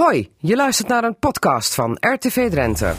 [0.00, 2.92] Hoi, je luistert naar een podcast van RTV Drenthe.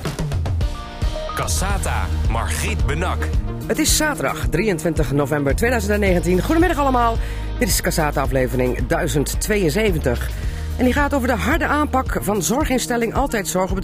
[1.35, 3.27] Cassata, Margriet Benak.
[3.67, 6.41] Het is zaterdag 23 november 2019.
[6.41, 7.17] Goedemiddag allemaal.
[7.59, 10.29] Dit is Cassata aflevering 1072.
[10.77, 13.75] En die gaat over de harde aanpak van zorginstelling Altijd Zorg op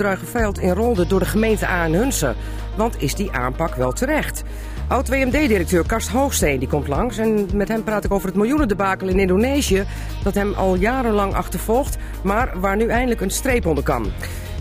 [0.58, 2.36] in Rolde door de gemeente Aanhunsen.
[2.76, 4.44] Want is die aanpak wel terecht?
[4.92, 7.18] Oud-WMD-directeur Karst Hoogsteen die komt langs.
[7.18, 9.86] En met hem praat ik over het miljoenendebakel in Indonesië.
[10.24, 14.12] Dat hem al jarenlang achtervolgt, maar waar nu eindelijk een streep onder kan.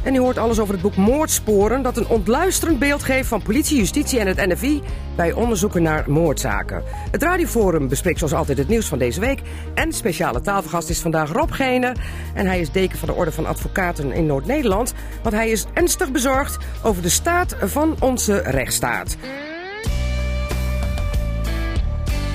[0.03, 3.77] En u hoort alles over het boek Moordsporen, dat een ontluisterend beeld geeft van politie,
[3.77, 4.83] justitie en het NFI
[5.17, 6.83] bij onderzoeken naar moordzaken.
[7.11, 9.41] Het Radioforum bespreekt zoals altijd het nieuws van deze week.
[9.75, 11.95] En speciale tafelgast is vandaag Rob Gene.
[12.35, 14.95] En hij is deken van de Orde van Advocaten in Noord-Nederland.
[15.23, 19.17] Want hij is ernstig bezorgd over de staat van onze rechtsstaat.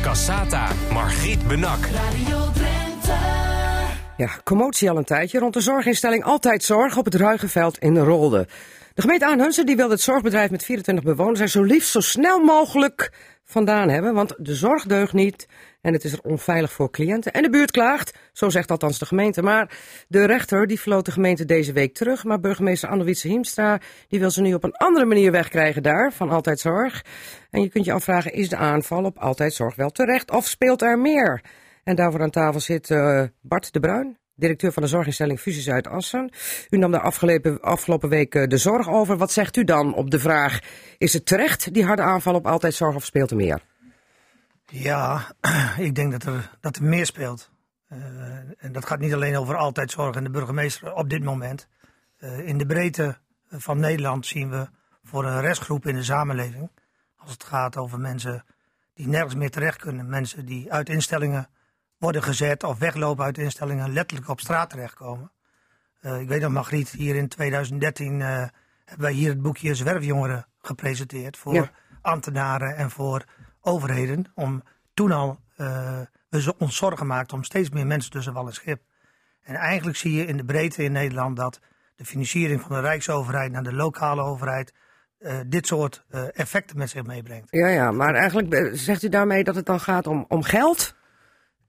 [0.05, 1.79] Cassata, Margriet Benak.
[1.85, 3.13] Radio Drenthe.
[4.17, 8.47] Ja, commotie al een tijdje rond de zorginstelling Altijd Zorg op het Ruigenveld in Rolde.
[8.95, 12.39] De gemeente Aanhunsen die wil het zorgbedrijf met 24 bewoners er zo liefst zo snel
[12.39, 13.11] mogelijk
[13.43, 14.13] vandaan hebben.
[14.13, 15.47] Want de zorg deugt niet
[15.81, 17.31] en het is er onveilig voor cliënten.
[17.31, 19.41] En de buurt klaagt, zo zegt althans de gemeente.
[19.41, 22.23] Maar de rechter die floot de gemeente deze week terug.
[22.23, 26.29] Maar burgemeester Anne-Wietse Hiemstra die wil ze nu op een andere manier wegkrijgen daar, van
[26.29, 27.05] Altijd Zorg.
[27.49, 30.81] En je kunt je afvragen, is de aanval op Altijd Zorg wel terecht of speelt
[30.81, 31.41] er meer?
[31.83, 36.31] En daarvoor aan tafel zit uh, Bart de Bruin, directeur van de zorginstelling Fusie Zuid-Assen.
[36.69, 39.17] U nam daar afgelopen, afgelopen week uh, de zorg over.
[39.17, 40.59] Wat zegt u dan op de vraag,
[40.97, 43.61] is het terecht die harde aanval op Altijd Zorg of speelt er meer?
[44.65, 45.31] Ja,
[45.77, 47.51] ik denk dat er, dat er meer speelt.
[47.89, 47.99] Uh,
[48.57, 51.67] en dat gaat niet alleen over Altijd Zorg en de burgemeester op dit moment.
[52.45, 53.17] in de breedte
[53.49, 54.67] van Nederland zien we
[55.03, 56.71] voor een restgroep in de samenleving...
[57.15, 58.43] als het gaat over mensen
[58.93, 60.09] die nergens meer terecht kunnen.
[60.09, 61.49] Mensen die uit instellingen
[61.97, 65.31] worden gezet of weglopen uit instellingen, letterlijk op straat terechtkomen.
[66.01, 68.27] Uh, ik weet nog, Margriet, hier in 2013 uh,
[68.85, 71.71] hebben wij hier het boekje Zwerfjongeren gepresenteerd voor ja.
[72.01, 73.23] ambtenaren en voor
[73.61, 74.31] overheden.
[74.35, 75.99] Om toen al uh,
[76.29, 78.81] we ons zorgen maakten om steeds meer mensen tussen wal en schip.
[79.41, 81.59] En eigenlijk zie je in de breedte in Nederland dat
[81.95, 84.73] de financiering van de Rijksoverheid naar de lokale overheid
[85.19, 87.47] uh, dit soort uh, effecten met zich meebrengt.
[87.51, 90.95] Ja, ja, maar eigenlijk zegt u daarmee dat het dan gaat om, om geld?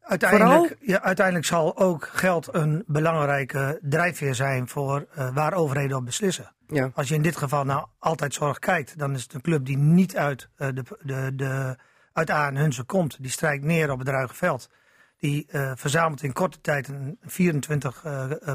[0.07, 6.05] Uiteindelijk, ja, uiteindelijk zal ook geld een belangrijke drijfveer zijn voor uh, waar overheden op
[6.05, 6.53] beslissen.
[6.67, 6.91] Ja.
[6.95, 9.77] Als je in dit geval naar Altijd Zorg kijkt, dan is het een club die
[9.77, 11.77] niet uit, uh, de, de, de,
[12.13, 13.17] uit Aanhunsen komt.
[13.21, 14.71] Die strijkt neer op het Ruigenveld.
[15.19, 18.05] Die uh, verzamelt in korte tijd een 24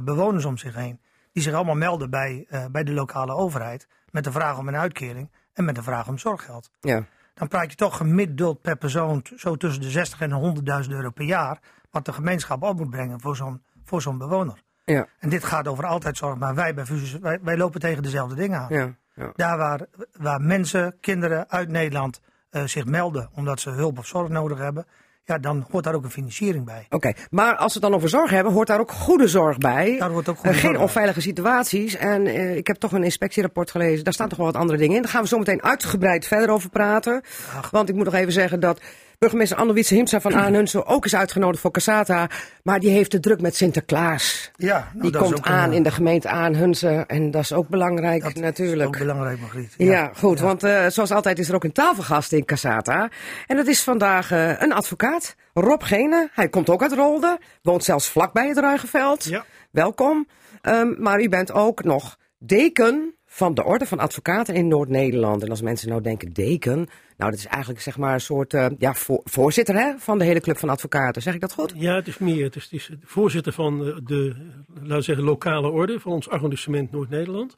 [0.03, 1.01] bewoners om zich heen.
[1.33, 3.87] Die zich allemaal melden bij, bij de lokale overheid.
[4.09, 6.71] Met de vraag om een uitkering en met de vraag om zorggeld.
[6.79, 7.05] Ja
[7.41, 11.25] dan praat je toch gemiddeld per persoon zo tussen de 60 en 100.000 euro per
[11.25, 11.59] jaar.
[11.91, 14.63] Wat de gemeenschap op moet brengen voor zo'n voor zo'n bewoner.
[14.85, 15.07] Ja.
[15.19, 18.35] En dit gaat over altijd zorg, maar wij bij Fusies, wij, wij lopen tegen dezelfde
[18.35, 18.67] dingen aan.
[18.69, 19.31] Ja, ja.
[19.35, 19.85] Daar waar,
[20.17, 22.21] waar mensen, kinderen uit Nederland
[22.51, 24.85] uh, zich melden omdat ze hulp of zorg nodig hebben,
[25.23, 26.85] ja, dan hoort daar ook een financiering bij.
[26.85, 29.57] Oké, okay, maar als we het dan over zorg hebben, hoort daar ook goede zorg
[29.57, 29.95] bij.
[29.99, 31.27] Daar hoort ook goede uh, geen zorg onveilige bij.
[31.27, 31.95] situaties.
[31.95, 34.03] En uh, ik heb toch een inspectierapport gelezen.
[34.03, 35.01] Daar staan toch wel wat andere dingen in.
[35.01, 37.21] Daar gaan we zo meteen uitgebreid verder over praten.
[37.57, 37.69] Ach.
[37.69, 38.81] Want ik moet nog even zeggen dat
[39.21, 42.29] burgemeester Anne-Wietse Himsa van Aanhunsen ook is uitgenodigd voor Cassata.
[42.63, 44.51] Maar die heeft de druk met Sinterklaas.
[44.55, 47.07] Ja, nou, die dat komt is ook aan een, in de gemeente Aanhunsen.
[47.07, 48.79] En dat is ook belangrijk dat natuurlijk.
[48.95, 49.73] Is ook belangrijk, Margriet.
[49.77, 50.39] Ja, ja goed.
[50.39, 50.45] Ja.
[50.45, 53.09] Want uh, zoals altijd is er ook een tafelgast in Cassata.
[53.47, 55.35] En dat is vandaag uh, een advocaat.
[55.53, 56.29] Rob Gene.
[56.33, 57.39] Hij komt ook uit Rolde.
[57.61, 59.23] Woont zelfs vlakbij het Ruigenveld.
[59.23, 59.45] Ja.
[59.71, 60.27] Welkom.
[60.61, 65.43] Um, maar u bent ook nog deken van de Orde van Advocaten in Noord-Nederland.
[65.43, 66.75] En als mensen nou denken deken,
[67.17, 70.25] nou dat is eigenlijk zeg maar een soort uh, ja, voor, voorzitter hè, van de
[70.25, 71.21] hele club van advocaten.
[71.21, 71.73] Zeg ik dat goed?
[71.75, 72.43] Ja, het is meer.
[72.43, 74.35] Het is, de voorzitter van de,
[74.73, 77.57] laten we zeggen, lokale orde van ons arrondissement Noord-Nederland.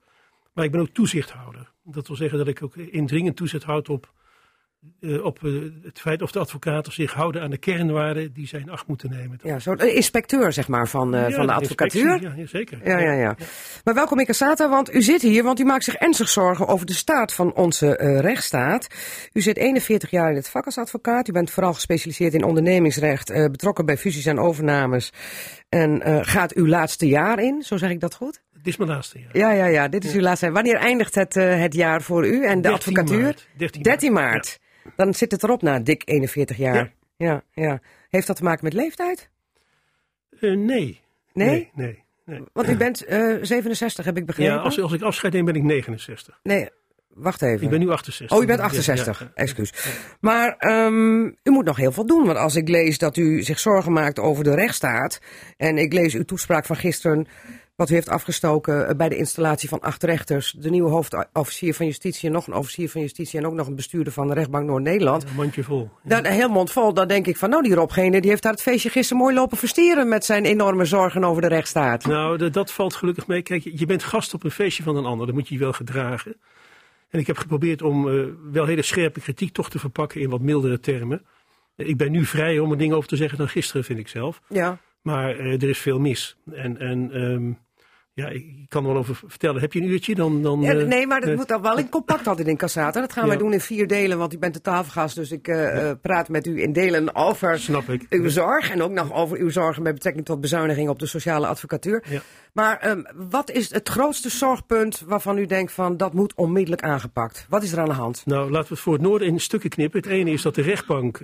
[0.53, 1.71] Maar ik ben ook toezichthouder.
[1.83, 4.13] Dat wil zeggen dat ik ook indringend toezicht houd op,
[4.99, 8.59] uh, op uh, het feit of de advocaten zich houden aan de kernwaarden die zij
[8.59, 9.39] in acht moeten nemen.
[9.43, 12.21] Ja, zo'n inspecteur zeg maar van, uh, ja, van de advocatuur.
[12.21, 12.79] Ja, zeker.
[12.83, 13.35] Ja, ja, ja.
[13.83, 16.85] Maar welkom in Cassata, want u zit hier, want u maakt zich ernstig zorgen over
[16.85, 17.91] de staat van onze
[18.21, 18.87] rechtsstaat.
[19.33, 21.27] U zit 41 jaar in het vak als advocaat.
[21.27, 25.11] U bent vooral gespecialiseerd in ondernemingsrecht, betrokken bij fusies en overnames.
[25.69, 28.41] En gaat uw laatste jaar in, zo zeg ik dat goed?
[28.53, 29.37] Dit is mijn laatste jaar.
[29.37, 29.87] Ja, ja, ja.
[29.87, 30.17] Dit is Ja.
[30.17, 30.53] uw laatste jaar.
[30.53, 33.21] Wanneer eindigt het, het jaar voor u en de 13 advocatuur?
[33.21, 33.47] maart.
[33.57, 33.83] 13 maart.
[33.83, 34.59] 13 maart.
[34.95, 36.93] Dan zit het erop na dik 41 jaar.
[37.17, 37.43] Ja.
[37.53, 37.81] ja, ja.
[38.09, 39.29] Heeft dat te maken met leeftijd?
[40.39, 40.57] Uh, nee.
[40.57, 41.01] Nee?
[41.33, 42.03] Nee, nee.
[42.25, 42.43] nee.
[42.53, 44.53] Want u bent uh, 67, heb ik begrepen.
[44.53, 46.39] Ja, als, als ik afscheid neem ben ik 69.
[46.43, 46.69] Nee,
[47.13, 47.63] wacht even.
[47.63, 48.37] Ik ben nu 68.
[48.37, 49.31] Oh, u bent Ja, 68, ja, ja.
[49.35, 49.73] excuus.
[50.19, 52.25] Maar um, u moet nog heel veel doen.
[52.25, 55.19] Want als ik lees dat u zich zorgen maakt over de rechtsstaat.
[55.57, 57.27] En ik lees uw toespraak van gisteren.
[57.75, 60.51] Wat u heeft afgestoken eh, bij de installatie van acht rechters.
[60.57, 63.75] De nieuwe hoofdofficier van justitie en nog een officier van justitie en ook nog een
[63.75, 65.23] bestuurder van de rechtbank Noord-Nederland.
[65.23, 65.89] Een mandje vol.
[66.03, 68.51] Dan, heel mond vol, dan denk ik van nou die Rob Gene, die heeft daar
[68.51, 72.05] het feestje gisteren mooi lopen verstieren met zijn enorme zorgen over de rechtsstaat.
[72.05, 73.41] Nou, de- dat valt gelukkig mee.
[73.41, 75.73] Kijk, je bent gast op een feestje van een ander, dan moet je je wel
[75.73, 76.35] gedragen.
[77.09, 80.41] En ik heb geprobeerd om eh, wel hele scherpe kritiek toch te verpakken in wat
[80.41, 81.25] mildere termen.
[81.75, 84.41] Ik ben nu vrij om er dingen over te zeggen dan gisteren, vind ik zelf.
[84.49, 84.77] Ja.
[85.01, 86.37] Maar eh, er is veel mis.
[86.51, 87.51] En, en ehm,
[88.15, 89.61] ja, ik kan er wel over vertellen.
[89.61, 90.15] Heb je een uurtje?
[90.15, 92.57] Dan, dan, Ja, eh, nee, maar dat eh, moet dan wel in compact altijd in
[92.57, 92.99] Cassata.
[93.01, 93.39] Dat gaan wij Ja.
[93.39, 95.15] doen in vier delen, want u bent de tafelgast.
[95.15, 98.05] Dus ik eh, praat met u in delen over Snap ik.
[98.09, 98.69] uw zorg.
[98.71, 102.03] En ook nog over uw zorgen met betrekking tot bezuiniging op de sociale advocatuur.
[102.09, 102.21] Ja.
[102.53, 107.45] Maar ehm, wat is het grootste zorgpunt waarvan u denkt van dat moet onmiddellijk aangepakt?
[107.49, 108.21] Wat is er aan de hand?
[108.25, 110.01] Nou, laten we het voor het noorden in stukken knippen.
[110.01, 111.17] Het ene is dat de rechtbank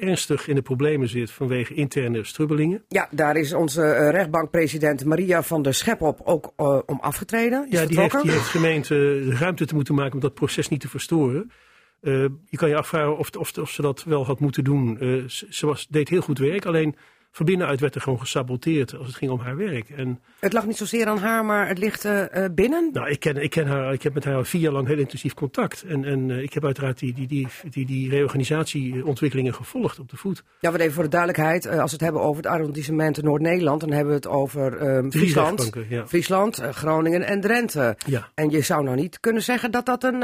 [0.00, 2.82] ernstig in de problemen zit vanwege interne strubbelingen.
[2.88, 5.74] Ja, daar is onze rechtbankpresident Maria van der
[6.24, 7.66] Ook eh, om afgetreden.
[7.68, 10.34] Is Ja, die heeft, die heeft gemeend eh, de ruimte te moeten maken om dat
[10.34, 11.50] proces niet te verstoren.
[12.02, 14.98] Eh, je kan je afvragen of, of, of ze dat wel had moeten doen.
[15.00, 16.96] Eh, ze ze was, deed heel goed werk, alleen
[17.34, 19.90] van binnenuit werd er gewoon gesaboteerd als het ging om haar werk.
[19.90, 22.88] En Het lag niet zozeer aan haar, maar het ligt eh, binnen.
[22.92, 25.34] nou, ik, ken, ik ken haar, ik heb met haar vier jaar lang heel intensief
[25.34, 25.82] contact.
[25.82, 30.16] En, en eh, ik heb uiteraard die, die, die, die, die reorganisatieontwikkelingen gevolgd op de
[30.16, 30.42] voet.
[30.60, 31.66] Ja, wat even voor de duidelijkheid.
[31.68, 34.72] als we het hebben over het arrondissement Noord-Nederland, dan hebben we het over
[35.10, 36.06] Friesland, ja.
[36.06, 37.96] Friesland Groningen en Drenthe.
[38.06, 38.28] Ja.
[38.34, 40.20] En je zou nou niet kunnen zeggen dat, dat, een,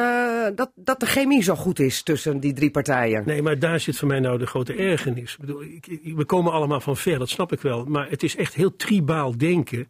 [0.55, 3.23] dat, dat de chemie zo goed is tussen die drie partijen.
[3.27, 5.33] Nee, maar daar zit voor mij nou de grote ergernis.
[5.33, 7.85] Ik bedoel, ik- we komen allemaal van ver, dat snap ik wel.
[7.85, 9.89] Maar het is echt heel tribaal denken.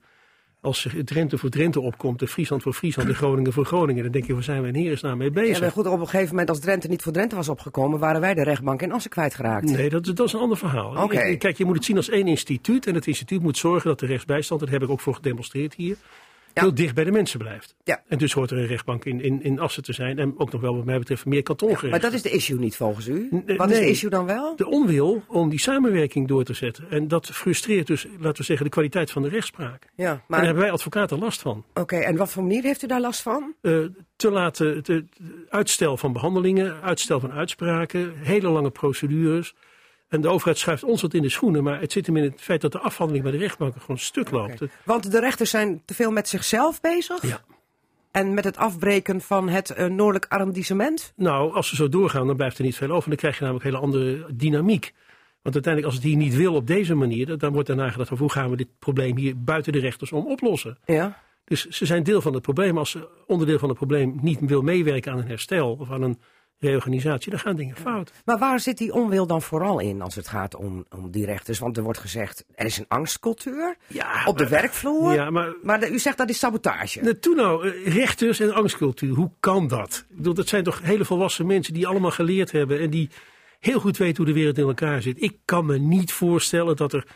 [0.60, 4.02] Als Drenthe voor Drenthe opkomt, de Friesland voor Friesland, de Groningen voor Groningen.
[4.02, 5.60] Dan denk je, waar zijn we in hemelsnaam mee Ja, bezig?
[5.60, 8.34] maar goed, op een gegeven moment als Drenthe niet voor Drenthe was opgekomen, waren wij
[8.34, 9.70] de rechtbank in Assen kwijtgeraakt.
[9.70, 11.06] Nee, dat, dat is een ander verhaal.
[11.38, 12.87] Kijk, je moet het zien als één instituut.
[12.87, 15.96] En het instituut moet zorgen dat de rechtsbijstand, daar heb ik ook voor gedemonstreerd hier,
[16.58, 16.64] Ja.
[16.66, 17.75] heel dicht bij de mensen blijft.
[17.84, 18.02] Ja.
[18.08, 20.19] En dus hoort er een rechtbank in, in, in Assen te zijn.
[20.19, 21.90] En ook nog wel, wat mij betreft, meer kantongerecht.
[21.90, 23.28] Maar dat is de issue niet volgens u.
[23.34, 24.56] N- Wat is de issue dan wel?
[24.56, 26.84] de onwil om die samenwerking door te zetten.
[26.90, 29.87] En dat frustreert dus, laten we zeggen, de kwaliteit van de rechtspraak.
[29.94, 31.64] Ja, En daar maar hebben wij advocaten last van.
[31.75, 33.54] oké, en wat voor manier heeft u daar last van?
[33.62, 33.78] Eh,
[34.16, 35.04] te laten, te-
[35.49, 39.54] uitstel van behandelingen, uitstel van uitspraken, hele lange procedures.
[40.08, 42.40] En de overheid schuift ons wat in de schoenen, maar het zit hem in het
[42.40, 44.62] feit dat de afhandeling bij de rechtbanken gewoon stuk loopt.
[44.84, 47.22] Want de rechters zijn te veel met zichzelf bezig?
[47.22, 47.40] Ja.
[48.10, 51.12] En met het afbreken van het eh, noordelijk arrondissement?
[51.16, 53.08] Nou, als ze zo doorgaan, dan blijft er niet veel over.
[53.08, 54.94] Dan krijg je namelijk een hele andere dynamiek.
[55.43, 58.25] Want uiteindelijk, als het hier niet wil op deze manier, dan wordt daarna gedacht over
[58.25, 60.78] hoe gaan we dit probleem hier buiten de rechters om oplossen.
[60.84, 61.22] Ja.
[61.44, 62.78] Dus ze zijn deel van het probleem.
[62.78, 66.19] Als ze onderdeel van het probleem niet wil meewerken aan een herstel of aan een
[66.58, 68.12] reorganisatie, dan gaan dingen fout.
[68.25, 71.58] Maar waar zit die onwil dan vooral in als het gaat om, om die rechters?
[71.58, 75.14] Want er wordt gezegd, er is een angstcultuur Ja, op de werkvloer.
[75.14, 77.00] Ja, maar u zegt dat is sabotage.
[77.00, 80.06] Nou, Toen nou, rechters en angstcultuur, hoe kan dat?
[80.10, 83.11] Ik bedoel, dat zijn toch hele volwassen mensen die allemaal geleerd hebben en die
[83.61, 85.22] heel goed weten hoe de wereld in elkaar zit.
[85.22, 87.06] Ik kan me niet voorstellen dat er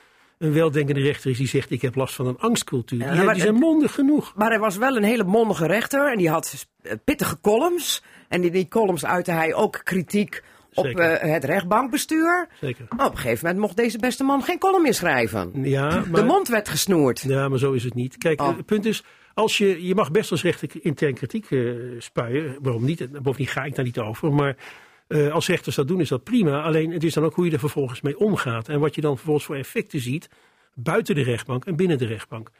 [0.42, 2.98] een weldenkende rechter is die zegt: Ik heb last van een angstcultuur.
[2.98, 4.32] Ja, die, maar die zijn mondig genoeg.
[4.36, 8.02] Maar hij was wel een hele mondige rechter en die had eh, pittige columns.
[8.28, 10.42] En in die columns uitte hij ook kritiek
[10.74, 12.48] op eh, het rechtbankbestuur.
[12.60, 12.86] Zeker.
[12.96, 15.50] Maar op een gegeven moment mocht deze beste man geen column meer schrijven.
[15.54, 17.20] Ja, De maar, mond werd gesnoerd.
[17.20, 18.18] ja, maar zo is het niet.
[18.18, 18.56] Kijk, Oh.
[18.56, 19.04] het punt is.
[19.34, 21.60] Als je, je mag best als rechter intern kritiek eh,
[21.98, 22.56] spuien.
[22.62, 23.22] Waarom niet?
[23.22, 24.32] Bovendien ga ik daar niet over.
[24.32, 24.56] Maar
[25.12, 26.62] eh, als rechters dat doen, is dat prima.
[26.62, 28.68] Alleen het is dan ook hoe je er vervolgens mee omgaat.
[28.68, 30.28] En wat je dan vervolgens voor effecten ziet.
[30.74, 32.50] Buiten de rechtbank en binnen de rechtbank.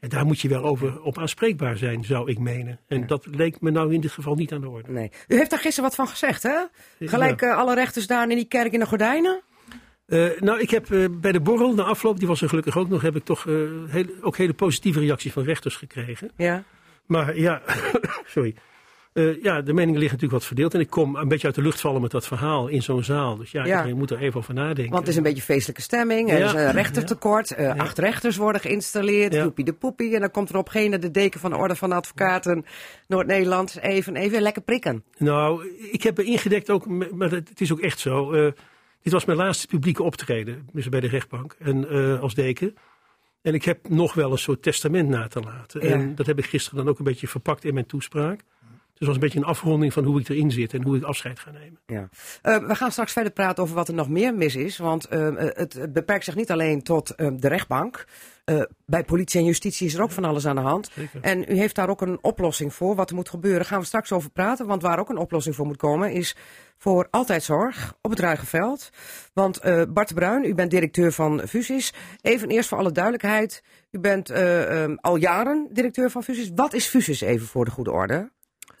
[0.00, 2.80] En daar moet je wel over op aanspreekbaar zijn, zou ik menen.
[2.88, 4.92] En dat leek me nou in dit geval niet aan de orde.
[4.92, 5.10] Nee.
[5.28, 6.64] U heeft daar gisteren wat van gezegd, hè?
[7.00, 9.42] Gelijk eh, alle rechters daar in die kerk in de gordijnen.
[10.06, 13.02] Eh, nou, ik heb bij de borrel, na afloop, die was er gelukkig ook nog,
[13.02, 13.44] heb ik toch
[13.86, 16.30] heel, ook hele positieve reacties van rechters gekregen.
[16.36, 16.64] Ja.
[17.06, 17.62] Maar ja,
[18.34, 18.54] sorry.
[19.12, 20.74] Eh, ja, de meningen liggen natuurlijk wat verdeeld.
[20.74, 23.36] En ik kom een beetje uit de lucht vallen met dat verhaal in zo'n zaal.
[23.36, 23.76] Dus ja, Ja.
[23.76, 24.84] iedereen moet er even over nadenken.
[24.92, 26.30] Want het is een beetje feestelijke stemming.
[26.30, 26.44] Er Ja.
[26.46, 27.50] is een rechtertekort.
[27.50, 29.32] eh, Acht rechters worden geïnstalleerd.
[29.34, 29.42] Ja.
[29.42, 30.14] Joepie de poepie.
[30.14, 32.64] En dan komt er op geen de deken van de Orde van Advocaten
[33.08, 33.78] Noord-Nederland.
[33.80, 35.04] Even, even lekker prikken.
[35.18, 38.32] Nou, ik heb er ingedekt ook, maar het is ook echt zo.
[38.32, 38.52] eh,
[39.02, 42.74] dit was mijn laatste publieke optreden, dus bij de rechtbank en eh, als deken.
[43.42, 45.80] En ik heb nog wel een soort testament na te laten.
[45.80, 48.40] En dat heb ik gisteren dan ook een beetje verpakt in mijn toespraak.
[49.02, 51.38] Dus was een beetje een afronding van hoe ik erin zit en hoe ik afscheid
[51.38, 51.80] ga nemen.
[51.86, 52.08] Ja.
[52.42, 54.78] Uh, we gaan straks verder praten over wat er nog meer mis is.
[54.78, 58.04] Want uh, het, beperkt zich niet alleen tot uh, de rechtbank.
[58.86, 60.90] bij politie en justitie is er ook van alles aan de hand.
[60.94, 61.20] Zeker.
[61.20, 62.94] En u heeft daar ook een oplossing voor.
[62.94, 64.66] Wat er moet gebeuren, daar gaan we straks over praten.
[64.66, 66.36] Want waar ook een oplossing voor moet komen, is
[66.76, 68.90] voor altijd zorg op het Ruigenveld.
[69.32, 71.92] Want Bart de Bruin, u bent directeur van Fusies.
[72.20, 73.62] Even eerst voor alle duidelijkheid.
[73.90, 76.50] U bent um, al jaren directeur van Fusies.
[76.54, 78.30] Wat is Fusies even voor de goede orde?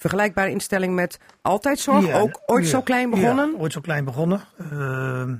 [0.02, 2.06] Vergelijkbare instelling met Altijdszorg.
[2.06, 3.50] Ja, ook ooit ja, zo klein begonnen.
[3.50, 4.40] Ja, ooit zo klein begonnen.
[4.72, 5.32] Uh,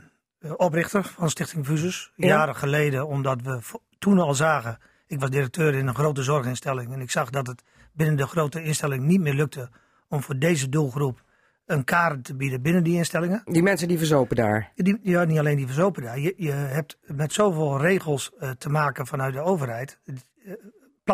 [0.57, 2.13] oprichter van Stichting Fusus.
[2.17, 2.27] Ja.
[2.27, 3.61] Jaren geleden, omdat we
[3.99, 4.79] toen al zagen.
[5.07, 6.93] Ik was directeur in een grote zorginstelling.
[6.93, 9.71] En ik zag dat het binnen de grote instelling niet meer lukte
[10.09, 11.23] om voor deze doelgroep
[11.67, 13.43] een kader te bieden binnen die instellingen.
[13.45, 14.73] Die mensen die verzopen daar.
[14.75, 16.19] Die, ja, niet alleen die verzopen daar.
[16.19, 19.99] Je, je hebt met zoveel regels uh, te maken vanuit de overheid.
[20.05, 20.53] Uh,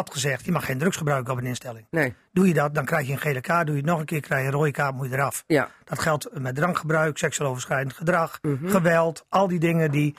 [0.04, 1.86] plat gezegd, je mag geen drugs gebruiken op een instelling.
[1.90, 2.14] Nee.
[2.32, 3.66] Doe je dat, dan krijg je een gele kaart.
[3.66, 5.44] Doe je het nog een keer, krijg je een rode kaart, moet je eraf.
[5.46, 5.68] Ja.
[5.84, 8.68] Dat geldt met drankgebruik, seksueel overschrijdend gedrag, Mhm.
[8.68, 9.24] geweld.
[9.28, 10.14] Al die dingen die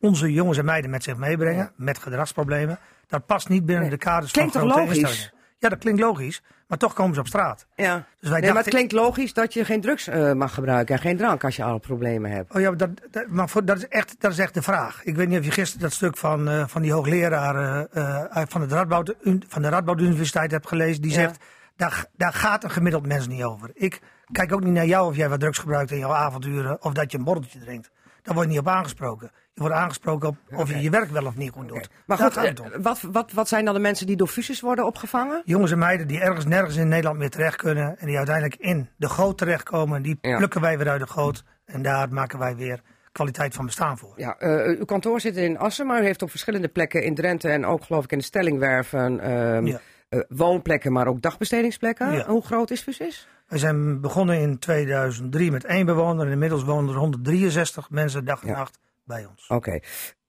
[0.00, 2.78] onze jongens en meiden met zich meebrengen, met gedragsproblemen.
[3.06, 3.92] Dat past niet binnen Nee.
[3.98, 4.98] de kaders Klinkt van grote logisch?
[4.98, 5.32] instellingen.
[5.58, 6.42] Ja, dat klinkt logisch.
[6.72, 7.66] Maar toch komen ze op straat.
[7.74, 8.04] Ja.
[8.20, 11.00] Dus wij nee, maar het klinkt logisch dat je geen drugs uh, mag gebruiken en
[11.00, 12.54] geen drank als je al problemen hebt.
[12.54, 15.04] Oh ja, dat, dat, maar voor, dat, is echt, dat is echt de vraag.
[15.04, 18.60] Ik weet niet of je gisteren dat stuk van, uh, van die hoogleraar uh, van,
[18.60, 19.14] het Radboud,
[19.48, 21.02] van de Radboud Universiteit hebt gelezen.
[21.02, 21.16] Die Ja.
[21.16, 21.44] zegt,
[21.76, 23.70] daar, daar gaat een gemiddeld mens niet over.
[23.74, 24.00] Ik
[24.30, 27.12] kijk ook niet naar jou of jij wat drugs gebruikt in jouw avonturen of dat
[27.12, 27.90] je een borreltje drinkt.
[28.22, 29.30] Daar word je niet op aangesproken.
[29.54, 31.88] Je wordt aangesproken op of je je werk wel of niet goed doet.
[32.06, 34.86] Maar Daar goed, eh, wat, wat, wat zijn dan de mensen die door fusies worden
[34.86, 35.42] opgevangen?
[35.44, 37.98] Jongens en meiden die ergens nergens in Nederland meer terecht kunnen.
[37.98, 40.02] En die uiteindelijk in de goot terechtkomen.
[40.02, 40.36] Die Ja.
[40.36, 41.44] plukken wij weer uit de goot.
[41.64, 42.80] En daar maken wij weer
[43.12, 44.12] kwaliteit van bestaan voor.
[44.16, 47.48] Ja, uh, uw kantoor zit in Assen, maar u heeft op verschillende plekken in Drenthe
[47.48, 49.80] en ook geloof ik in de Stellingwerven um, Ja.
[50.14, 52.12] Uh, woonplekken, maar ook dagbestedingsplekken.
[52.12, 52.26] Ja.
[52.26, 53.28] Hoe groot is Fusis?
[53.48, 56.26] We zijn begonnen in 2003 met één bewoner.
[56.26, 58.56] En inmiddels wonen er 163 mensen dag en Ja.
[58.56, 59.46] nacht bij ons.
[59.48, 59.78] Oké.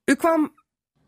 [0.06, 0.54] U kwam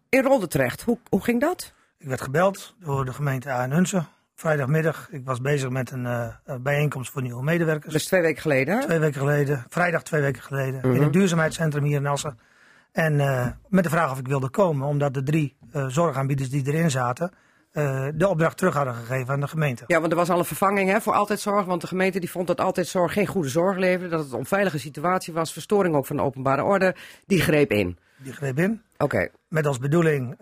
[0.10, 0.82] in Rolde terecht.
[0.82, 1.74] Hoe, hoe ging dat?
[1.98, 4.08] Ik werd gebeld door de gemeente Aarnunsen.
[4.36, 5.08] Vrijdagmiddag.
[5.12, 6.28] Ik was bezig met een uh,
[6.62, 7.94] bijeenkomst voor nieuwe medewerkers.
[7.94, 8.76] Is twee weken geleden.
[8.76, 8.82] hè?
[8.82, 9.66] Twee weken geleden.
[9.70, 10.80] Vrijdag twee weken geleden.
[10.80, 10.96] Mhm.
[10.96, 12.40] In het duurzaamheidscentrum hier in Assen.
[12.92, 14.88] En uh, met de vraag of ik wilde komen.
[14.88, 17.32] Omdat de drie uh, zorgaanbieders die erin zaten.
[17.76, 19.84] Uh, de opdracht terug hadden gegeven aan de gemeente.
[19.88, 21.66] Ja, want er was al een vervanging hè, voor Altijdzorg.
[21.66, 24.10] Want de gemeente die vond dat Altijdzorg geen goede zorg leverde.
[24.10, 25.54] Dat het een onveilige situatie was.
[25.54, 26.96] Verstoring ook van de openbare orde.
[27.26, 27.98] Die greep in.
[28.18, 28.82] Die greep in.
[28.98, 29.30] Oké.
[29.48, 30.38] Met als bedoeling uh,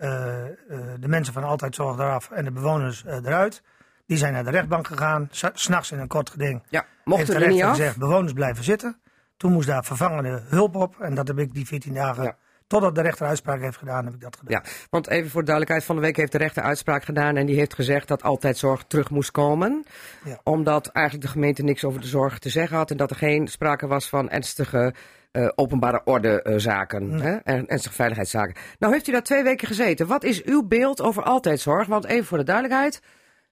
[1.00, 3.62] de mensen van Altijd Zorg eraf en de bewoners eruit.
[4.06, 5.28] Die zijn naar de rechtbank gegaan.
[5.52, 6.62] S'nachts in een kort geding.
[6.68, 8.98] Ja, heeft mochten de er niet rechter gezegd, bewoners blijven zitten.
[9.36, 11.00] Toen moest daar vervangende hulp op.
[11.00, 12.36] En dat heb ik die 14 dagen, Ja.
[12.74, 14.60] Totdat de rechter uitspraak heeft gedaan, heb ik dat gedaan.
[14.64, 17.46] Ja, want even voor de duidelijkheid, van de week heeft de rechter uitspraak gedaan en
[17.46, 19.84] die heeft gezegd dat altijd zorg terug moest komen.
[20.24, 20.40] Ja.
[20.42, 23.48] Omdat eigenlijk de gemeente niks over de zorg te zeggen had en dat er geen
[23.48, 24.94] sprake was van ernstige
[25.32, 27.34] uh, openbare orde uh, zaken hè?
[27.34, 28.54] en ernstige veiligheidszaken.
[28.78, 30.06] Nou heeft u daar twee weken gezeten.
[30.06, 31.86] Wat is uw beeld over altijdzorg?
[31.86, 33.00] Want even voor de duidelijkheid,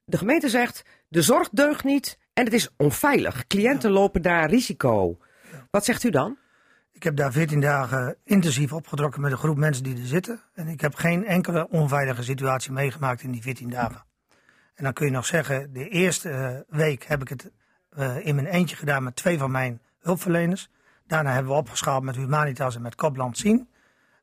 [0.05, 3.47] de gemeente zegt de zorg deugt niet en het is onveilig.
[3.47, 5.19] Cliënten lopen daar risico.
[5.71, 6.37] Wat zegt u dan?
[7.03, 10.41] Ik heb daar 14 dagen intensief opgetrokken met een groep mensen die er zitten.
[10.55, 14.05] En ik heb geen enkele onveilige situatie meegemaakt in die 14 dagen.
[14.75, 17.51] En dan kun je nog zeggen, de eerste uh, week heb ik het
[17.99, 20.69] uh, in mijn eentje gedaan met twee van mijn hulpverleners.
[21.07, 23.69] Daarna hebben we opgeschaald met Humanitas en met Kopland Zien.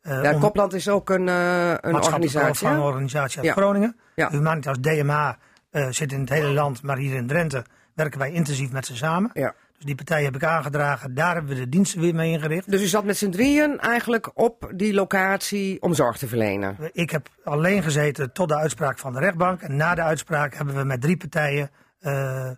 [0.03, 2.67] Uh, Ja, Kopland is ook een, uh, een organisatie.
[2.67, 3.53] Een organisatie uit Ja.
[3.53, 3.97] Groningen.
[4.15, 4.29] Ja.
[4.29, 5.37] Humanitas DMA
[5.71, 8.95] uh, zit in het hele land, maar hier in Drenthe werken wij intensief met ze
[8.95, 9.29] samen.
[9.33, 9.53] Ja.
[9.79, 11.13] Dus die partij heb ik aangedragen.
[11.13, 12.71] Daar hebben we de diensten weer mee ingericht.
[12.71, 16.77] Dus u zat met z'n drieën eigenlijk op die locatie om zorg te verlenen.
[16.91, 19.61] Ik heb alleen gezeten tot de uitspraak van de rechtbank.
[19.61, 21.69] En na de uitspraak hebben we met drie partijen
[22.01, 22.49] uh, uh,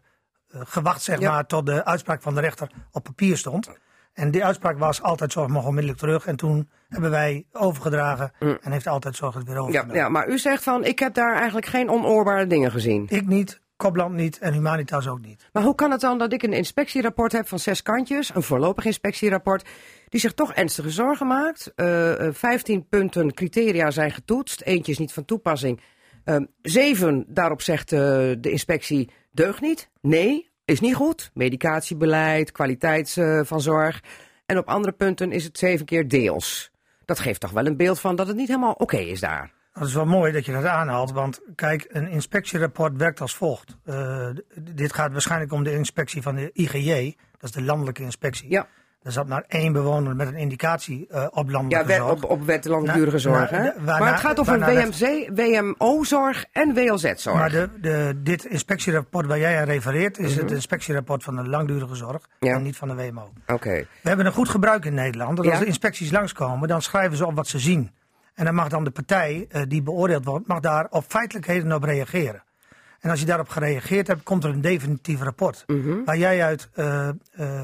[0.52, 1.32] gewacht, zeg Ja.
[1.32, 3.70] maar, tot de uitspraak van de rechter op papier stond.
[4.14, 6.26] En die uitspraak was altijd zorg mag onmiddellijk terug.
[6.26, 9.72] En toen hebben wij overgedragen en heeft altijd zorg het weer Mm.
[9.72, 13.06] Ja, ja, maar u zegt van ik heb daar eigenlijk geen onoorbare dingen gezien.
[13.10, 15.50] Ik niet, Kopland niet en Humanitas ook niet.
[15.54, 18.86] Maar hoe kan het dan dat ik een inspectierapport heb van zes kantjes, een voorlopig
[18.86, 19.70] inspectierapport,
[20.10, 21.72] die zich toch ernstige zorgen maakt?
[21.76, 25.82] Uh, 15 punten criteria zijn getoetst, eentje is niet van toepassing.
[26.26, 28.00] Uh, zeven, daarop zegt uh,
[28.40, 29.90] de inspectie, deugt niet.
[30.02, 31.32] Nee, is niet goed.
[31.34, 34.04] Medicatiebeleid, kwaliteit van zorg.
[34.46, 36.72] En op andere punten is het zeven keer deels.
[37.06, 39.52] Dat geeft toch wel een beeld van dat het niet helemaal oké is daar.
[39.74, 43.78] Dat is wel mooi dat je dat aanhaalt, want kijk, een inspectierapport werkt als volgt.
[43.86, 44.28] Uh,
[44.60, 48.50] dit gaat waarschijnlijk om de inspectie van de IGJ, dat is de landelijke inspectie.
[48.50, 48.68] Ja.
[49.04, 52.12] Er zat maar één bewoner met een indicatie uh, op landelijke ja, zorg.
[52.12, 53.50] op, op wet langdurige zorg.
[53.50, 53.62] hè?
[53.64, 57.38] de- waarna- maar het gaat over WMC, WMO-zorg en WLZ-zorg.
[57.38, 61.96] Maar de, de, dit inspectierapport waar jij aan refereert, is het inspectierapport van de langdurige
[61.96, 62.50] zorg Mhm.
[62.52, 62.56] Ja.
[62.56, 63.32] en niet van de WMO.
[63.48, 63.70] Oké.
[64.02, 65.36] We hebben een goed gebruik in Nederland.
[65.38, 65.52] Dat Ja.
[65.52, 67.92] als de inspecties langskomen, dan schrijven ze op wat ze zien.
[68.42, 71.84] En dan mag dan de partij eh, die beoordeeld wordt, mag daar op feitelijkheden op
[71.84, 72.44] reageren.
[73.00, 75.66] En als je daarop gereageerd hebt, komt er een definitief rapport.
[76.06, 77.14] Waar jij uit eh eh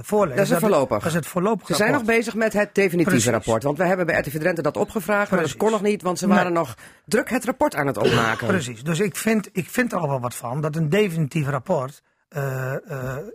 [0.01, 0.12] voorleest.
[0.12, 0.36] Mhm.
[0.36, 0.98] Dat is het voorlopig.
[0.98, 3.31] Dat is het voorlopig Ze zijn nog bezig met het definitieve Precies.
[3.31, 3.63] rapport.
[3.63, 6.27] Want we hebben bij RTV Drenthe dat opgevraagd, maar dat kon nog niet, want ze
[6.27, 6.36] Nee.
[6.36, 8.48] waren nog druk het rapport aan het opmaken.
[8.48, 8.84] Precies.
[8.84, 12.01] Dus ik vind, ik vind er al wel wat van dat een definitief rapport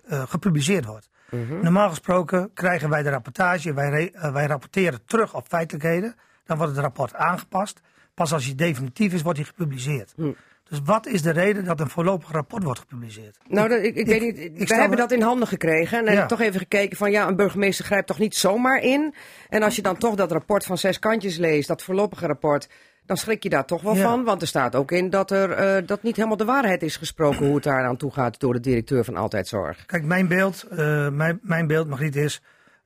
[0.09, 1.09] gepubliceerd wordt.
[1.31, 1.61] Mhm.
[1.63, 6.15] Normaal gesproken krijgen wij de rapportage, wij, wij rapporteren terug op feitelijkheden.
[6.45, 7.81] Dan wordt het rapport aangepast.
[8.15, 10.13] Pas als hij definitief is, wordt hij gepubliceerd.
[10.17, 10.33] Hm.
[10.69, 13.39] Dus wat is de reden dat een voorlopig rapport wordt gepubliceerd?
[13.49, 14.61] Nou, dat, ik, ik, weet niet.
[14.61, 15.99] ik we hebben dat in handen gekregen.
[15.99, 16.11] En Ja.
[16.11, 19.15] heb ik toch even gekeken van ja, een burgemeester grijpt toch niet zomaar in.
[19.49, 22.69] En als je dan toch dat rapport van zes kantjes leest, dat voorlopige rapport,
[23.07, 24.03] dan schrik je daar toch wel Ja.
[24.03, 24.25] van.
[24.25, 27.47] Want er staat ook in dat er eh, dat niet helemaal de waarheid is gesproken
[27.47, 29.87] hoe het daar aan toe gaat door de directeur van Altijd Zorg.
[29.87, 32.43] Kijk, mijn beeld, eh, mijn, mijn beeld, Margriet, is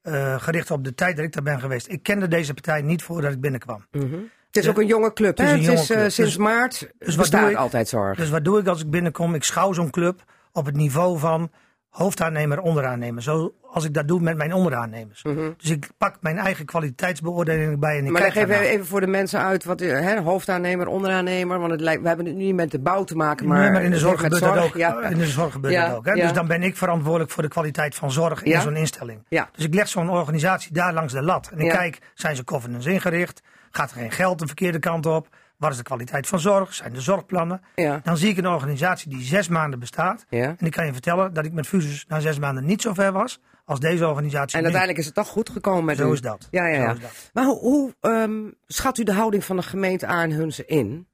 [0.07, 1.89] eh, gericht op de tijd dat ik daar ben geweest.
[1.89, 3.87] Ik kende deze partij niet voordat ik binnenkwam.
[3.91, 5.55] Het is ook een jonge club, Het hè?
[5.55, 6.11] is een Het is eh, club.
[6.11, 7.57] sinds Dus- maart dus wat bestaat doe ik?
[7.57, 8.17] Altijd Zorg.
[8.19, 9.35] Dus wat doe ik als ik binnenkom?
[9.35, 10.23] Ik schouw zo'n club
[10.53, 11.51] op het niveau van
[11.97, 13.23] hoofdaannemer, onderaannemer.
[13.23, 15.23] Zoals ik dat doe met mijn onderaannemers.
[15.57, 18.13] Dus ik pak mijn eigen kwaliteitsbeoordeling bij en ik Mhm.
[18.13, 21.59] Maar leg kijk even, even voor de mensen uit, wat, eh, hè, hoofdaannemer, onderaannemer.
[21.59, 23.71] Want het lijkt, we hebben het nu niet met de bouw te maken, maar, Nee,
[23.71, 24.77] maar in de zorg gebeurt dat ook.
[24.77, 25.03] Ja.
[25.03, 26.05] In de zorg gebeurt Ja, dat ook.
[26.05, 26.13] Hè?
[26.13, 26.23] ja.
[26.23, 29.25] Dus dan ben ik verantwoordelijk voor de kwaliteit van zorg in zo'n instelling.
[29.29, 29.49] Ja.
[29.53, 31.51] Dus ik leg zo'n organisatie daar langs de lat.
[31.53, 33.43] En ik kijk, zijn ze governance ingericht?
[33.71, 35.29] Gaat er geen geld de verkeerde kant op?
[35.59, 36.75] Wat is de kwaliteit van zorg?
[36.75, 37.61] Zijn de zorgplannen?
[37.75, 38.01] Ja.
[38.03, 40.25] Dan zie ik een organisatie die zes maanden bestaat.
[40.29, 40.55] Ja.
[40.59, 43.13] En ik kan je vertellen dat ik met Fusus na zes maanden niet zo ver
[43.13, 46.13] was als deze organisatie En uiteindelijk is het toch goed gekomen met Zo u.
[46.13, 46.49] is dat.
[46.51, 46.93] Ja, ja, Zo ja.
[46.93, 47.31] is dat.
[47.33, 51.07] Maar hoe, hoe ehm, schat u de houding van de gemeente aan Hunze in?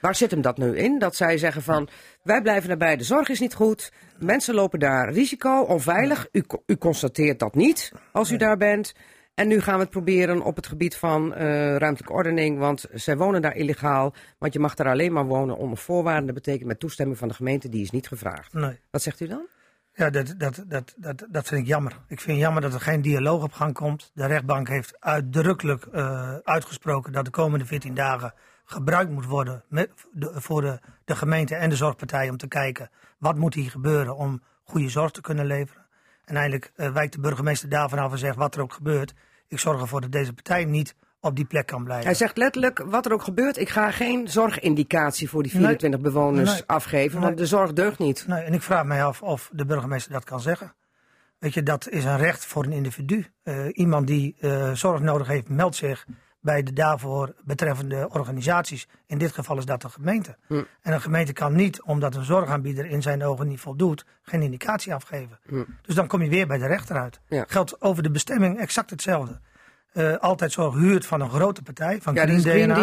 [0.00, 0.98] Waar zit hem dat nu in?
[0.98, 1.88] Dat zij zeggen van,
[2.22, 3.92] wij blijven erbij, de zorg is niet goed.
[4.18, 6.28] Mensen lopen daar risico, onveilig.
[6.32, 8.92] U, u constateert dat niet als u daar bent.
[9.40, 12.58] En nu gaan we het proberen op het gebied van eh, ruimtelijke ordening.
[12.58, 14.14] Want zij wonen daar illegaal.
[14.38, 16.26] Want je mag daar alleen maar wonen onder voorwaarden.
[16.26, 18.52] Dat betekent met toestemming van de gemeente, die is niet gevraagd.
[18.52, 18.80] Nee.
[18.90, 19.46] Wat zegt u dan?
[19.94, 21.96] Ja, dat, dat, dat, dat, dat vind ik jammer.
[22.08, 24.10] Ik vind jammer dat er geen dialoog op gang komt.
[24.14, 29.90] De rechtbank heeft uitdrukkelijk eh, uitgesproken dat de komende 14 dagen gebruikt moet worden met,
[30.12, 34.16] de, voor de, de gemeente en de zorgpartij om te kijken wat moet hier gebeuren
[34.16, 35.86] om goede zorg te kunnen leveren.
[36.24, 39.14] En eindelijk eh, wijkt de burgemeester daarvan af en zegt wat er ook gebeurt.
[39.50, 42.06] Ik zorg ervoor dat deze partij niet op die plek kan blijven.
[42.06, 45.60] Hij zegt letterlijk, wat er ook gebeurt, ik ga geen zorgindicatie voor die Nee.
[45.60, 46.62] 24 bewoners Nee.
[46.66, 47.20] afgeven.
[47.20, 48.24] Want de zorg deugt niet.
[48.26, 50.74] Nee, en ik vraag mij af of de burgemeester dat kan zeggen.
[51.38, 53.26] Weet je, dat is een recht voor een individu.
[53.42, 56.06] Eh, iemand die eh, zorg nodig heeft, meldt zich
[56.40, 58.88] bij de daarvoor betreffende organisaties.
[59.06, 60.36] In dit geval is dat de gemeente.
[60.46, 60.62] Hm.
[60.82, 64.94] En een gemeente kan niet, omdat een zorgaanbieder in zijn ogen niet voldoet, geen indicatie
[64.94, 65.38] afgeven.
[65.82, 67.20] Dus dan kom je weer bij de rechter uit.
[67.28, 67.34] Hm.
[67.34, 67.44] Ja.
[67.48, 69.40] Geldt over de bestemming exact hetzelfde.
[69.92, 72.82] Eh, altijd zorg huurt van een grote partij, van Ja, Green DNA.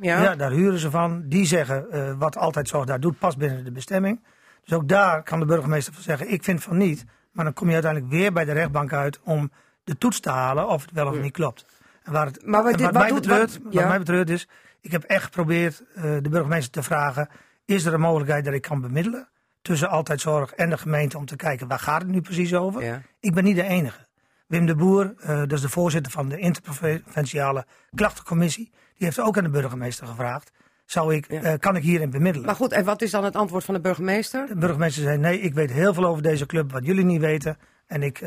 [0.00, 0.22] Ja.
[0.22, 0.36] Ja.
[0.36, 1.22] daar huren ze van.
[1.28, 4.24] Die zeggen eh, wat altijd zorg daar doet, past binnen de bestemming.
[4.64, 7.04] Dus ook daar kan de burgemeester van zeggen, ik vind van niet.
[7.32, 9.50] Maar dan kom je uiteindelijk weer bij de rechtbank uit om
[9.84, 11.64] de toets te halen of het wel of niet klopt.
[12.10, 13.88] En waar het, Maar wat en dit- wat, wat mij doet- betreurt, wat- wat ja.
[13.88, 14.48] mij betreurt is,
[14.80, 17.28] ik heb echt geprobeerd eh, de burgemeester te vragen,
[17.64, 19.28] is er een mogelijkheid dat ik kan bemiddelen
[19.62, 22.82] tussen altijd zorg en de gemeente om te kijken waar gaat het nu precies over?
[22.84, 23.02] Ja.
[23.20, 24.08] Ik ben niet de enige.
[24.46, 29.36] Wim de Boer, eh, dat is de voorzitter van de interprovinciale klachtencommissie, die heeft ook
[29.38, 30.50] aan de burgemeester gevraagd,
[30.84, 31.42] zou ik, Ja.
[31.42, 32.46] eh, kan ik hierin bemiddelen?
[32.46, 34.46] Maar goed, en wat is dan het antwoord van de burgemeester?
[34.46, 37.58] De burgemeester zei: Nee, ik weet heel veel over deze club wat jullie niet weten.
[37.86, 38.20] En ik,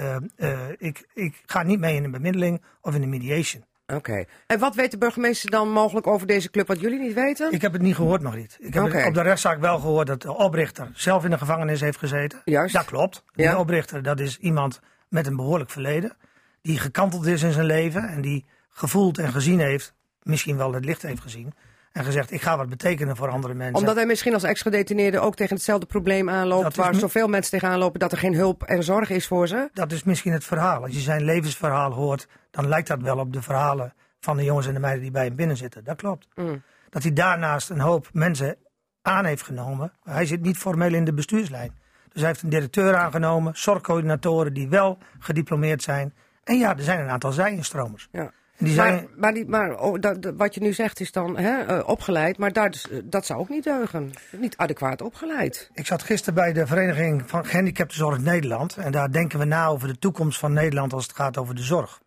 [0.77, 3.63] ik, ik ga niet mee in een bemiddeling of in een mediation.
[3.87, 4.25] Oké.
[4.47, 7.51] En wat weet de burgemeester dan mogelijk over deze club wat jullie niet weten?
[7.51, 8.57] Ik heb het niet gehoord, Margriet.
[8.59, 11.97] Ik heb op de rechtszaak wel gehoord dat de oprichter zelf in de gevangenis heeft
[11.97, 12.41] gezeten.
[12.45, 12.73] Juist.
[12.73, 13.23] Dat klopt.
[13.33, 13.51] Ja.
[13.51, 16.17] De oprichter, dat is iemand met een behoorlijk verleden.
[16.61, 20.85] Die gekanteld is in zijn leven en die gevoeld en gezien heeft, misschien wel het
[20.85, 21.53] licht heeft gezien.
[21.93, 23.75] En gezegd, ik ga wat betekenen voor andere mensen.
[23.75, 26.63] Omdat hij misschien als ex-gedetineerde ook tegen hetzelfde probleem aanloopt...
[26.63, 29.69] Dat waar zoveel mensen tegenaan lopen dat er geen hulp en zorg is voor ze.
[29.73, 30.81] Dat is misschien het verhaal.
[30.81, 34.67] Als je zijn levensverhaal hoort, dan lijkt dat wel op de verhalen van de jongens
[34.67, 35.83] en de meiden die bij hem binnen zitten.
[35.83, 36.27] Dat klopt.
[36.35, 36.63] Mm.
[36.89, 38.57] Dat hij daarnaast een hoop mensen
[39.01, 39.91] aan heeft genomen.
[40.03, 41.77] Hij zit niet formeel in de bestuurslijn.
[42.11, 46.13] Dus hij heeft een directeur aangenomen, zorgcoördinatoren die wel gediplomeerd zijn.
[46.43, 48.07] En ja, er zijn een aantal zijinstromers.
[48.11, 48.31] Ja.
[48.57, 51.37] Die zijn, Maar, maar, die, maar oh, dat, dat- wat je nu zegt is dan
[51.37, 54.11] hè, eh, opgeleid, maar daar, dus, eh, dat zou ook niet deugen.
[54.31, 55.69] Niet adequaat opgeleid.
[55.73, 58.77] Ik zat gisteren bij de Vereniging van Gehandicaptenzorg Nederland.
[58.77, 61.61] En daar denken we na over de toekomst van Nederland als het gaat over de
[61.63, 62.01] zorg.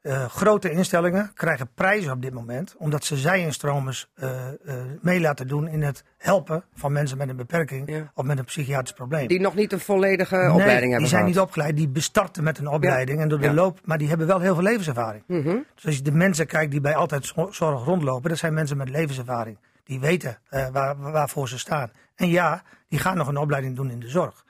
[0.00, 2.74] Eh, grote instellingen krijgen prijzen op dit moment.
[2.78, 4.54] Omdat ze zij-instromers eh, eh,
[5.00, 7.90] mee laten doen in het helpen van mensen met een beperking.
[7.90, 8.10] Ja.
[8.14, 9.26] Of met een psychiatrisch probleem.
[9.28, 11.34] Die nog niet een volledige Nee, opleiding die hebben zijn gehad.
[11.36, 11.76] niet opgeleid.
[11.76, 13.20] Die bestarten met een opleiding.
[13.20, 13.52] En door de Ja.
[13.52, 15.24] loop, maar die hebben wel heel veel levenservaring.
[15.26, 15.56] Mhm.
[15.74, 18.76] Dus als je de mensen kijkt die bij Altijd Zo- Zorg rondlopen, dat zijn mensen
[18.76, 19.58] met levenservaring.
[19.84, 20.38] Die weten
[20.72, 21.90] waar, waarvoor ze staan.
[22.16, 24.44] En ja, die gaan nog een opleiding doen in de zorg.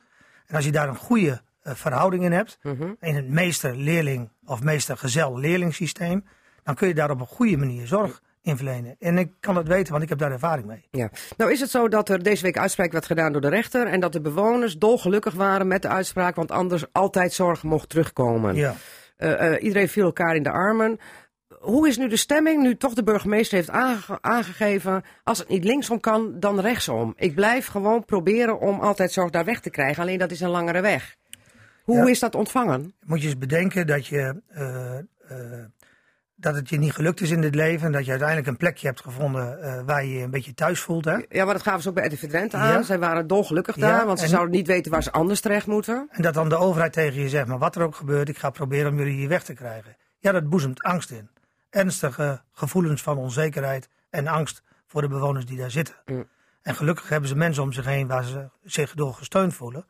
[0.47, 2.93] En als je daar een goede eh, verhouding in hebt, Mhm.
[3.01, 6.25] in het meester-leerling of meester-gezel-leerling systeem,
[6.63, 8.97] dan kun je daar op een goede manier zorg in verlenen.
[8.99, 10.89] En ik kan dat weten, want ik heb daar ervaring mee.
[10.91, 11.11] Ja.
[11.37, 14.01] Nou is het zo dat er deze week uitspraak werd gedaan door de rechter en
[14.01, 18.55] dat de bewoners dolgelukkig waren met de uitspraak, want anders altijd zorg mocht terugkomen.
[18.55, 18.75] Ja.
[19.17, 20.99] Eh, eh, iedereen viel elkaar in de armen.
[21.61, 25.03] Hoe is nu de stemming, nu toch de burgemeester heeft aange- aangegeven...
[25.25, 27.13] als het niet linksom kan, dan rechtsom.
[27.17, 30.03] Ik blijf gewoon proberen om altijd zorg daar weg te krijgen.
[30.03, 31.17] Alleen dat is een langere weg.
[31.85, 32.07] Hoe Ja.
[32.09, 32.95] is dat ontvangen?
[33.05, 35.05] Moet je eens bedenken dat, je, eh, eh,
[36.37, 37.87] dat het je niet gelukt is in dit leven.
[37.87, 40.81] En dat je uiteindelijk een plekje hebt gevonden eh, waar je je een beetje thuis
[40.81, 41.05] voelt.
[41.05, 41.17] Hè?
[41.29, 42.73] Ja, maar dat gaven ze ook bij RTV Drenthe aan.
[42.73, 42.83] Ja.
[42.83, 45.67] Zij waren dolgelukkig Ja, daar, want ze en- zouden niet weten waar ze anders terecht
[45.67, 46.09] moeten.
[46.11, 48.51] En dat dan de overheid tegen je zegt, maar wat er ook gebeurt, ik ga
[48.51, 49.97] proberen om jullie hier weg te krijgen.
[50.19, 51.31] Ja, dat boezemt angst in.
[51.71, 55.95] Ernstige gevoelens van onzekerheid en angst voor de bewoners die daar zitten.
[56.07, 56.29] Mm.
[56.63, 59.85] En gelukkig hebben ze mensen om zich heen waar ze zich door gesteund voelen.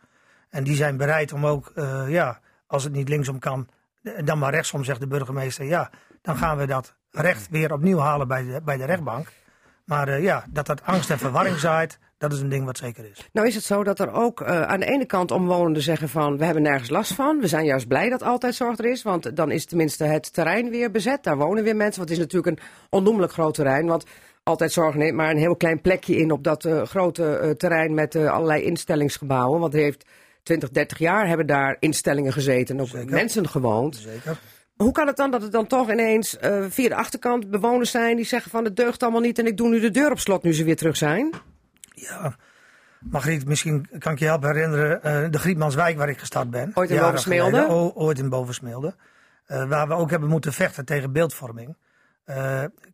[0.50, 3.68] En die zijn bereid om ook, eh, ja, als het niet linksom kan,
[4.02, 5.64] eh, dan maar rechtsom, zegt de burgemeester.
[5.64, 5.90] Ja,
[6.22, 9.28] dan gaan we dat recht weer opnieuw halen bij de, bij de rechtbank.
[9.84, 13.10] Maar eh, ja, dat dat angst en verwarring zaait, dat is een ding wat zeker
[13.10, 13.28] is.
[13.32, 16.38] Nou is het zo dat er ook aan de ene kant omwonenden zeggen van...
[16.38, 17.40] we hebben nergens last van.
[17.40, 19.02] We zijn juist blij dat altijd zorg er is.
[19.02, 21.22] Want dan is tenminste het terrein weer bezet.
[21.22, 21.96] Daar wonen weer mensen.
[21.96, 23.86] Want het is natuurlijk een onnoemelijk groot terrein.
[23.86, 24.04] Want
[24.42, 26.30] altijd zorg neemt maar een heel klein plekje in...
[26.30, 29.60] op dat grote terrein met allerlei instellingsgebouwen.
[29.60, 30.04] Want er heeft
[30.42, 32.74] 20, 30 jaar hebben daar instellingen gezeten.
[32.76, 33.14] En ook Zeker.
[33.14, 33.96] mensen gewoond.
[33.96, 34.38] Zeker.
[34.76, 38.16] Hoe kan het dan dat het dan toch ineens eh, via de achterkant bewoners zijn...
[38.16, 39.38] die zeggen van het deugt allemaal niet...
[39.38, 41.30] en ik doe nu de deur op slot nu ze weer terug zijn?
[41.94, 42.36] Ja,
[43.00, 45.02] Margriet, misschien kan ik je helpen herinneren.
[45.02, 46.70] eh, de Grietmanswijk waar ik gestart ben.
[46.74, 47.68] Ooit in Bovensmeelde?
[47.68, 48.94] O- ooit in Bovensmeelde.
[49.46, 51.76] Eh, waar we ook hebben moeten vechten tegen beeldvorming.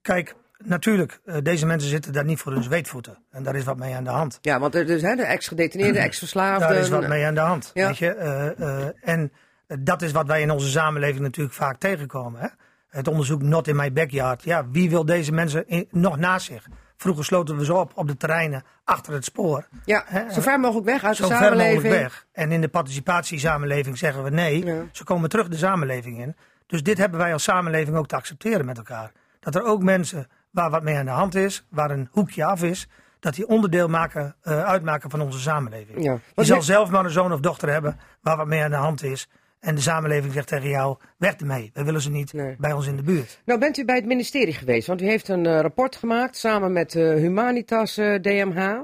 [0.03, 3.19] Kijk, natuurlijk, eh, deze mensen zitten daar niet voor hun zweetvoeten.
[3.31, 4.39] En daar is wat mee aan de hand.
[4.41, 6.69] Ja, want er, dus, hè, de ex-gedetineerden, ex-verslaafden...
[6.69, 7.71] Daar is wat mee aan de hand.
[7.75, 7.87] Ja.
[7.87, 8.15] Weet je?
[8.15, 9.33] Eh, eh, en
[9.81, 12.41] dat is wat wij in onze samenleving natuurlijk vaak tegenkomen.
[12.41, 12.49] Hè?
[12.89, 14.43] Het onderzoek Not in My Backyard.
[14.45, 16.67] Ja, wie wil deze mensen in- nog naast zich?
[16.97, 19.67] Vroeger sloten we ze op op de terreinen achter het spoor.
[19.85, 20.33] Ja, Hè?
[20.33, 22.27] zo ver mogelijk weg uit de Zo ver mogelijk weg.
[22.33, 24.65] En in de participatiesamenleving zeggen we nee.
[24.65, 24.83] Ja.
[24.93, 26.37] Ze komen terug de samenleving in.
[26.67, 29.13] Dus dit hebben wij als samenleving ook te accepteren met elkaar.
[29.41, 32.63] Dat er ook mensen waar wat mee aan de hand is, waar een hoekje af
[32.63, 32.89] is,
[33.21, 36.05] dat die onderdeel maken, eh, uitmaken van onze samenleving.
[36.05, 36.19] Ja.
[36.35, 39.03] Je zal zelf maar een zoon of dochter hebben waar wat mee aan de hand
[39.03, 39.29] is.
[39.61, 41.71] En de samenleving zegt tegen jou, weg ermee.
[41.75, 42.57] We willen ze niet Nee.
[42.59, 43.41] bij ons in de buurt.
[43.45, 46.73] Nou bent u bij het ministerie geweest, want u heeft een eh, rapport gemaakt samen
[46.73, 48.81] met eh, Humanitas DMH.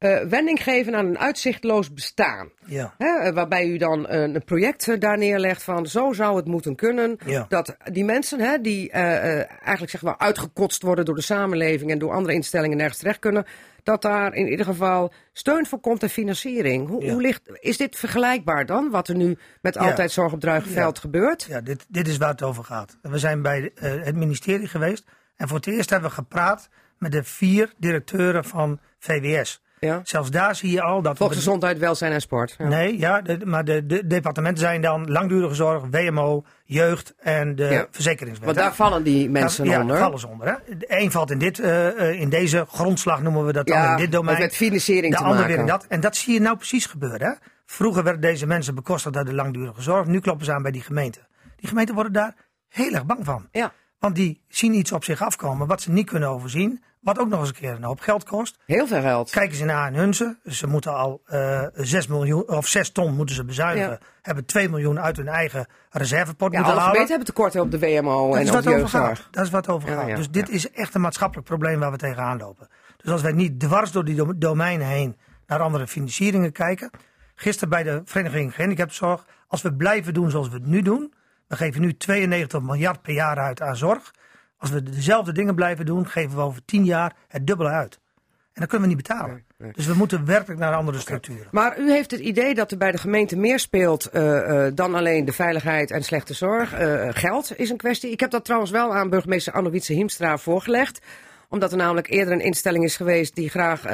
[0.00, 2.50] Eh, wending geven aan een uitzichtloos bestaan.
[2.64, 2.94] Ja.
[2.98, 6.74] Hè, eh, waarbij u dan een project eh, daar neerlegt van zo zou het moeten
[6.74, 7.18] kunnen.
[7.26, 7.46] Ja.
[7.48, 12.12] Dat die mensen hè, die eigenlijk zeg maar uitgekotst worden door de samenleving en door
[12.12, 13.46] andere instellingen nergens terecht kunnen.
[13.82, 16.88] Dat daar in ieder geval steun voor komt en financiering.
[16.88, 17.12] Hoe, Ja.
[17.12, 19.76] hoe ligt, is dit vergelijkbaar dan, wat er nu met.
[19.76, 21.46] Altijd Zorg op Druigenveld gebeurt?
[21.48, 22.98] Ja, dit, dit is waar het over gaat.
[23.02, 25.04] We zijn bij het ministerie geweest.
[25.36, 29.62] En voor het eerst hebben we gepraat met de vier directeuren van VWS.
[29.80, 30.00] Ja.
[30.04, 31.16] Zelfs daar zie je al dat...
[31.16, 32.54] Volksgezondheid, welzijn en sport.
[32.58, 32.68] Ja.
[32.68, 37.64] Nee, ja, de- maar de, de departementen zijn dan langdurige zorg, WMO, jeugd en de
[37.64, 37.86] Ja.
[37.90, 38.44] verzekeringswet.
[38.46, 38.62] Want hè?
[38.64, 39.98] daar vallen die mensen ja, onder.
[39.98, 40.46] vallen ze onder.
[40.48, 40.76] Hè?
[40.76, 43.90] De een valt in, dit, eh, eh, in deze grondslag, noemen we dat dan, Ja,
[43.90, 44.38] in dit domein.
[44.38, 45.52] met- met financiering de te ander maken.
[45.54, 45.86] weer in dat.
[45.88, 47.26] En dat zie je nou precies gebeuren.
[47.26, 47.32] Hè?
[47.66, 50.06] Vroeger werden deze mensen bekostigd uit de langdurige zorg.
[50.06, 51.26] Nu kloppen ze aan bij die gemeenten.
[51.56, 52.34] Die gemeenten worden daar
[52.68, 53.48] heel erg bang van.
[53.52, 56.82] Ja, Want die zien iets op zich afkomen wat ze niet kunnen overzien.
[57.00, 58.58] Wat ook nog eens een keer een hoop geld kost.
[58.66, 59.30] heel veel geld.
[59.30, 60.38] Kijken ze naar Hunze.
[60.44, 63.90] Ze moeten al eh 6 miljoen of 6 ton moeten ze bezuinigen.
[63.90, 63.98] Ja.
[64.22, 66.82] Hebben 2 miljoen uit hun eigen reservepot Ja, moeten halen.
[66.90, 69.28] gemeenten hebben tekorten op de WMO Dat en is op wat de jeugdzorg.
[69.30, 70.08] Dat is wat over Ja, gaat.
[70.08, 70.54] ja, dus dit ja.
[70.54, 72.68] is echt een maatschappelijk probleem waar we tegenaan lopen.
[72.96, 76.90] Dus als wij niet dwars door die dom- domeinen heen naar andere financieringen kijken.
[77.34, 79.26] Gisteren bij de Vereniging Gehandicaptenzorg.
[79.48, 81.12] Als we blijven doen zoals we het nu doen.
[81.50, 84.14] We geven nu 92 miljard per jaar uit aan zorg.
[84.56, 88.00] Als we dezelfde dingen blijven doen, geven we over 10 jaar het dubbele uit.
[88.24, 89.34] En dat kunnen we niet betalen.
[89.34, 89.72] Nee, nee.
[89.72, 91.46] Dus we moeten werkelijk naar andere structuren.
[91.50, 94.94] Maar u heeft het idee dat er bij de gemeente meer speelt eh, eh, dan
[94.94, 96.72] alleen de veiligheid en slechte zorg.
[96.72, 98.10] Eh, geld is een kwestie.
[98.10, 101.00] Ik heb dat trouwens wel aan burgemeester Anne-Wietse Hiemstra voorgelegd
[101.48, 103.84] omdat er namelijk eerder een instelling is geweest die graag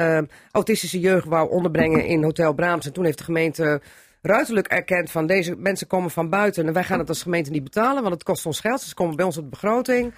[0.51, 2.85] autistische jeugd wou onderbrengen in Hotel Braams.
[2.85, 3.81] En toen heeft de gemeente
[4.21, 7.63] ruiterlijk erkend van deze mensen komen van buiten en wij gaan het als gemeente niet
[7.63, 8.81] betalen, want het kost ons geld.
[8.81, 10.13] Ze komen bij ons op de begroting.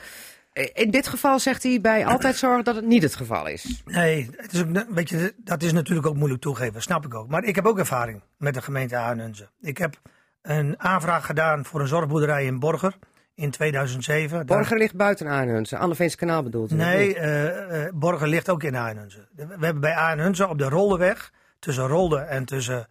[0.74, 3.82] In dit geval zegt hij bij altijd zorgen dat het niet het geval is.
[3.86, 7.28] Nee, het is ook, weet je, dat is natuurlijk ook moeilijk toegeven, snap ik ook.
[7.30, 9.50] Maar ik heb ook ervaring met de gemeente Arnhense.
[9.62, 9.96] Ik heb
[10.42, 12.94] een aanvraag gedaan voor een zorgboerderij in Borger
[13.36, 14.36] in 2007.
[14.38, 15.78] Daar- Borger ligt buiten Arnhense.
[15.78, 16.76] Anneveense kanaal bedoelt u?
[16.76, 19.28] Nee, eh, Borger ligt ook in Arnhense.
[19.36, 22.88] We hebben bij Arnhense op de Roldeweg, tussen Rolde en tussen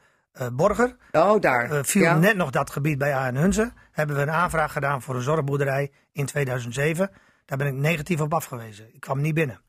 [0.52, 1.70] Borger, Oh, daar.
[1.70, 2.18] eh, viel Ja.
[2.18, 3.72] net nog dat gebied bij Arnhense.
[3.92, 7.10] Hebben we een aanvraag gedaan voor een zorgboerderij in 2007.
[7.46, 8.94] Daar ben ik negatief op afgewezen.
[8.94, 9.60] Ik kwam niet binnen.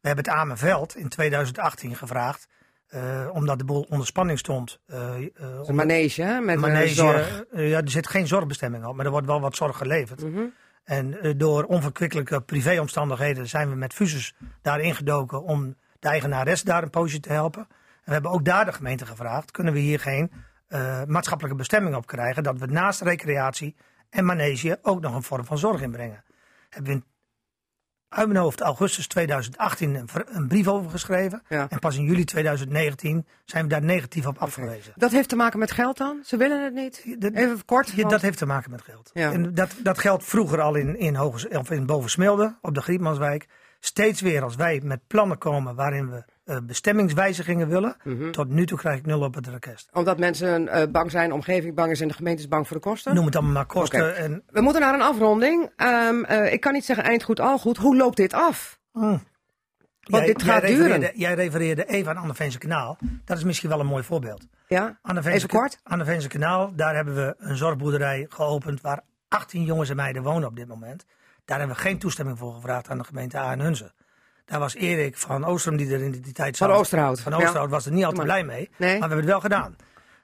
[0.00, 2.48] We hebben het Amenveld in 2018 gevraagd,
[2.86, 4.80] eh, omdat de boel onder spanning stond.
[4.86, 6.40] eh, eh, Het is een manege, hè?
[6.40, 7.44] Met manege, zorg.
[7.52, 10.24] eh, ja, er zit geen zorgbestemming op, maar er wordt wel wat zorg geleverd.
[10.84, 16.82] En eh, door onverkwikkelijke privéomstandigheden zijn we met fuses daar ingedoken om de eigenares daar
[16.82, 17.66] een poosje te helpen.
[18.06, 20.32] En we hebben ook daar de gemeente gevraagd, kunnen we hier geen
[20.66, 23.76] eh, maatschappelijke bestemming op krijgen, dat we naast recreatie
[24.10, 26.24] en manege ook nog een vorm van zorg inbrengen.
[26.68, 27.04] Hebben we in,
[28.08, 31.42] uit mijn hoofd augustus 2018 een, brief over geschreven.
[31.48, 31.66] Ja.
[31.68, 34.92] En pas in juli 2019 zijn we daar negatief op afgewezen.
[34.96, 36.20] Dat heeft te maken met geld dan?
[36.24, 37.20] Ze willen het niet?
[37.20, 37.88] Dat- Even kort.
[37.88, 39.10] Ja, want- dat heeft te maken met geld.
[39.14, 39.32] Ja.
[39.32, 43.46] En dat, dat geldt vroeger al in, in, Hoges, of in Bovensmilde, op de Grietmanswijk.
[43.80, 47.96] Steeds weer als wij met plannen komen waarin we eh, bestemmingswijzigingen willen.
[48.02, 48.30] Mhm.
[48.30, 49.88] Tot nu toe krijg ik nul op het rekest.
[49.92, 52.76] Omdat mensen eh, bang zijn, de omgeving bang is en de gemeente is bang voor
[52.76, 53.14] de kosten?
[53.14, 54.16] Noem het allemaal maar kosten.
[54.16, 55.70] En, We moeten naar een afronding.
[55.76, 57.76] Ehm, eh, ik kan niet zeggen eind goed, al goed.
[57.76, 58.78] Hoe loopt dit af?
[58.92, 59.22] mm.
[60.00, 61.10] Want dit gaat duren.
[61.14, 62.98] Jij refereerde even aan Anneveense Kanaal.
[63.24, 64.46] Dat is misschien wel een mooi voorbeeld.
[64.68, 64.98] Ja?
[65.02, 65.80] Anneveense Even kort.
[65.82, 70.56] Anneveense Kanaal, daar hebben we een zorgboerderij geopend waar 18 jongens en meiden wonen op
[70.56, 71.04] dit moment.
[71.44, 73.92] Daar hebben we geen toestemming voor gevraagd aan de gemeente Arnhunze.
[74.46, 76.68] Daar was Erik van Oostrum die er in die tijd zat.
[76.68, 77.20] Van Oosterhout.
[77.20, 77.68] Van Oosterhout Ja.
[77.68, 78.56] was er niet al te Maar- blij mee.
[78.56, 78.68] Nee.
[78.78, 79.76] Maar we hebben het wel gedaan.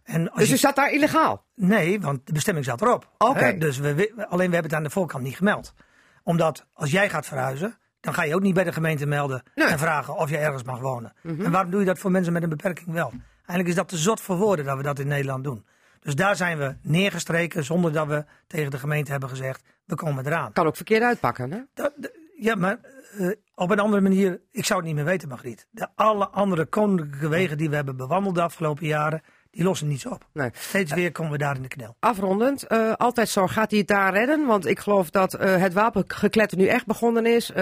[0.05, 1.45] En als Dus je- u zat daar illegaal?
[1.55, 3.09] Nee, want de bestemming zat erop.
[3.19, 3.59] Oké.
[3.59, 5.75] Dus we, alleen we hebben het aan de voorkant niet gemeld.
[6.23, 9.65] Omdat als jij gaat verhuizen, dan ga je ook niet bij de gemeente melden Nee.
[9.65, 9.75] Mhm.
[9.75, 11.13] en vragen of je ergens mag wonen.
[11.23, 13.13] En waarom doe je dat voor mensen met een beperking wel?
[13.37, 15.67] Eigenlijk is dat te zot voor woorden dat we dat in Nederland doen.
[16.01, 20.27] Dus daar zijn we neergestreken zonder dat we tegen de gemeente hebben gezegd, we komen
[20.27, 20.53] eraan.
[20.53, 21.59] Kan ook verkeerd uitpakken, hè?
[21.75, 21.93] Dat-
[22.43, 22.79] ja, maar
[23.19, 25.67] eh, op een andere manier, ik zou het niet meer weten, Margriet.
[25.71, 30.07] De alle andere koninklijke wegen die we hebben bewandeld de afgelopen jaren, die lossen niets
[30.07, 30.27] op.
[30.33, 30.51] Nee.
[30.53, 31.97] Steeds weer komen we daar in de knel.
[31.99, 34.47] Afrondend, eh, altijd zorg, gaat hij het daar redden?
[34.47, 37.53] Want ik geloof dat eh, het wapengekletter nu echt begonnen is.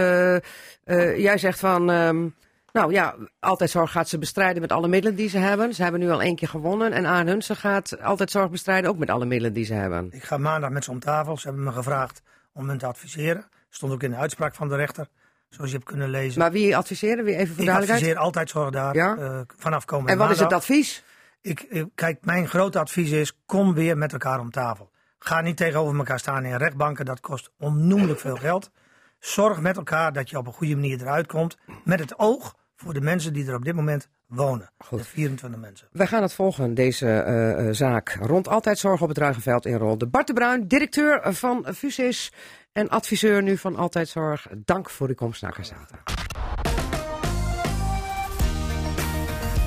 [1.17, 2.29] Jij zegt van, ehm,
[2.73, 5.75] nou ja, altijd zorg gaat ze bestrijden met alle middelen die ze hebben.
[5.75, 6.93] Ze hebben nu al één keer gewonnen.
[6.93, 10.09] En Aan Hunsen gaat altijd zorg bestrijden ook met alle middelen die ze hebben.
[10.11, 11.37] Ik ga maandag met ze om tafel.
[11.37, 13.45] Ze hebben me gevraagd om hen te adviseren.
[13.71, 15.09] Stond ook in de uitspraak van de rechter,
[15.49, 16.41] zoals je hebt kunnen lezen.
[16.41, 17.25] Maar wie adviseren?
[17.25, 19.17] Wie even voor ik adviseer altijd zorg daar Ja?
[19.17, 21.05] eh, vanaf komende En wat is het advies?
[21.41, 24.91] Ik, ik- kijk, mijn grote advies is: kom weer met elkaar om tafel.
[25.19, 28.71] Ga niet tegenover elkaar staan in rechtbanken, dat kost onnoemelijk veel geld.
[29.19, 31.57] Zorg met elkaar dat je op een goede manier eruit komt.
[31.85, 34.71] Met het oog voor de mensen die er op dit moment wonen.
[34.91, 35.89] De 24 mensen.
[35.93, 38.19] Wij gaan het volgen, deze eh, eh, zaak.
[38.21, 40.07] Rond Altijd Zorg op het Ruigenveld in Rolde.
[40.07, 42.33] Bart de Bruin, directeur van Fusis
[42.73, 44.47] en adviseur nu van Altijd Zorg.
[44.65, 46.03] Dank voor uw komst naar Casata.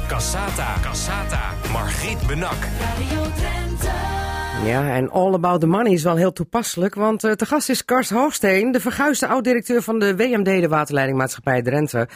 [0.07, 0.79] Cassata.
[0.81, 1.51] Cassata.
[1.71, 2.57] Margriet Benak.
[2.79, 4.21] Radio Drenthe.
[4.65, 7.85] Ja, en All About the Money is wel heel toepasselijk, want eh te gast is
[7.85, 12.07] Karst Hoogsteen, de verguisde oud-directeur van de WMD, de Waterleidingmaatschappij Drenthe.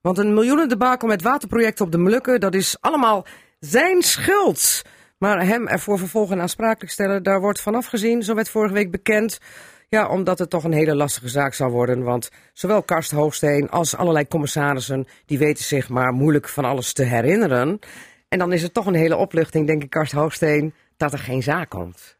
[0.00, 3.26] Want een miljoenen debakel met waterprojecten op de Molukken, dat is allemaal
[3.58, 4.82] zijn schuld.
[5.18, 8.90] Maar hem ervoor vervolgen en aansprakelijk stellen, daar wordt vanaf gezien, zo werd vorige week
[8.90, 9.38] bekend.
[9.88, 13.96] Ja, omdat het toch een hele lastige zaak zal worden, want zowel Karst Hoogsteen als
[13.96, 17.78] allerlei commissarissen, die weten zich maar moeilijk van alles te herinneren.
[18.28, 21.42] En dan is het toch een hele opluchting, denk ik, Karst Hoogsteen, dat er geen
[21.42, 22.16] zaak komt.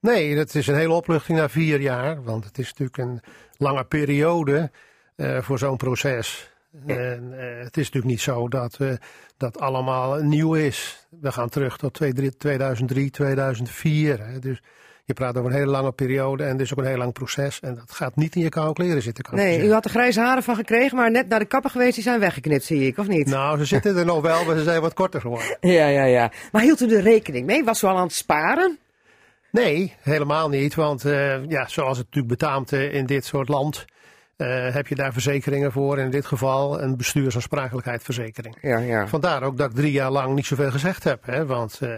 [0.00, 2.22] Nee, dat is een hele opluchting na vier jaar.
[2.22, 3.20] Want het is natuurlijk een
[3.56, 4.70] lange periode
[5.16, 6.50] eh, voor zo'n proces.
[6.86, 8.92] En, eh, het is natuurlijk niet zo dat eh,
[9.36, 11.06] dat allemaal nieuw is.
[11.20, 11.94] We gaan terug tot
[12.38, 14.26] 2003, 2004.
[14.26, 14.38] Hè.
[14.38, 14.62] Dus
[15.06, 17.60] je praat over een hele lange periode en is ook een heel lang proces.
[17.60, 19.24] En dat gaat niet in je koude kleren zitten.
[19.24, 21.94] Kan Nee, u had er grijze haren van gekregen, maar net naar de kapper geweest,
[21.94, 23.26] die zijn weggeknipt, zie ik, of niet?
[23.26, 25.56] Nou, ze zitten er nog wel, maar ze zijn wat korter geworden.
[25.76, 26.32] Ja, ja, ja.
[26.52, 27.64] Maar hield u er rekening mee?
[27.64, 28.78] Was u al aan het sparen?
[29.50, 30.74] Nee, helemaal niet.
[30.74, 33.84] Want eh, ja, zoals het natuurlijk betaamt eh, in dit soort land.
[34.36, 35.98] Eh, heb je daar verzekeringen voor.
[35.98, 38.56] In dit geval een bestuursaansprakelijkheidsverzekering.
[38.60, 39.06] Ja, ja.
[39.06, 41.26] Vandaar ook dat ik drie jaar lang niet zoveel gezegd heb.
[41.26, 41.46] Hè?
[41.46, 41.90] Want eh,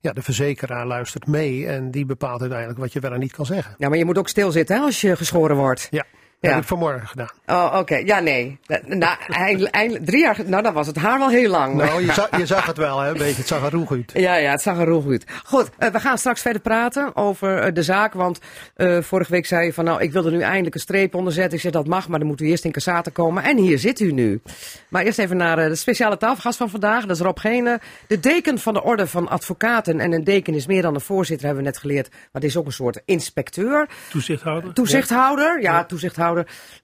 [0.00, 3.46] ja, de verzekeraar luistert mee en die bepaalt uiteindelijk wat je wel en niet kan
[3.46, 3.74] zeggen.
[3.78, 5.88] ja, maar je moet ook stilzitten hè, als je geschoren wordt.
[5.90, 6.19] Ja, Ja.
[6.40, 7.30] Dat heb ik vanmorgen gedaan.
[7.46, 7.96] Oh, oké.
[7.96, 8.58] Ja, nee.
[8.86, 11.74] Nou, eindelijk, eindelijk- drie jaar, nou, dan was het haar wel heel lang.
[11.74, 13.08] Nou, je zag, je zag het wel, hè?
[13.08, 13.36] een beetje.
[13.36, 14.10] Het zag er roeg uit.
[14.14, 15.24] Ja, ja, het zag er heel goed.
[15.44, 18.12] Goed, eh, we gaan straks verder praten over eh, de zaak.
[18.12, 18.38] Want
[18.76, 21.32] eh, vorige week zei je van, nou, ik wil er nu eindelijk een streep onder
[21.32, 21.54] zetten.
[21.54, 23.42] Ik zeg, dat mag, maar dan moet u eerst in Cassaten komen.
[23.42, 24.42] En hier zit u nu.
[24.88, 27.06] Maar eerst even naar de speciale tafelgast van vandaag.
[27.06, 30.00] Dat is Rob Gene, de deken van de Orde van Advocaten.
[30.00, 32.08] En een deken is meer dan een voorzitter, hebben we net geleerd.
[32.10, 33.88] Maar het is ook een soort inspecteur.
[34.10, 34.72] Toezichthouder.
[34.72, 36.29] Toezichthouder, ja, toezichthouder.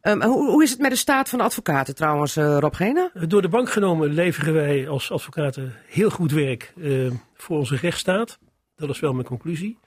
[0.00, 3.10] Ehm, hoe, hoe is het met de staat van de advocaten trouwens, eh, Rob Gene?
[3.28, 8.38] Door de bank genomen leveren wij als advocaten heel goed werk eh, voor onze rechtsstaat.
[8.76, 9.78] Dat is wel mijn conclusie.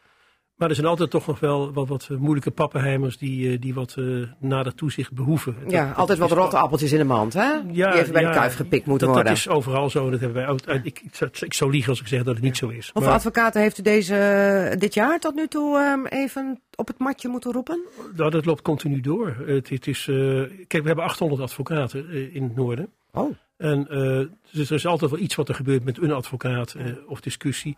[0.60, 3.96] Maar er zijn altijd toch nog wel wat, wat moeilijke pappenheimers die, eh, die wat
[3.98, 4.06] eh,
[4.40, 5.56] nader toezicht behoeven.
[5.64, 7.54] Dat- Ja, altijd wat rotte appeltjes in de mand, hè?
[7.66, 9.34] die even bij de kuif gepikt moeten dat, worden.
[9.34, 10.10] Dat is overal zo.
[10.10, 12.44] Dat hebben wij, ook- ik, ik, zou- ik zou liegen als ik zeg dat het
[12.44, 12.90] niet zo is.
[12.94, 17.28] Hoeveel advocaten heeft u deze, dit jaar tot nu toe ehm, even op het matje
[17.28, 17.80] moeten roepen?
[18.16, 19.36] Nou, dat loopt continu door.
[19.46, 20.16] Het, het is, eh,
[20.68, 22.90] kijk, we hebben 800 advocaten eh, in het noorden.
[23.12, 26.74] Oh, En eh, dus er is altijd wel iets wat er gebeurt met een advocaat
[26.74, 27.78] eh, of discussie.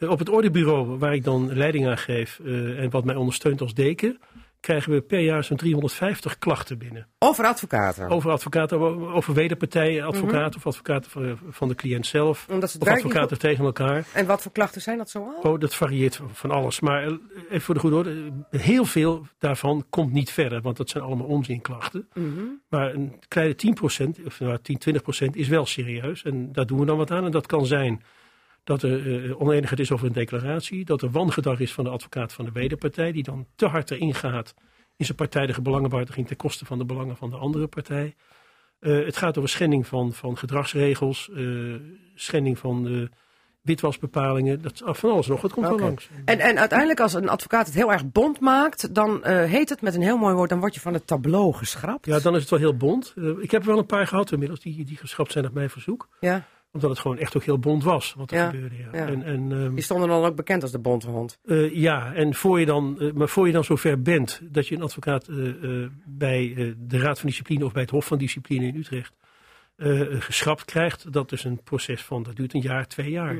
[0.00, 3.60] Eh, op het ordebureau, waar ik dan leiding aan geef eh, en wat mij ondersteunt
[3.60, 4.18] als deken,
[4.60, 7.06] krijgen we per jaar zo'n 350 klachten binnen.
[7.18, 8.08] over advocaten.
[8.08, 8.78] Over advocaten,
[9.14, 12.46] over wederpartijen, advocaten of advocaten van, van de cliënt zelf.
[12.50, 14.04] Omdat ze Of advocaten tegen elkaar.
[14.14, 15.38] En wat voor klachten zijn dat zoal?
[15.42, 16.80] Oh, dat varieert van- alles.
[16.80, 17.12] Maar eh,
[17.48, 21.04] even voor de goede orde, eh, heel veel daarvan komt niet verder, want dat zijn
[21.04, 22.08] allemaal onzinklachten.
[22.14, 22.40] Mhm.
[22.68, 26.22] Maar een kleine 10%, of nou, 10, 20% is wel serieus.
[26.22, 27.24] En daar doen we dan wat aan.
[27.24, 28.02] En dat kan zijn
[28.64, 30.84] dat er eh, oneenigheid is over een declaratie.
[30.84, 33.12] Dat er wangedrag is van de advocaat van de wederpartij.
[33.12, 34.54] Die dan te hard erin gaat
[34.96, 38.14] in zijn partijdige belangenbehartiging ten koste van de belangen van de andere partij.
[38.78, 41.30] Eh, het gaat over schending van, van gedragsregels.
[41.34, 41.44] eh,
[42.14, 43.08] schending van
[43.60, 44.62] witwasbepalingen.
[44.62, 45.42] Dat, is van alles nog.
[45.42, 46.08] Het komt wel langs.
[46.24, 49.94] En, en uiteindelijk, als een advocaat het heel erg bond maakt, dan heet het met
[49.94, 52.06] een heel mooi woord, dan word je van het tableau geschrapt.
[52.06, 53.14] Ja, dan is het wel heel bond.
[53.40, 56.08] Ik heb er wel een paar gehad inmiddels die, die geschrapt zijn op mijn verzoek.
[56.20, 58.76] Ja, Omdat het gewoon echt ook heel bond was wat er Ja, gebeurde.
[58.76, 58.88] Ja.
[58.92, 59.06] ja.
[59.06, 61.38] En, en, ehm, die stonden dan ook bekend als de bondhond.
[61.44, 64.74] eh, ja, en voor je dan, eh, maar voor je dan zover bent dat je
[64.74, 65.36] een advocaat eh,
[66.04, 69.12] bij de Raad van Discipline of bij het Hof van Discipline in Utrecht
[69.80, 73.36] eh, geschrapt krijgt, dat is een proces van, dat duurt een jaar, twee jaar.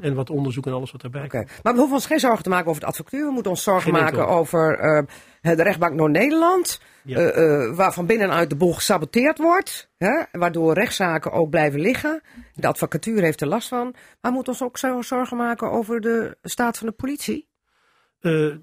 [0.00, 1.50] En wat onderzoek en alles wat daarbij Mm, komt.
[1.62, 3.26] maar we hoeven ons geen zorgen te maken over het advocatuur.
[3.26, 4.34] We moeten ons zorgen Geen maken enkel.
[4.34, 6.80] over eh, de rechtbank Noord-Nederland.
[7.04, 7.18] Ja.
[7.18, 9.90] eh, waar van binnenuit de boel gesaboteerd wordt.
[9.96, 12.22] Hè, waardoor rechtszaken ook blijven liggen.
[12.54, 13.90] De advocatuur heeft er last van.
[13.92, 17.48] Maar we moeten ons ook zo zorgen maken over de staat van de politie.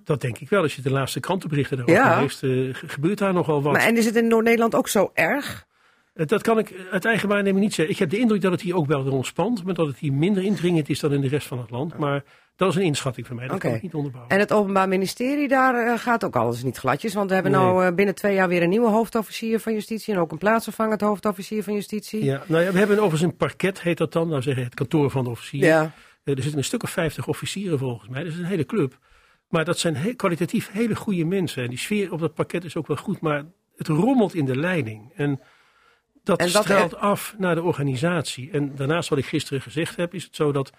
[0.03, 0.61] Dat denk ik wel.
[0.61, 2.21] Als je de laatste krantenberichten daarover Ja.
[2.21, 3.73] leest, ge- gebeurt daar nogal wat.
[3.73, 5.65] Maar, en is het in Noord-Nederland ook zo erg?
[6.13, 7.93] Eh, Dat kan ik uit eigen waarneming niet zeggen.
[7.93, 10.13] Ik heb de indruk dat het hier ook wel weer ontspant, maar dat het hier
[10.13, 11.97] minder indringend is dan in de rest van het land.
[11.97, 12.23] Maar
[12.55, 14.31] dat is een inschatting van mij, dat kan ik niet onderbouwen.
[14.33, 17.13] En het Openbaar Ministerie, daar eh, gaat ook alles niet gladjes.
[17.13, 17.61] Want we hebben Nee.
[17.61, 20.13] nou eh, binnen twee jaar weer een nieuwe hoofdofficier van justitie.
[20.13, 22.23] En ook een plaatsvervangend hoofdofficier van justitie.
[22.23, 24.27] Ja, nou ja, we hebben overigens een parket, heet dat dan.
[24.27, 25.63] Nou zeggen het kantoor van de officier.
[25.65, 25.81] Ja.
[26.23, 28.23] Eh, er zitten een stuk of vijftig officieren volgens mij.
[28.23, 28.97] Dat is een hele club.
[29.49, 31.63] Maar dat zijn he- kwalitatief hele goede mensen.
[31.63, 33.21] En die sfeer op dat pakket is ook wel goed.
[33.21, 33.43] Maar
[33.75, 35.11] het rommelt in de leiding.
[35.15, 35.39] En
[36.23, 38.51] dat, En dat straalt af naar de organisatie.
[38.51, 40.71] En daarnaast wat ik gisteren gezegd heb, is het zo dat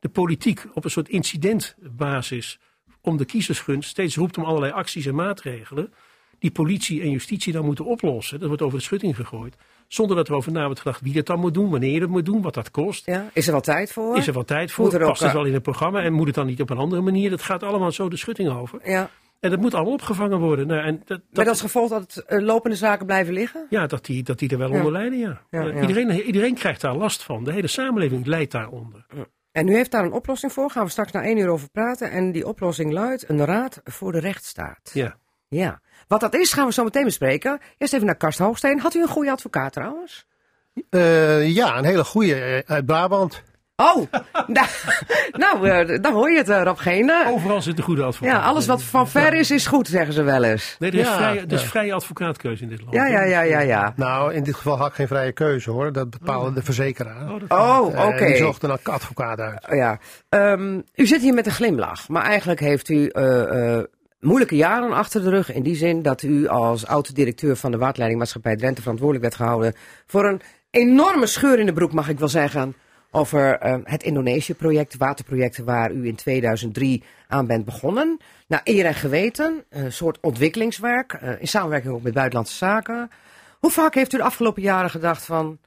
[0.00, 2.58] de politiek op een soort incidentbasis
[3.00, 5.92] om de kiezersgunst steeds roept om allerlei acties en maatregelen.
[6.38, 8.38] Die politie en justitie dan moeten oplossen.
[8.38, 9.56] Dat wordt over de schutting gegooid.
[9.88, 12.08] Zonder dat er over na wordt gedacht wie dat dan moet doen, wanneer je dat
[12.08, 13.06] moet doen, wat dat kost.
[13.06, 13.30] Ja.
[13.32, 14.16] Is er wel tijd voor?
[14.16, 14.98] Is er wel tijd voor?
[14.98, 16.02] Past het wel in het programma?
[16.02, 17.30] En moet het dan niet op een andere manier?
[17.30, 18.80] Dat gaat allemaal zo de schutting over.
[18.84, 19.10] Ja.
[19.40, 20.66] En dat moet allemaal opgevangen worden.
[20.66, 23.66] Nou, en dat, Met dat, als gevolg dat eh, lopende zaken blijven liggen?
[23.70, 24.76] ja, dat die, dat die er wel Ja.
[24.76, 25.40] onder lijden, ja.
[25.50, 25.80] Ja, Eh, ja.
[25.80, 27.44] Iedereen, iedereen krijgt daar last van.
[27.44, 29.06] De hele samenleving leidt daaronder.
[29.52, 30.70] En u heeft daar een oplossing voor.
[30.70, 32.10] Gaan we straks na één uur over praten.
[32.10, 34.90] En die oplossing luidt een raad voor de rechtsstaat.
[34.92, 35.16] Ja.
[35.48, 35.80] Ja.
[36.08, 37.58] Wat dat is, gaan we zo meteen bespreken.
[37.78, 38.80] Eerst even naar Karst Hoogsteen.
[38.80, 40.26] Had u een goede advocaat trouwens?
[40.90, 43.42] Eh, ja, een hele goede uit Brabant.
[43.80, 44.06] Oh,
[44.46, 44.66] nou,
[45.32, 47.10] nou eh, dan hoor je het erop geen.
[47.10, 47.28] eh.
[47.30, 48.34] Overal zit een goede advocaat.
[48.34, 50.76] Ja, alles wat van ver is, is goed, zeggen ze wel eens.
[50.78, 51.68] Nee, er is, Ja, vrije, er is ja.
[51.68, 52.94] vrije advocaatkeuze in dit land.
[52.94, 53.92] Ja, ja, ja, ja, ja.
[53.96, 55.92] Nou, in dit geval had ik geen vrije keuze hoor.
[55.92, 57.30] Dat bepaalde de verzekeraar.
[57.30, 58.26] Oh, Oh, Eh, oké.
[58.26, 59.66] Die zocht een advocaat uit.
[59.70, 59.98] Ja.
[60.28, 63.84] Ehm, u zit hier met een glimlach, maar eigenlijk heeft u eh, eh,
[64.20, 65.52] moeilijke jaren achter de rug.
[65.52, 69.74] In die zin dat u als oud-directeur van de waterleidingmaatschappij Drenthe verantwoordelijk werd gehouden
[70.06, 70.40] voor een
[70.70, 72.74] enorme scheur in de broek, mag ik wel zeggen.
[73.10, 78.20] Over eh, het Indonesië-project, waterproject waar u in 2003 aan bent begonnen.
[78.46, 83.10] Nou, eer en geweten, een soort ontwikkelingswerk, eh, in samenwerking ook met Buitenlandse Zaken.
[83.58, 85.58] Hoe vaak heeft u de afgelopen jaren gedacht van,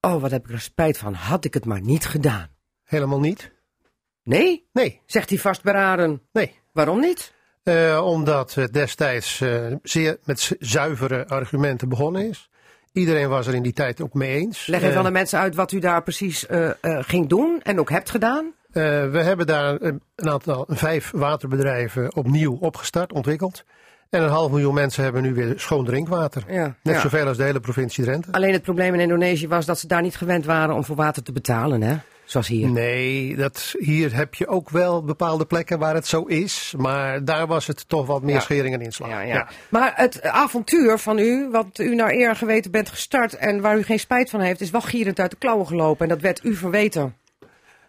[0.00, 2.48] oh wat heb ik er spijt van, had ik het maar niet gedaan?
[2.84, 3.52] Helemaal niet.
[4.22, 6.22] Nee, Nee, zegt hij vastberaden.
[6.32, 6.56] nee.
[6.72, 7.32] Waarom niet?
[7.62, 12.50] Eh, omdat het destijds eh, zeer met zuivere argumenten begonnen is.
[12.92, 14.66] Iedereen was er in die tijd ook mee eens.
[14.66, 17.60] Leg even Eh, aan de mensen uit wat u daar precies eh, eh, ging doen
[17.62, 18.52] en ook hebt gedaan.
[18.72, 23.64] we hebben daar een een aantal, vijf waterbedrijven opnieuw opgestart, ontwikkeld.
[24.10, 26.44] En een half miljoen mensen hebben nu weer schoon drinkwater.
[26.48, 27.00] Ja, Net ja.
[27.00, 28.32] zoveel als de hele provincie Drenthe.
[28.32, 31.22] Alleen het probleem in Indonesië was dat ze daar niet gewend waren om voor water
[31.22, 31.96] te betalen, hè?
[32.28, 32.68] Zoals hier.
[32.68, 36.74] Nee, dat, hier heb je ook wel bepaalde plekken waar het zo is.
[36.76, 38.40] Maar daar was het toch wat meer Ja.
[38.40, 39.08] schering en inslag.
[39.08, 39.48] Ja, ja.
[39.68, 43.78] Maar het avontuur van u, wat u naar eer en geweten bent gestart en waar
[43.78, 46.02] u geen spijt van heeft, is wel gierend uit de klauwen gelopen.
[46.02, 47.16] En dat werd u verweten.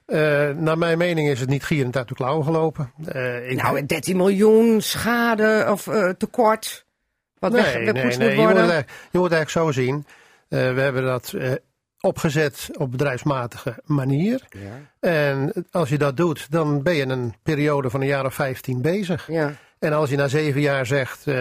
[0.06, 2.92] Eh, naar mijn mening is het niet gierend uit de klauwen gelopen.
[3.06, 6.86] Eh, ik Nou, 13 miljoen schade of eh, tekort.
[7.40, 8.28] Wat nee, weg, nee, weggepoetst nee.
[8.28, 8.76] moet Je, moet worden.
[8.76, 10.06] het, je moet het eigenlijk zo zien.
[10.48, 11.34] We hebben dat
[12.02, 14.48] opgezet op bedrijfsmatige manier.
[14.50, 18.34] Ja, En als je dat doet, dan ben je een periode van een jaar of
[18.34, 19.28] 15 bezig.
[19.28, 19.54] ja.
[19.80, 21.34] En als je na zeven jaar zegt, eh,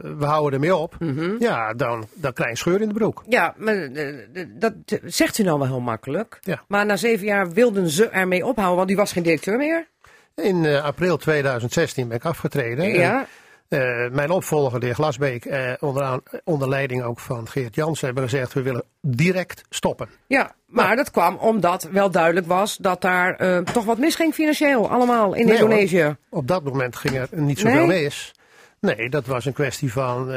[0.00, 0.96] we houden ermee op.
[0.98, 1.34] Mhm.
[1.38, 3.22] Ja, dan, dan krijg je scheur in de broek.
[3.28, 4.72] Ja, maar eh, eh, dat
[5.04, 6.38] zegt u nou wel heel makkelijk.
[6.40, 6.62] Ja.
[6.68, 9.86] Maar na zeven jaar wilden ze ermee ophouden, want u was geen directeur meer.
[10.34, 12.88] In april 2016 ben ik afgetreden.
[12.88, 13.26] Ja,
[13.68, 18.06] Eh, mijn opvolger, de heer Glasbeek, eh, onder, aan- onder leiding ook van Geert Jansen,
[18.06, 20.08] hebben gezegd: we willen direct stoppen.
[20.26, 24.90] ja, maar dat kwam omdat wel duidelijk was dat daar eh, toch wat misging financieel,
[24.90, 26.16] allemaal in Nee, Indonesië.
[26.30, 28.02] Op dat moment ging er niet zoveel Nee?
[28.02, 28.34] mis.
[28.80, 30.30] Nee, dat was een kwestie van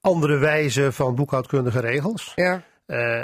[0.00, 2.32] andere wijze van boekhoudkundige regels.
[2.34, 2.62] Ja.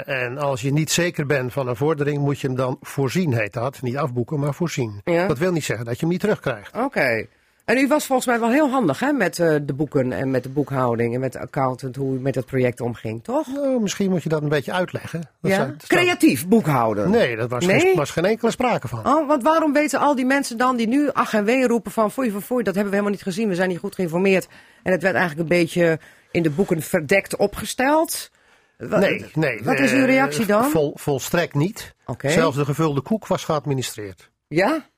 [0.05, 3.53] En als je niet zeker bent van een vordering, moet je hem dan voorzien, heet
[3.53, 3.81] dat.
[3.81, 5.01] Niet afboeken, maar voorzien.
[5.03, 5.27] Ja.
[5.27, 6.75] Dat wil niet zeggen dat je hem niet terugkrijgt.
[6.77, 7.25] Oké.
[7.69, 10.43] En u was volgens mij wel heel handig hè, met eh, de boeken en met
[10.43, 13.47] de boekhouding en met de accountant, hoe u met het project omging, toch?
[13.47, 15.21] Nou, misschien moet je dat een beetje uitleggen.
[15.41, 15.65] Dat ja?
[15.65, 17.09] dat Creatief boekhouden.
[17.09, 17.79] Nee, dat was, Nee?
[17.79, 19.07] Geen, was geen enkele sprake van.
[19.07, 22.11] Oh, want waarom weten al die mensen dan die nu ach en wee roepen van
[22.11, 24.47] foei, foei, foei, dat hebben we helemaal niet gezien, we zijn niet goed geïnformeerd.
[24.83, 25.99] En het werd eigenlijk een beetje
[26.31, 28.31] in de boeken verdekt opgesteld.
[28.77, 29.63] Nee, nee.
[29.63, 30.69] Wat is uw eh, reactie dan?
[30.69, 31.95] Vol, volstrekt niet.
[32.05, 32.29] Oké.
[32.29, 34.29] Zelfs de gevulde koek was geadministreerd.
[34.47, 34.88] Ja?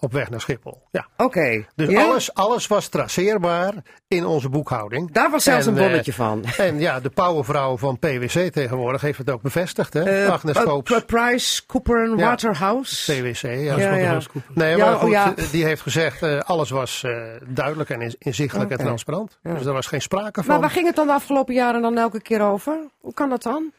[0.00, 0.82] Op weg naar Schiphol.
[0.90, 1.06] Ja.
[1.16, 1.64] Oké.
[1.76, 2.02] Dus Ja?
[2.04, 3.72] alles, alles was traceerbaar
[4.08, 5.12] in onze boekhouding.
[5.12, 6.44] Daar was zelfs En, een eh, bonnetje van.
[6.56, 9.92] En ja, de powervrouw van PwC tegenwoordig heeft het ook bevestigd.
[9.92, 10.24] Hè?
[10.24, 11.04] Eh, Agnes Koops.
[11.06, 12.14] Price Cooper Ja.
[12.14, 13.12] Waterhouse.
[13.12, 13.78] PwC, ja.
[13.78, 14.18] Ja, ja.
[14.54, 17.04] Nee, maar oh goed, eh, die heeft gezegd, alles was
[17.46, 19.38] duidelijk en in- inzichtelijk en transparant.
[19.42, 20.50] Dus daar was geen sprake van.
[20.52, 22.78] Maar waar ging het dan de afgelopen jaren dan elke keer over?
[23.00, 23.72] Hoe kan dat dan?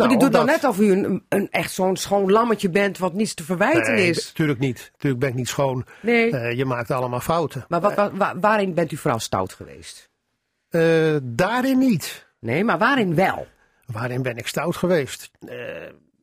[0.00, 2.98] Nou, Want u doet dan net of u een, een echt zo'n schoon lammetje bent
[2.98, 4.26] wat niets te verwijten Nee, is.
[4.26, 4.88] natuurlijk niet.
[4.92, 5.84] Natuurlijk ben ik niet schoon.
[6.02, 6.30] Nee.
[6.36, 7.64] Eh, je maakt allemaal fouten.
[7.68, 10.10] Maar wat, wa- wa- waarin bent u vooral stout geweest?
[10.70, 12.28] Eh, daarin niet.
[12.40, 13.46] Nee, maar waarin wel?
[13.86, 15.30] Waarin ben ik stout geweest?
[15.46, 15.56] Eh,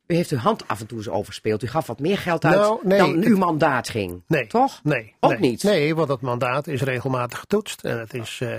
[0.07, 1.63] U heeft uw hand af en toe eens overspeeld.
[1.63, 4.23] U gaf wat meer geld uit Nou, nee, dan uw mandaat ging.
[4.27, 4.47] Nee.
[4.47, 4.79] Toch?
[4.83, 5.15] Nee.
[5.19, 5.63] Ook nee, niet?
[5.63, 7.83] Nee, want dat mandaat is regelmatig getoetst.
[7.83, 8.49] En het is eh,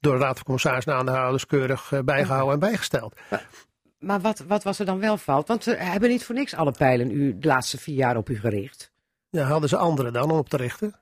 [0.00, 3.14] door de Raad van Commissarissen en Aandeelhouders keurig eh, bijgehouden en bijgesteld.
[3.30, 3.46] Maar
[3.98, 5.48] wat, wat was er dan wel fout?
[5.48, 8.38] Want ze hebben niet voor niks alle pijlen u de laatste vier jaar op u
[8.38, 8.92] gericht.
[9.30, 10.94] Ja, hadden ze anderen dan om op te richten?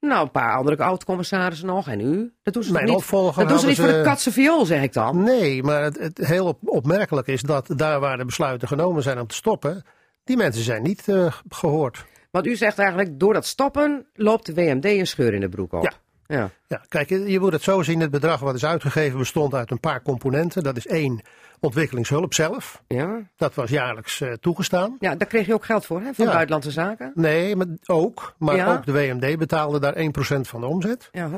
[0.00, 1.88] Nou, een paar andere oud-commissarissen nog.
[1.88, 2.32] En u?
[2.42, 4.82] Dat doen ze Mijn niet, opvolger dat doen ze niet voor de katse viool, zeg
[4.82, 5.22] ik dan.
[5.22, 9.20] Nee, maar het, het heel op- opmerkelijk is dat daar waar de besluiten genomen zijn
[9.20, 9.84] om te stoppen,
[10.24, 12.04] die mensen zijn niet eh, gehoord.
[12.30, 15.72] Want u zegt eigenlijk, door dat stoppen loopt de WMD een scheur in de broek
[15.72, 15.82] op.
[15.82, 15.92] Ja.
[16.36, 16.50] Ja.
[16.66, 18.00] Ja, kijk, je moet het zo zien.
[18.00, 20.62] Het bedrag wat is uitgegeven bestond uit een paar componenten.
[20.62, 21.20] Dat is één,
[21.60, 22.82] ontwikkelingshulp zelf.
[22.88, 23.20] Ja.
[23.36, 24.96] Dat was jaarlijks eh, toegestaan.
[25.00, 26.12] ja, daar kreeg je ook geld voor, hè?
[26.14, 26.30] Van Ja.
[26.30, 27.12] buitenlandse zaken.
[27.14, 28.34] Nee, maar ook.
[28.38, 28.72] Maar Ja.
[28.76, 31.08] ook de WMD betaalde daar 1% van de omzet.
[31.12, 31.30] Ja,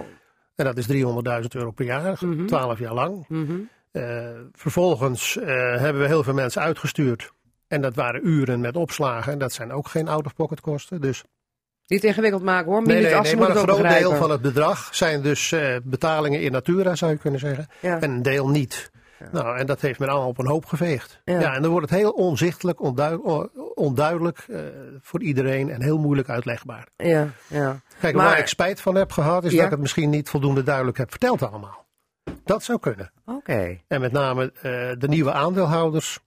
[0.57, 3.25] En dat is 300.000 euro per jaar, 12 jaar lang.
[3.29, 3.53] mhm.
[3.93, 5.47] Eh, vervolgens eh,
[5.77, 7.33] hebben we heel veel mensen uitgestuurd.
[7.69, 9.33] En dat waren uren met opslagen.
[9.33, 11.01] En dat zijn ook geen out-of-pocket kosten.
[11.01, 11.25] Dus
[11.87, 12.83] Niet ingewikkeld maken hoor.
[12.83, 16.95] nee, nee, nee, maar een groot deel van het bedrag zijn dus betalingen in natura,
[16.95, 17.67] zou je kunnen zeggen.
[17.81, 18.01] Ja.
[18.01, 18.91] En een deel niet.
[19.33, 21.21] Nou, en dat heeft men allemaal op een hoop geveegd.
[21.25, 21.41] Ja.
[21.41, 23.21] Ja, en dan wordt het heel onzichtelijk, onduid-
[23.75, 24.61] onduidelijk eh,
[25.01, 26.87] voor iedereen en heel moeilijk uitlegbaar.
[26.97, 27.81] Ja, ja.
[28.01, 29.57] Kijk, Maar- waar ik spijt van heb gehad, is Ja.
[29.57, 31.87] dat ik het misschien niet voldoende duidelijk heb verteld allemaal.
[32.45, 33.13] Dat zou kunnen.
[33.27, 33.79] Oké.
[33.89, 34.63] En met name eh,
[34.99, 36.21] de nieuwe aandeelhouders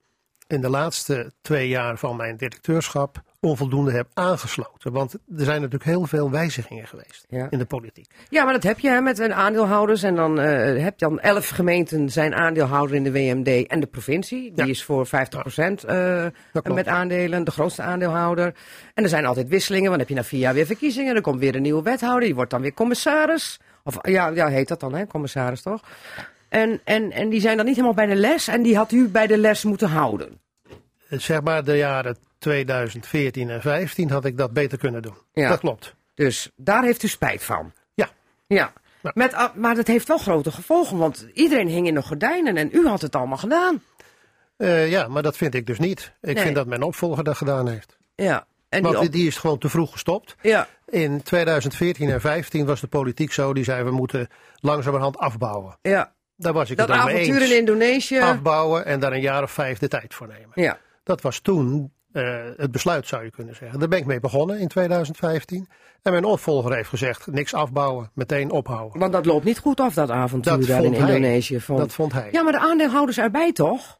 [0.46, 4.92] in de laatste twee jaar van mijn directeurschap onvoldoende heb aangesloten.
[4.92, 7.46] Want er zijn natuurlijk heel veel wijzigingen geweest Ja.
[7.50, 8.06] in de politiek.
[8.28, 10.02] Ja, maar dat heb je hè, met een aandeelhouders.
[10.02, 13.86] En dan eh, heb je dan elf gemeenten zijn aandeelhouder in de WMD en de
[13.86, 14.52] provincie.
[14.52, 14.70] Die Ja.
[14.70, 15.10] is voor 50%
[15.84, 16.22] eh,
[16.52, 16.68] Dat klopt.
[16.78, 18.54] met aandelen, de grootste aandeelhouder.
[18.94, 21.14] En er zijn altijd wisselingen, want dan heb je na vier jaar weer verkiezingen.
[21.14, 23.60] Dan komt weer een nieuwe wethouder, die wordt dan weer commissaris.
[23.84, 25.06] Of ja, ja heet dat dan, hè?
[25.06, 25.80] commissaris toch?
[26.48, 29.08] En, en, en die zijn dan niet helemaal bij de les en die had u
[29.08, 30.40] bij de les moeten houden.
[31.08, 35.14] Zeg maar de jaren 2014 en 15 had ik dat beter kunnen doen.
[35.32, 35.48] Ja.
[35.48, 35.94] Dat klopt.
[36.14, 37.72] Dus daar heeft u spijt van.
[37.94, 38.08] Ja.
[38.46, 38.72] Ja.
[39.02, 39.10] Ja.
[39.14, 42.86] Met, maar dat heeft wel grote gevolgen, want iedereen hing in de gordijnen en u
[42.86, 43.82] had het allemaal gedaan.
[44.56, 46.12] Eh, ja, maar dat vind ik dus niet.
[46.20, 46.42] Ik Nee.
[46.44, 47.96] vind dat mijn opvolger dat gedaan heeft.
[48.14, 48.46] Ja.
[48.68, 50.36] En die Want op- die, die is gewoon te vroeg gestopt.
[50.40, 50.68] ja.
[50.88, 54.28] In 2014 en 15 was de politiek zo, die zei we moeten
[54.60, 55.78] langzamerhand afbouwen.
[55.82, 56.12] ja.
[56.36, 57.50] Daar was ik Dat het avontuur eens.
[57.50, 58.18] in Indonesië.
[58.20, 60.50] Afbouwen en daar een jaar of vijf de tijd voor nemen.
[60.54, 60.78] Ja.
[61.02, 63.78] Dat was toen eh, het besluit, zou je kunnen zeggen.
[63.78, 65.68] Daar ben ik mee begonnen in 2015.
[66.02, 69.00] En mijn opvolger heeft gezegd, niks afbouwen, meteen ophouden.
[69.00, 71.00] Want dat loopt niet goed af, dat avontuur Dat daar in hij.
[71.14, 71.60] Indonesië.
[71.66, 72.28] Dat vond hij.
[72.32, 73.98] Ja, maar de aandeelhouders erbij toch?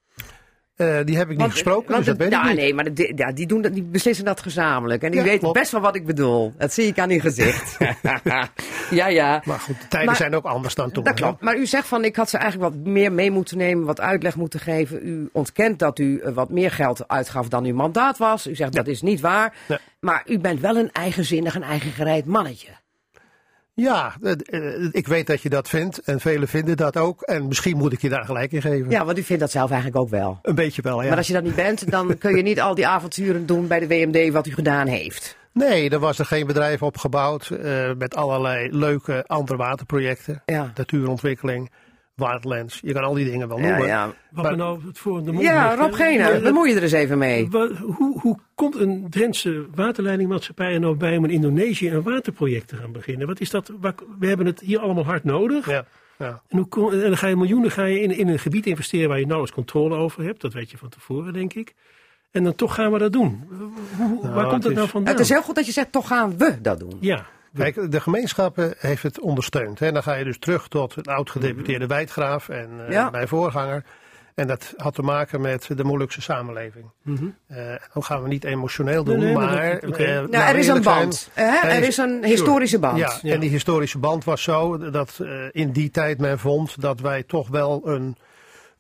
[0.77, 2.57] Eh, die heb ik niet gesproken, want dus dat weet ja, ik niet.
[2.57, 5.03] nee, maar de- ja, die, doen, dat- die beslissen dat gezamenlijk.
[5.03, 5.59] En die Ja, weten klopt.
[5.59, 6.53] best wel wat ik bedoel.
[6.59, 7.77] Dat zie ik aan uw gezicht.
[8.91, 9.43] ja, ja.
[9.45, 11.05] Maar goed, de tijden Maar- zijn ook anders dan toen.
[11.05, 11.43] Dat klopt.
[11.43, 14.37] Maar u zegt van ik had ze eigenlijk wat meer mee moeten nemen, wat uitleg
[14.37, 15.07] moeten geven.
[15.09, 18.47] U ontkent dat u eh, wat meer geld uitgaf dan uw mandaat was.
[18.47, 19.55] U zegt dat is niet waar.
[20.01, 22.69] Maar u bent wel een eigenzinnig, een eigen gereid mannetje.
[23.75, 27.23] Ja, eh, eh, ik weet dat je dat vindt en velen vinden dat ook.
[27.23, 28.91] En misschien moet ik je daar gelijk in geven.
[28.91, 30.39] Ja, want u vindt dat zelf eigenlijk ook wel.
[30.43, 31.09] Een beetje wel, ja.
[31.09, 33.81] Maar als je dat niet bent, dan kun je niet al die avonturen doen bij
[33.81, 35.37] de WMD wat u gedaan heeft.
[35.53, 40.43] Nee, er was er geen bedrijf opgebouwd eh, met allerlei leuke andere waterprojecten.
[40.47, 40.73] Ja.
[40.75, 41.71] Natuurontwikkeling,
[42.15, 42.81] wildlands.
[42.83, 43.87] Je kan al die dingen wel Ja, noemen.
[43.87, 44.13] ja.
[44.31, 47.19] Wat Maar- nou het voor de mond ja ligt, Rob bemoei je er eens even
[47.19, 47.51] mee.
[47.51, 52.69] Wat- hoe, hoe komt een Drentse waterleidingmaatschappij er nou bij om in Indonesië een waterproject
[52.69, 53.27] te gaan beginnen?
[53.27, 53.73] Wat is dat?
[54.19, 55.69] We hebben het hier allemaal hard nodig.
[55.71, 55.85] Ja,
[56.19, 56.43] ja.
[56.49, 59.09] En, hoe kom- en dan ga je miljoenen ga je in, in een gebied investeren
[59.09, 60.41] waar je nauwelijks controle over hebt.
[60.41, 61.75] Dat weet je van tevoren, denk ik.
[62.31, 63.45] En dan toch gaan we dat doen.
[63.49, 65.13] Hoe- hoe- waar het komt dat is- nou vandaan?
[65.13, 66.97] Het is heel goed dat je zegt, toch gaan we dat doen.
[67.01, 67.27] Ja,
[67.57, 69.79] Kijk, de gemeenschappen heeft het ondersteund.
[69.79, 69.93] Hè.
[69.93, 71.11] Dan ga je dus terug tot Mhm.
[71.11, 73.11] oud-gedeputeerde Wijdgraaf en eh, Ja.
[73.11, 73.85] mijn voorganger.
[74.35, 76.85] En dat had te maken met de Molukse samenleving.
[77.47, 77.57] Eh,
[77.93, 79.25] dan gaan we niet emotioneel doen, Mhm.
[79.25, 81.31] Nee, nee, maar dat- eh, Nou, er we is een zijn, band.
[81.33, 81.69] hè?
[81.69, 82.99] Er is een historische band.
[82.99, 83.35] Ja, Ja.
[83.35, 87.23] en die historische band was zo dat eh, in die tijd men vond dat wij
[87.23, 88.17] toch wel een,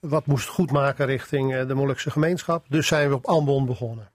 [0.00, 2.64] wat moest goedmaken richting eh, de Molukse gemeenschap.
[2.68, 4.08] Dus zijn we op Ambon begonnen.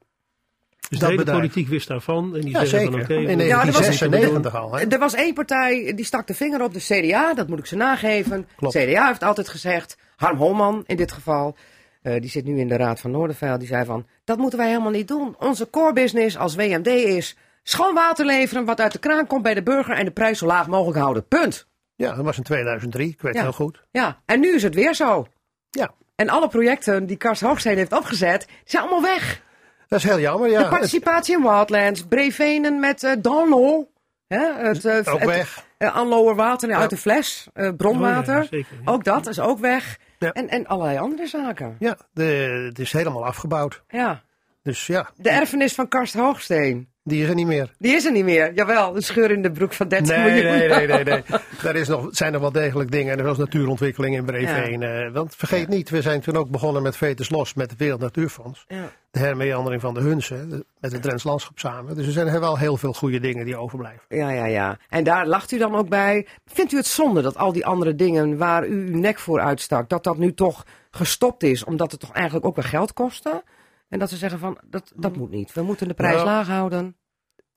[0.89, 1.37] Dus dat de hele bedrijf.
[1.39, 2.35] politiek wist daarvan.
[2.35, 2.91] En die Ja, zeker.
[2.91, 3.13] van oké.
[3.13, 4.73] in we- Ja, dat was- 1996 al.
[4.75, 4.85] Hè?
[4.87, 7.75] Er was één partij die stak de vinger op, de CDA, dat moet ik ze
[7.75, 8.47] nageven.
[8.55, 8.75] Klopt.
[8.75, 11.55] CDA heeft altijd gezegd, Harm Holman in dit geval,
[12.01, 14.67] eh, die zit nu in de Raad van Noorderveil, die zei van, dat moeten wij
[14.67, 15.35] helemaal niet doen.
[15.39, 19.53] Onze core business als WMD is schoon water leveren wat uit de kraan komt bij
[19.53, 21.27] de burger en de prijs zo laag mogelijk houden.
[21.27, 21.67] Punt.
[21.95, 23.41] Ja, dat was in 2003, ik weet Ja.
[23.41, 23.83] heel goed.
[23.91, 25.27] Ja, en nu is het weer zo.
[25.69, 29.41] Ja, En alle projecten die Karst Hoogstede heeft opgezet, die zijn allemaal weg.
[29.89, 30.49] Dat is heel jammer.
[30.49, 33.87] Ja, de participatie in Wildlands, Brevenen met eh Donlo.
[34.27, 35.65] Hè, het, eh, ook het, weg.
[35.77, 38.35] eh, Anloer water uit de fles, eh, bronwater.
[38.37, 38.91] Oh ja, zeker, ja.
[38.91, 39.97] Ook dat is ook weg.
[40.19, 40.31] Ja.
[40.31, 41.75] En, en allerlei andere zaken.
[41.79, 42.23] Ja, de,
[42.67, 43.83] het is helemaal afgebouwd.
[43.87, 44.21] Ja.
[44.63, 46.87] Dus ja, De erfenis van Karst Hoogsteen.
[47.03, 47.71] die is er niet meer.
[47.77, 48.53] Die is er niet meer.
[48.53, 50.57] Jawel, een scheur in de broek van 30 Nee, miljoen.
[50.57, 51.03] nee, nee, nee.
[51.03, 51.23] nee.
[51.63, 53.11] Daar is nog, zijn nog wel degelijk dingen.
[53.13, 54.83] En er was natuurontwikkeling in Breveen.
[54.83, 57.99] eh, want vergeet niet, we zijn toen ook begonnen met Veters Los met het Wereld
[57.99, 58.65] Natuurfonds.
[58.67, 58.91] Ja.
[59.11, 61.95] De hermeandering van de Hunsen, met het Drents Landschap samen.
[61.95, 64.03] Dus er zijn wel heel veel goede dingen die overblijven.
[64.07, 64.77] Ja, ja, ja.
[64.89, 66.27] En daar lacht u dan ook bij.
[66.45, 69.89] Vindt u het zonde dat al die andere dingen waar u uw nek voor uitstak,
[69.89, 73.43] dat dat nu toch gestopt is, omdat het toch eigenlijk ook weer geld kostte?
[73.89, 75.53] En dat ze zeggen van, dat, dat moet niet.
[75.53, 76.95] We moeten de prijs Nou, laag houden.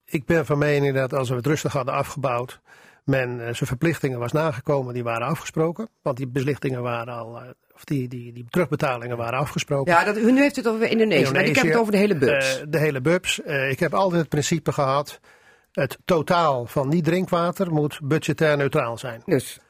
[0.05, 2.61] Ik ben van mening dat als we het rustig hadden afgebouwd,
[3.05, 5.89] men eh, zijn verplichtingen was nagekomen, die waren afgesproken.
[6.03, 9.93] Want die beslichtingen waren al, eh, of die, die, die terugbetalingen waren afgesproken.
[9.93, 12.61] Ja, dat, nu heeft het over Indonesië, maar ik heb het over de hele bus.
[12.61, 13.39] Eh, de hele bubs.
[13.69, 15.21] Ik heb altijd het principe gehad,
[15.73, 19.23] het totaal van niet drinkwater moet budgetair neutraal zijn.
[19.25, 19.61] dus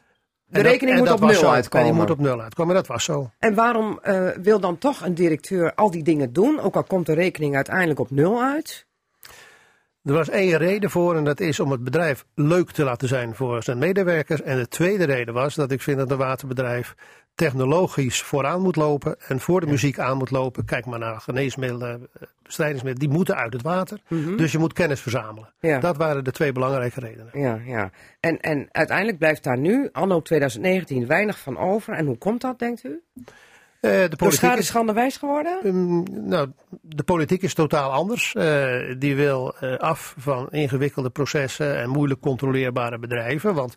[0.52, 1.86] de En rekening en moet op nul uitkomen.
[1.86, 3.30] En die moet op nul uitkomen, dat was zo.
[3.38, 7.06] En waarom eh, wil dan toch een directeur al die dingen doen, ook al komt
[7.06, 8.86] de rekening uiteindelijk op nul uit?
[10.02, 13.34] Er was één reden voor en dat is om het bedrijf leuk te laten zijn
[13.34, 14.42] voor zijn medewerkers.
[14.42, 16.94] En de tweede reden was dat ik vind dat een waterbedrijf
[17.34, 20.64] technologisch vooraan moet lopen en voor de muziek aan moet lopen.
[20.64, 24.00] Kijk maar naar geneesmiddelen, eh, bestrijdingsmiddelen, die moeten uit het water.
[24.36, 25.52] Dus je moet kennis verzamelen.
[25.60, 25.78] Ja.
[25.78, 27.30] Dat waren de twee belangrijke redenen.
[27.32, 27.90] Ja, ja.
[28.20, 31.94] En, en uiteindelijk blijft daar nu, anno 2019, weinig van over.
[31.94, 33.02] En hoe komt dat, denkt u?
[33.14, 35.60] Eh, de Door politiek schade is, schande wijs geworden?
[35.62, 38.34] Ehm, nou, de politiek is totaal anders.
[38.34, 43.54] Eh, die wil af van ingewikkelde processen en moeilijk controleerbare bedrijven.
[43.54, 43.74] Want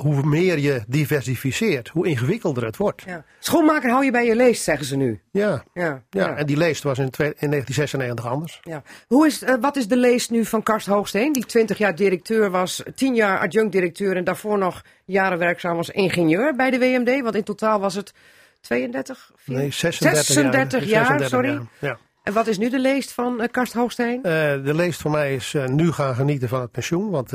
[0.00, 3.02] hoe meer je diversificeert, hoe ingewikkelder het wordt.
[3.06, 3.24] Ja.
[3.38, 5.20] Schoenmaker hou je bij je leest, zeggen ze nu.
[5.30, 6.36] Ja, Ja, ja.
[6.36, 8.60] en die leest was in, twee- in 1996 anders.
[8.62, 8.82] Ja.
[9.06, 12.50] Hoe is, eh, wat is de leest nu van Karst Hoogsteen, die 20 jaar directeur
[12.50, 17.20] was, 10 jaar adjunct-directeur en daarvoor nog jaren werkzaam als ingenieur bij de WMD?
[17.22, 18.12] Want in totaal was het
[18.60, 19.30] 32?
[19.44, 21.48] Nee, 36, 36 jaar, 36 sorry.
[21.50, 21.98] jaar, Ja.
[22.30, 24.16] En wat is nu de leest van eh, Karst Hoogsteen?
[24.22, 24.32] Eh,
[24.64, 27.32] de leest voor mij is eh, nu gaan genieten van het pensioen, want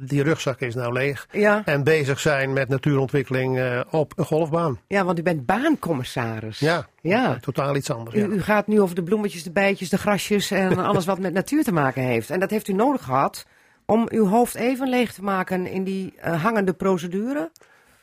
[0.00, 1.26] die rugzak is nou leeg.
[1.32, 4.78] Ja, En bezig zijn met natuurontwikkeling op een golfbaan.
[4.86, 6.58] ja, want u bent baancommissaris.
[6.58, 7.36] Ja, Ja.
[7.40, 8.16] totaal iets anders.
[8.16, 8.26] U, Ja.
[8.26, 11.64] u gaat nu over de bloemetjes, de bijtjes, de grasjes en alles wat met natuur
[11.64, 12.30] te maken heeft.
[12.30, 13.46] En dat heeft u nodig gehad
[13.86, 17.50] om uw hoofd even leeg te maken in die hangende procedure.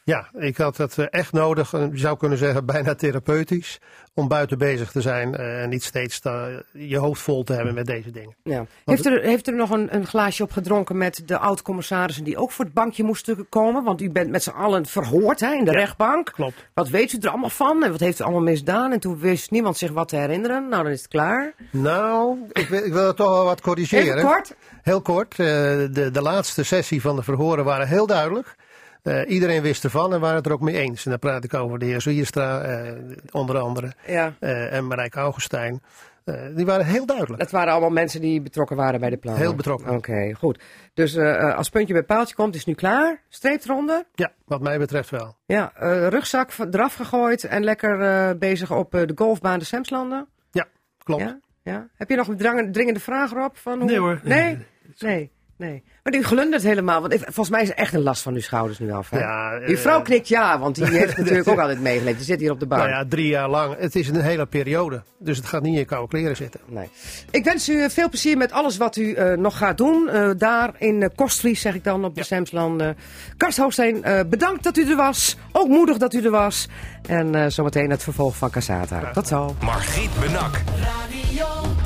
[0.03, 3.79] Ja, ik had het eh, echt nodig, eh, je zou kunnen zeggen bijna therapeutisch,
[4.13, 7.73] om buiten bezig te zijn eh, en niet steeds te- je hoofd vol te hebben
[7.73, 8.35] met deze dingen.
[8.43, 8.65] Ja.
[8.85, 12.51] Heeft, er, heeft er nog een, een glaasje op gedronken met de oud-commissarissen die ook
[12.51, 13.83] voor het bankje moesten komen?
[13.83, 16.31] Want u bent met z'n allen verhoord hè, in de Ja, rechtbank.
[16.33, 16.65] klopt.
[16.73, 18.91] Wat weet u er allemaal van en wat heeft u allemaal misdaan?
[18.91, 20.69] En toen wist niemand zich wat te herinneren.
[20.69, 21.53] Nou, dan is het klaar.
[21.71, 24.17] Nou, ik wil, ik wil het toch wel wat corrigeren.
[24.17, 24.55] Even kort.
[24.81, 25.35] Heel kort.
[25.35, 28.55] de, de laatste sessie van de verhoren waren heel duidelijk.
[29.03, 31.03] Eh, iedereen wist ervan en waren het er ook mee eens.
[31.05, 32.93] En dan praat ik over de heer Zwierstra, eh,
[33.31, 34.33] onder andere, Ja.
[34.39, 35.81] eh, en Marijke Augustijn.
[36.23, 37.39] Eh, die waren heel duidelijk.
[37.39, 39.41] Dat waren allemaal mensen die betrokken waren bij de plannen.
[39.43, 39.91] Heel betrokken.
[39.95, 40.63] Oké, goed.
[40.93, 41.17] Dus
[41.55, 43.21] als puntje bij paaltje komt, is het nu klaar.
[43.29, 44.05] Streepronde.
[44.13, 45.35] Ja, wat mij betreft wel.
[45.45, 50.27] Ja, eh, rugzak eraf gegooid en lekker eh, bezig op eh, de golfbaan de Semslanden.
[50.51, 50.67] Ja,
[51.03, 51.21] klopt.
[51.21, 51.87] Ja, ja.
[51.95, 53.55] Heb je nog een dringende vraag, Rob?
[53.55, 53.85] Van hoe...
[53.87, 54.19] Nee hoor.
[54.23, 54.43] Nee?
[54.43, 54.65] Nee,
[54.97, 55.31] Nee,
[55.61, 55.83] nee.
[56.03, 58.79] Maar u glundert helemaal, want volgens mij is er echt een last van uw schouders
[58.79, 59.09] nu af.
[59.09, 59.19] Hè?
[59.19, 62.17] Ja, Uw vrouw eh, knikt ja, want die heeft natuurlijk ook altijd meegeleefd.
[62.17, 62.81] Die zit hier op de bank.
[62.81, 63.75] Nou ja, drie jaar lang.
[63.77, 65.03] Het is een hele periode.
[65.19, 66.59] Dus het gaat niet in je koude kleren zitten.
[66.65, 66.89] Nee.
[67.31, 70.09] Ik wens u eh, veel plezier met alles wat u eh, nog gaat doen.
[70.09, 72.97] Eh, daar in uh, Kostvlies, zeg ik dan, op de Semslanden.
[73.37, 75.37] Karst eh, bedankt dat u er was.
[75.51, 76.67] Ook moedig dat u er was.
[77.07, 79.11] En eh, zometeen het vervolg van Casata.
[79.13, 79.55] Tot zo.
[79.61, 80.61] Margriet Benak.
[80.75, 81.80] Radio.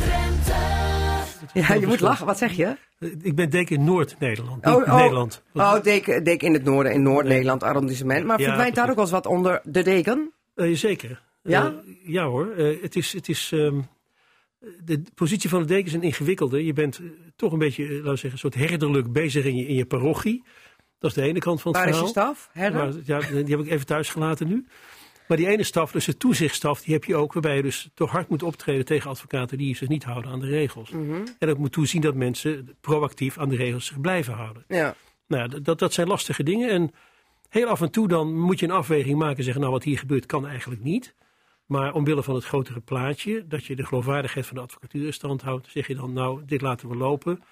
[1.54, 2.26] Ja, je moet lachen.
[2.26, 2.78] Wat zeg je?
[3.22, 4.66] Ik ben deken Noord-Nederland.
[4.66, 4.96] Oh, oh.
[4.96, 5.44] Nederland.
[5.54, 8.26] Oh, deken, deken in het noorden, in Noord-Nederland, arrondissement.
[8.26, 10.32] Maar Ja, verdwijnt daar ook wel eens wat onder de deken?
[10.56, 11.22] Eh, zeker.
[11.44, 11.66] Ja?
[11.66, 11.72] Eh,
[12.04, 12.52] ja hoor.
[12.52, 13.80] Eh, het is, het is, ehm,
[14.84, 16.66] de positie van de deken is een ingewikkelde.
[16.66, 17.02] Je bent
[17.36, 20.44] toch een beetje, laten we zeggen, een soort herderlijk bezig in je, in je parochie.
[21.00, 22.34] Dat is de ene kant van het Waar is je verhaal.
[22.36, 22.50] staf?
[22.52, 22.80] Herder?
[22.84, 24.66] Maar, ja, die heb ik even thuis gelaten nu.
[25.28, 27.34] Maar die ene staf, dus de toezichtstaf, die heb je ook.
[27.34, 30.48] Waarbij je dus toch hard moet optreden tegen advocaten die zich niet houden aan de
[30.48, 30.90] regels.
[30.90, 31.14] Mhm.
[31.40, 34.64] En dat moet toezien dat mensen proactief aan de regels zich blijven houden.
[34.68, 34.96] Ja.
[35.28, 36.70] Nou, ja, dat, dat zijn lastige dingen.
[36.70, 36.92] En
[37.50, 39.98] heel af en toe dan moet je een afweging maken en zeggen, nou wat hier
[39.98, 41.16] gebeurt kan eigenlijk niet.
[41.66, 45.42] Maar omwille van het grotere plaatje, dat je de geloofwaardigheid van de advocatuur in stand
[45.42, 47.44] houdt, zeg je dan, nou, dit laten we lopen.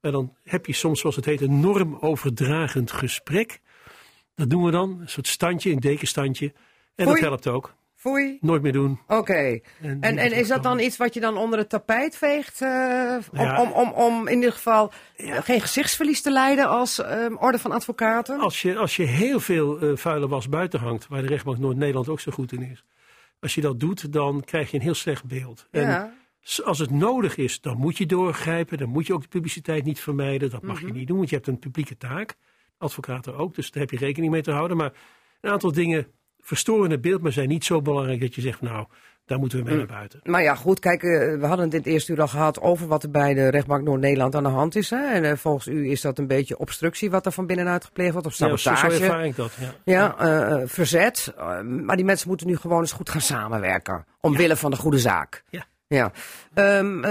[0.00, 3.60] En dan heb je soms, zoals het heet, een normoverdragend gesprek.
[4.34, 6.52] Dat doen we dan, een soort standje, een dekenstandje.
[6.94, 7.20] En Foei.
[7.20, 7.74] dat helpt ook.
[7.94, 8.38] Foei.
[8.40, 9.00] Nooit meer doen.
[9.06, 9.60] Oké.
[9.80, 12.60] En, En, en is dat dan iets wat je dan onder het tapijt veegt?
[12.60, 13.62] eh, om, Ja.
[13.62, 17.72] om, om, om in ieder geval eh, geen gezichtsverlies te leiden als ehm, orde van
[17.72, 18.40] advocaten?
[18.40, 22.08] Als je, als je heel veel eh, vuile was buiten hangt, waar de rechtbank Noord-Nederland
[22.08, 22.84] ook zo goed in is.
[23.40, 25.66] Als je dat doet, dan krijg je een heel slecht beeld.
[25.70, 26.12] En ja.
[26.64, 28.78] als het nodig is, dan moet je doorgrijpen.
[28.78, 30.50] Dan moet je ook de publiciteit niet vermijden.
[30.50, 30.86] Dat mag Mhm.
[30.86, 32.34] je niet doen, want je hebt een publieke taak.
[32.78, 34.76] Advocaten ook, dus daar heb je rekening mee te houden.
[34.76, 34.92] Maar
[35.40, 36.06] een aantal dingen
[36.42, 38.86] verstoren het beeld, maar zijn niet zo belangrijk dat je zegt, nou,
[39.26, 40.20] daar moeten we mee naar buiten.
[40.24, 42.86] Maar ja, goed, kijk, eh, we hadden het in het eerste uur al gehad over
[42.86, 44.90] wat er bij de rechtbank Noord-Nederland aan de hand is.
[44.90, 45.04] Hè?
[45.06, 48.26] En eh, volgens u is dat een beetje obstructie wat er van binnenuit gepleegd wordt,
[48.26, 49.02] of Ja, zo, sabotage.
[49.02, 49.52] ervaar ik dat.
[49.60, 49.72] Ja.
[49.84, 51.34] Ja, eh, verzet.
[51.64, 54.04] Maar die mensen moeten nu gewoon eens goed gaan samenwerken.
[54.20, 55.44] Omwille van de goede zaak.
[55.50, 55.64] Ja.
[55.86, 56.12] Ja.
[56.54, 57.10] Ehm, eh,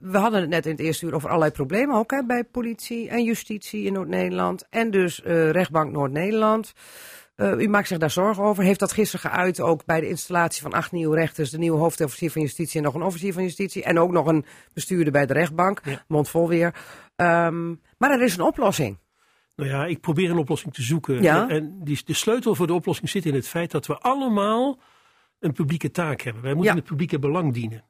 [0.00, 3.08] we hadden het net in het eerste uur over allerlei problemen ook hè, bij politie
[3.08, 4.66] en justitie in Noord-Nederland.
[4.70, 5.20] En dus
[5.50, 6.72] rechtbank Noord-Nederland.
[7.34, 8.64] Eh, u maakt zich daar zorgen over.
[8.64, 12.30] Heeft dat gisteren geuit ook bij de installatie van acht nieuwe rechters, de nieuwe hoofdofficier
[12.30, 13.82] van justitie en nog een officier van justitie.
[13.84, 16.04] En ook nog een bestuurder bij de rechtbank, Ja.
[16.08, 16.74] mondvol weer.
[17.16, 17.68] Ehm,
[17.98, 18.98] maar er is een oplossing.
[19.56, 21.22] Nou ja, ik probeer een oplossing te zoeken.
[21.22, 21.48] Ja.
[21.48, 24.78] En die, de sleutel voor de oplossing zit in het feit dat we allemaal
[25.38, 26.42] een publieke taak hebben.
[26.42, 26.78] Wij moeten Ja.
[26.78, 27.84] het publieke belang dienen.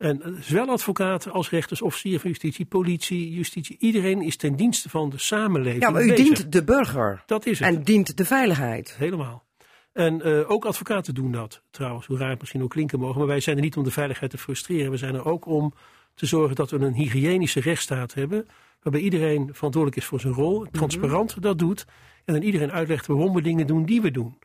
[0.00, 5.10] En zowel advocaten als rechters, officieren van justitie, politie, justitie, iedereen is ten dienste van
[5.10, 5.82] de samenleving.
[5.82, 6.24] Ja, maar u bezig.
[6.24, 7.68] dient de burger Dat is het.
[7.68, 8.96] en dient de veiligheid.
[8.98, 9.44] Helemaal.
[9.92, 13.18] En eh, ook advocaten doen dat trouwens, hoe raar het misschien ook klinken mogen.
[13.18, 14.90] Maar wij zijn er niet om de veiligheid te frustreren.
[14.90, 15.74] We zijn er ook om
[16.14, 18.46] te zorgen dat we een hygiënische rechtsstaat hebben.
[18.82, 21.86] Waarbij iedereen verantwoordelijk is voor zijn rol, transparant dat doet.
[22.24, 24.38] En dan iedereen uitlegt waarom we dingen doen die we doen.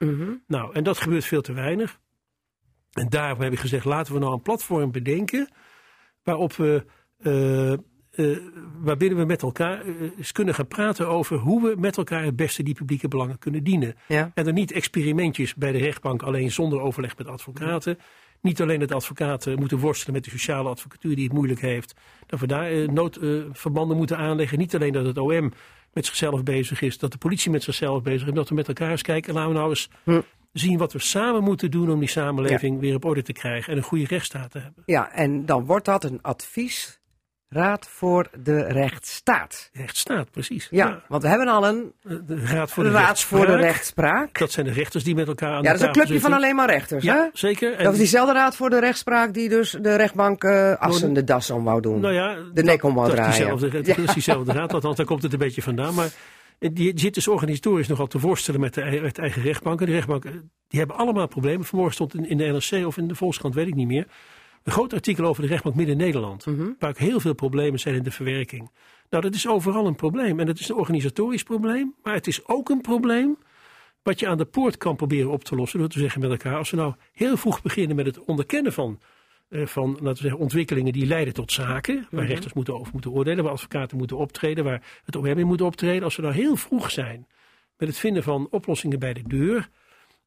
[0.47, 1.99] Nou, en dat gebeurt veel te weinig.
[2.95, 5.49] En daarom heb ik gezegd, laten we nou een platform bedenken
[6.23, 6.85] waarop we,
[7.21, 7.79] eh, eh,
[8.81, 9.87] waarbinnen we met elkaar eh,
[10.17, 13.63] eens kunnen gaan praten over hoe we met elkaar het beste die publieke belangen kunnen
[13.63, 13.95] dienen.
[14.07, 14.31] Ja.
[14.33, 17.97] En er niet experimentjes bij de rechtbank alleen zonder overleg met advocaten.
[18.41, 21.93] Niet alleen dat advocaten moeten worstelen met de sociale advocatuur die het moeilijk heeft.
[22.25, 24.57] Dat we daar noodverbanden moeten aanleggen.
[24.57, 25.51] Niet alleen dat het OM
[25.93, 26.97] met zichzelf bezig is.
[26.97, 28.33] Dat de politie met zichzelf bezig is.
[28.33, 29.33] Dat we met elkaar eens kijken.
[29.33, 30.21] Laten we nou eens Hm.
[30.60, 33.72] Zien wat we samen moeten doen om die samenleving weer op orde te krijgen.
[33.72, 34.84] En een goede rechtsstaat te hebben.
[34.86, 39.70] Ja, en dan wordt dat een adviesraad voor de rechtsstaat.
[39.74, 40.68] Rechtsstaat, precies.
[40.72, 44.39] Ja, want we hebben al een De Raad voor de raad voor de Rechtspraak.
[44.39, 46.34] Dat zijn de rechters die met elkaar aan Ja, de dat is een clubje van
[46.34, 47.14] alleen maar rechters, hè?
[47.14, 47.74] Ja, zeker.
[47.74, 51.24] En Dat is diezelfde raad voor de rechtspraak die dus de rechtbank eh Assen de
[51.24, 51.99] das om wou doen.
[51.99, 53.72] Nou ja, de nek om wou dat is draaien.
[53.84, 55.93] dat is diezelfde raad, althans daar komt het een beetje vandaan.
[55.93, 56.10] Maar
[56.60, 59.86] die, die zit dus organisatorisch nogal te worstelen met de, met eigen rechtbanken.
[59.86, 61.66] De rechtbanken die hebben allemaal problemen.
[61.66, 64.08] Vanmorgen stond in, in de NRC of in de Volkskrant, weet ik niet meer.
[64.64, 66.45] Een groot artikel over de rechtbank Midden-Nederland.
[66.45, 66.70] Mhm.
[66.80, 68.72] Waar ook heel veel problemen zijn in de verwerking.
[69.10, 70.39] Nou, dat is overal een probleem.
[70.39, 71.95] En dat is een organisatorisch probleem.
[72.03, 73.38] Maar het is ook een probleem
[74.03, 75.80] wat je aan de poort kan proberen op te lossen.
[75.80, 78.99] Door te zeggen met elkaar, als we nou heel vroeg beginnen met het onderkennen van,
[78.99, 79.08] eh,
[79.49, 82.07] van laten we zeggen, ontwikkelingen die leiden tot zaken.
[82.11, 85.61] Waar rechters moeten over moeten oordelen, waar advocaten moeten optreden, waar het OM in moet
[85.61, 86.03] optreden.
[86.03, 87.27] Als we nou heel vroeg zijn
[87.77, 89.69] met het vinden van oplossingen bij de deur.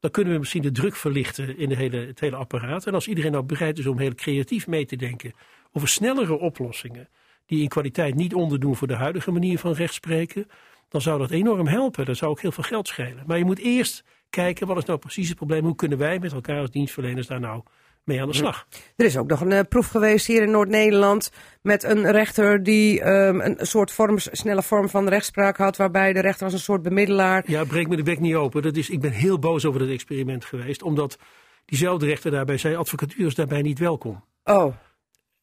[0.00, 2.86] Dan kunnen we misschien de druk verlichten in de hele, het hele apparaat.
[2.86, 5.32] En als iedereen nou bereid is om heel creatief mee te denken
[5.72, 7.08] over snellere oplossingen.
[7.46, 10.46] die in kwaliteit niet onderdoen voor de huidige manier van rechtspreken.
[10.88, 12.04] dan zou dat enorm helpen.
[12.04, 13.24] Dat zou ook heel veel geld schelen.
[13.26, 15.64] Maar je moet eerst kijken wat is nou precies het probleem.
[15.64, 17.62] Hoe kunnen wij met elkaar als dienstverleners daar nou
[18.08, 18.66] mee aan de slag?
[18.96, 21.30] Er is ook nog een eh, proef geweest hier in Noord-Nederland
[21.62, 26.20] met een rechter die ehm, een soort vorm, snelle vorm van rechtspraak had, waarbij de
[26.20, 27.44] rechter als een soort bemiddelaar.
[27.46, 28.62] Ja, breek me de bek niet open.
[28.62, 30.82] Dat is, ik ben heel boos over dat experiment geweest.
[30.82, 31.18] Omdat
[31.64, 34.24] diezelfde rechter daarbij zei: advocatuur is daarbij niet welkom.
[34.44, 34.74] Oh,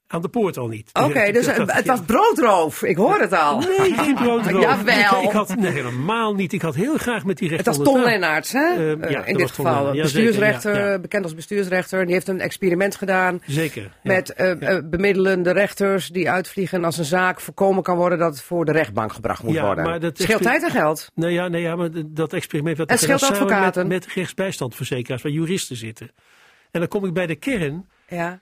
[0.08, 0.89] Aan de poort al niet.
[0.93, 2.84] oké, dus Dat- eh, dat- het was broodroof.
[2.84, 3.60] Ik hoor het al.
[3.60, 4.62] Nee, geen broodroof.
[4.62, 5.22] Jawel.
[5.22, 6.53] Ik, ik had, nee, helemaal niet.
[6.53, 8.03] Ik had heel graag met die Het rechter was Ton.
[8.03, 8.60] Lennarts, hè?
[8.60, 9.93] Eh, Eh, ja, in dat dit geval.
[9.93, 10.99] Ja, bestuursrechter, zeker, ja, ja.
[10.99, 12.06] bekend als bestuursrechter.
[12.06, 13.82] Die heeft een experiment gedaan Zeker.
[13.82, 13.89] ja.
[14.01, 18.41] met eh, eh, bemiddelende rechters die uitvliegen als een zaak voorkomen kan worden dat het
[18.41, 19.84] voor de rechtbank gebracht moet Ja, worden.
[19.84, 21.12] maar dat Scheelt tijd en geld.
[21.16, 23.88] Nee, ja, nee, ja, maar dat experiment werd Het scheelt advocaten.
[23.88, 26.12] Met, met rechtsbijstandverzekeraars, waar juristen zitten.
[26.72, 27.89] En dan kom ik bij de kern.
[28.08, 28.41] Ja.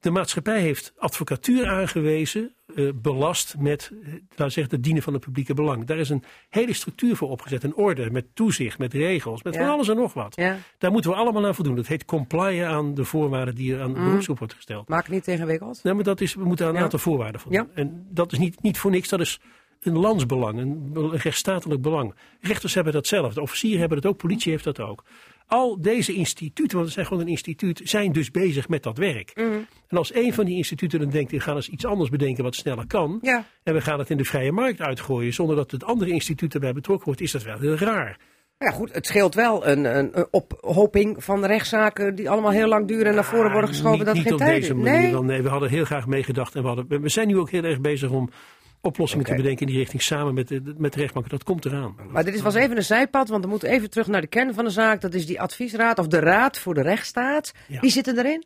[0.00, 5.12] De maatschappij heeft advocatuur aangewezen, eh, belast met eh, laten we zeggen, het dienen van
[5.12, 5.84] het publieke belang.
[5.84, 9.60] Daar is een hele structuur voor opgezet, een orde met toezicht, met regels, met Ja.
[9.60, 10.36] van alles en nog wat.
[10.36, 10.56] ja.
[10.78, 11.76] Daar moeten we allemaal aan voldoen.
[11.76, 14.88] Dat heet complyen aan de voorwaarden die er aan de beroepsgroep wordt gesteld.
[14.88, 15.80] Maak het niet tegenwikkeld.
[15.82, 16.84] Nee, maar dat is, we moeten aan een Ja.
[16.84, 17.68] aantal voorwaarden voldoen.
[17.74, 19.40] En dat is niet, niet voor niks, dat is
[19.80, 22.14] een landsbelang, een, rechtsstatelijk belang.
[22.40, 25.04] Rechters hebben dat zelf, de officieren hebben dat ook, politie heeft dat ook.
[25.50, 29.32] Al deze instituten, want het zijn gewoon een instituut, zijn dus bezig met dat werk.
[29.34, 29.48] Mhm.
[29.88, 32.54] En als een van die instituten dan denkt, we gaan eens iets anders bedenken wat
[32.54, 33.18] sneller kan.
[33.22, 33.44] Ja.
[33.62, 36.72] En we gaan het in de vrije markt uitgooien zonder dat het andere instituut erbij
[36.72, 38.18] betrokken wordt, is dat wel heel raar.
[38.58, 42.88] Ja, goed, het scheelt wel een, een, een ophoping van rechtszaken die allemaal heel lang
[42.88, 43.96] duren en naar voren worden geschoven.
[43.96, 45.00] niet, dat niet geen op tijd deze manier.
[45.00, 45.12] Nee.
[45.12, 45.22] wel.
[45.22, 46.54] nee, we hadden heel graag meegedacht.
[46.54, 48.30] En we, hadden, we zijn nu ook heel erg bezig om
[48.80, 51.30] oplossingen te bedenken in die richting samen met de, met de rechtbanken.
[51.30, 51.94] Dat komt eraan.
[52.10, 54.54] Maar dit is- was even een zijpad, want we moeten even terug naar de kern
[54.54, 55.00] van de zaak.
[55.00, 57.52] Dat is die adviesraad of de Raad voor de Rechtsstaat.
[57.68, 57.80] Ja.
[57.80, 58.44] Wie zitten erin?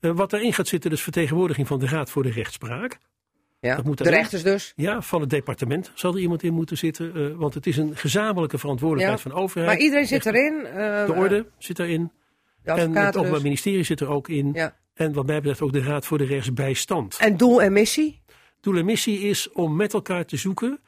[0.00, 2.98] Eh, wat daarin gaat zitten, is vertegenwoordiging van de Raad voor de Rechtspraak.
[3.60, 3.76] Ja.
[3.76, 4.72] Dat moet de rechters dus.
[4.76, 7.14] Ja, van het departement zal er iemand in moeten zitten.
[7.14, 9.30] eh, want het is een gezamenlijke verantwoordelijkheid Ja.
[9.30, 9.70] van overheid.
[9.72, 10.66] Maar iedereen zit erin.
[10.66, 12.00] eh, De orde zit erin.
[12.62, 13.42] De en het advocaten Openbaar dus.
[13.42, 14.50] Ministerie zit er ook in.
[14.52, 14.76] Ja.
[14.94, 17.16] En wat mij betreft ook de Raad voor de Rechtsbijstand.
[17.20, 18.21] En doel en missie?
[18.62, 20.80] Doel en missie is om met elkaar te zoeken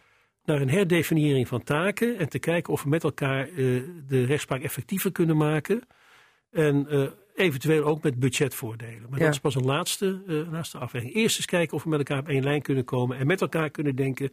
[0.44, 2.18] naar een herdefiniëring van taken.
[2.18, 3.54] En te kijken of we met elkaar eh,
[4.06, 5.82] de rechtspraak effectiever kunnen maken.
[6.50, 7.02] En eh,
[7.34, 9.06] eventueel ook met budgetvoordelen.
[9.10, 9.24] Maar Ja.
[9.24, 11.14] dat is pas een laatste, eh, laatste afweging.
[11.14, 13.18] Eerst eens kijken of we met elkaar op één lijn kunnen komen.
[13.18, 14.30] En met elkaar kunnen denken,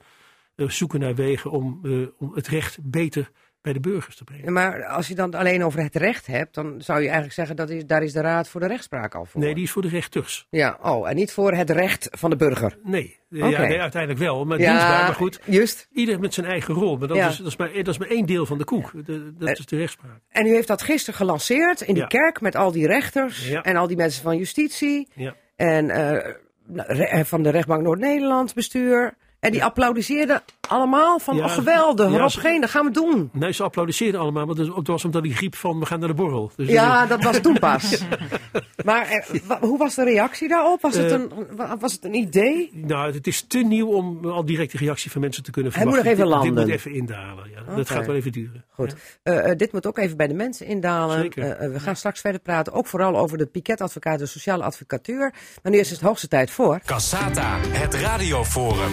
[0.55, 1.81] zoeken naar wegen om,
[2.17, 3.31] om het recht beter
[3.61, 4.53] bij de burgers te brengen.
[4.53, 7.69] Maar als je dan alleen over het recht hebt, dan zou je eigenlijk zeggen dat
[7.69, 9.41] is, daar is de Raad voor de Rechtspraak al voor.
[9.41, 10.47] Nee, die is voor de rechters.
[10.49, 12.77] Ja, oh, en niet voor het recht van de burger.
[12.83, 14.45] Nee, ja, nee uiteindelijk wel.
[14.45, 15.39] Maar dienstbaar, maar goed.
[15.45, 15.87] juist.
[15.93, 16.97] Ieder met zijn eigen rol.
[16.97, 17.27] Maar dat, Ja.
[17.29, 18.91] is, dat, is, maar, dat is maar één deel van de koek.
[19.05, 20.19] De- dat Eh, is de rechtspraak.
[20.29, 22.07] En u heeft dat gisteren gelanceerd in die Ja.
[22.09, 23.61] kerk met al die rechters Ja.
[23.63, 25.07] en al die mensen van justitie.
[25.15, 25.35] Ja.
[25.55, 29.13] En eh, van de rechtbank Noord-Nederland bestuur.
[29.39, 30.41] En die applaudisseerden
[30.71, 33.29] allemaal van Ja, oh, geweldig, ja, Rob Geen, dat gaan we doen.
[33.33, 36.13] Nee, ze applaudisseerden allemaal, maar dat was omdat die griep van we gaan naar de
[36.13, 36.51] borrel.
[36.55, 37.97] Dus Ja, dat was toen pas.
[38.85, 40.81] Maar eh, hoe was de reactie daarop?
[40.81, 42.69] Was, het Eh, een, wa- was het een idee?
[42.73, 45.85] Nou, het is te nieuw om al direct de reactie van mensen te kunnen Hij
[45.85, 46.17] moet verwachten.
[46.17, 46.73] nog even Dit- Dit landen.
[46.75, 47.49] moet even indalen.
[47.67, 47.75] Ja.
[47.75, 48.63] Dat gaat wel even duren.
[48.69, 48.95] Goed.
[49.23, 51.19] Eh, dit moet ook even bij de mensen indalen.
[51.19, 51.71] Zeker.
[51.71, 55.33] We gaan straks verder praten, ook vooral over de piketadvocaat, de sociale advocatuur.
[55.63, 56.79] Maar nu is het hoogste tijd voor.
[56.85, 58.91] Cassata, het radioforum.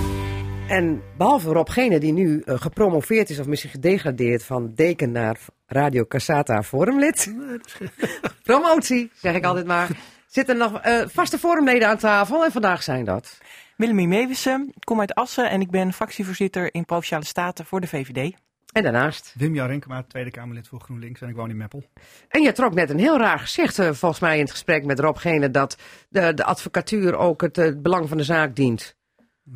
[0.69, 5.39] En behalve Rob Gene, die nu eh, gepromoveerd is of misschien gedegradeerd van deken naar
[5.66, 7.35] Radio Cassata forumlid.
[8.43, 9.89] Promotie, zeg ik altijd maar.
[10.27, 13.39] Zitten nog eh, vaste forumleden aan tafel en vandaag zijn dat.
[13.77, 17.87] Willemie Mewissen, ik kom uit Assen en ik ben fractievoorzitter in Provinciale Staten voor de
[17.87, 18.37] VVD.
[18.73, 19.35] En daarnaast.
[19.39, 21.83] Wim-Jan Renkema, Tweede Kamerlid voor GroenLinks en ik woon in Meppel.
[22.29, 25.01] En je trok net een heel raar gezicht, eh, volgens mij in het gesprek met
[25.01, 28.97] Rob Gene, dat de, de advocatuur ook het, belang van de zaak dient.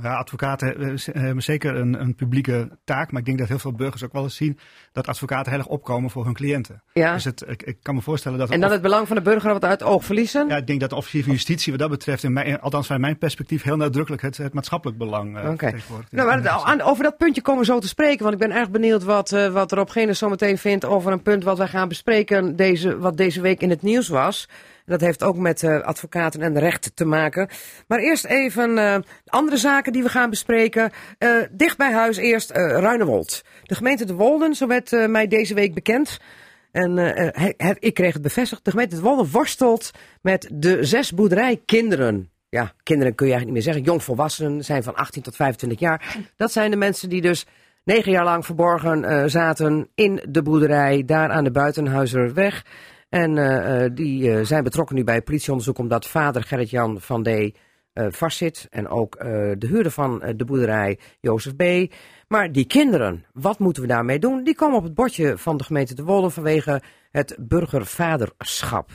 [0.02, 3.58] Ja, advocaten eh, z- hebben zeker een, een publieke taak, maar ik denk dat heel
[3.58, 4.58] veel burgers ook wel eens zien
[4.92, 6.82] dat advocaten heel erg opkomen voor hun cliënten.
[6.92, 7.12] Ja.
[7.12, 8.50] Dus het, ik, ik kan me voorstellen dat...
[8.50, 10.48] En dan het belang van de burger wat uit het oog verliezen.
[10.48, 13.04] Ja, ik denk dat de officier van justitie wat dat betreft, in mijn, althans vanuit
[13.04, 15.56] mijn perspectief, heel nadrukkelijk het, het maatschappelijk belang eh Oké.
[15.58, 16.12] vertegenwoordigt.
[16.12, 18.22] Nou, maar over dat puntje komen we zo te spreken.
[18.22, 21.22] Want ik ben erg benieuwd wat, eh wat Rob Gene zo meteen vindt over een
[21.22, 22.56] punt wat wij gaan bespreken.
[22.56, 24.48] Deze, wat deze week in het nieuws was.
[24.84, 27.48] Dat heeft ook met eh, advocaten en recht te maken.
[27.86, 30.90] Maar eerst even eh, andere zaken die we gaan bespreken.
[31.18, 33.42] Eh, dicht bij huis eerst Ruinewold.
[33.62, 36.18] De gemeente De Wolden, zo werd mij deze week bekend.
[36.72, 36.98] En
[37.78, 38.64] ik kreeg het bevestigd.
[38.64, 39.90] De gemeente De Wolden worstelt
[40.22, 42.30] met de zes boerderijkinderen.
[42.48, 43.82] Ja, kinderen kun je eigenlijk niet meer zeggen.
[43.92, 46.16] Jongvolwassenen zijn van 18 tot 25 jaar.
[46.36, 47.46] Dat zijn de mensen die dus
[47.84, 52.64] negen jaar lang verborgen zaten in de boerderij, daar aan de Buitenhuizerweg.
[53.12, 57.22] En eh, eh, die eh, zijn betrokken nu bij het politieonderzoek omdat vader Gerrit-Jan van
[57.22, 57.28] D.
[57.28, 57.50] eh,
[58.10, 58.66] vastzit.
[58.70, 59.18] En ook
[59.58, 61.92] de huurder van de boerderij, Jozef B.
[62.28, 64.44] Maar die kinderen, wat moeten we daarmee doen?
[64.44, 68.90] Die komen op het bordje van de gemeente De Wolde vanwege het burgervaderschap.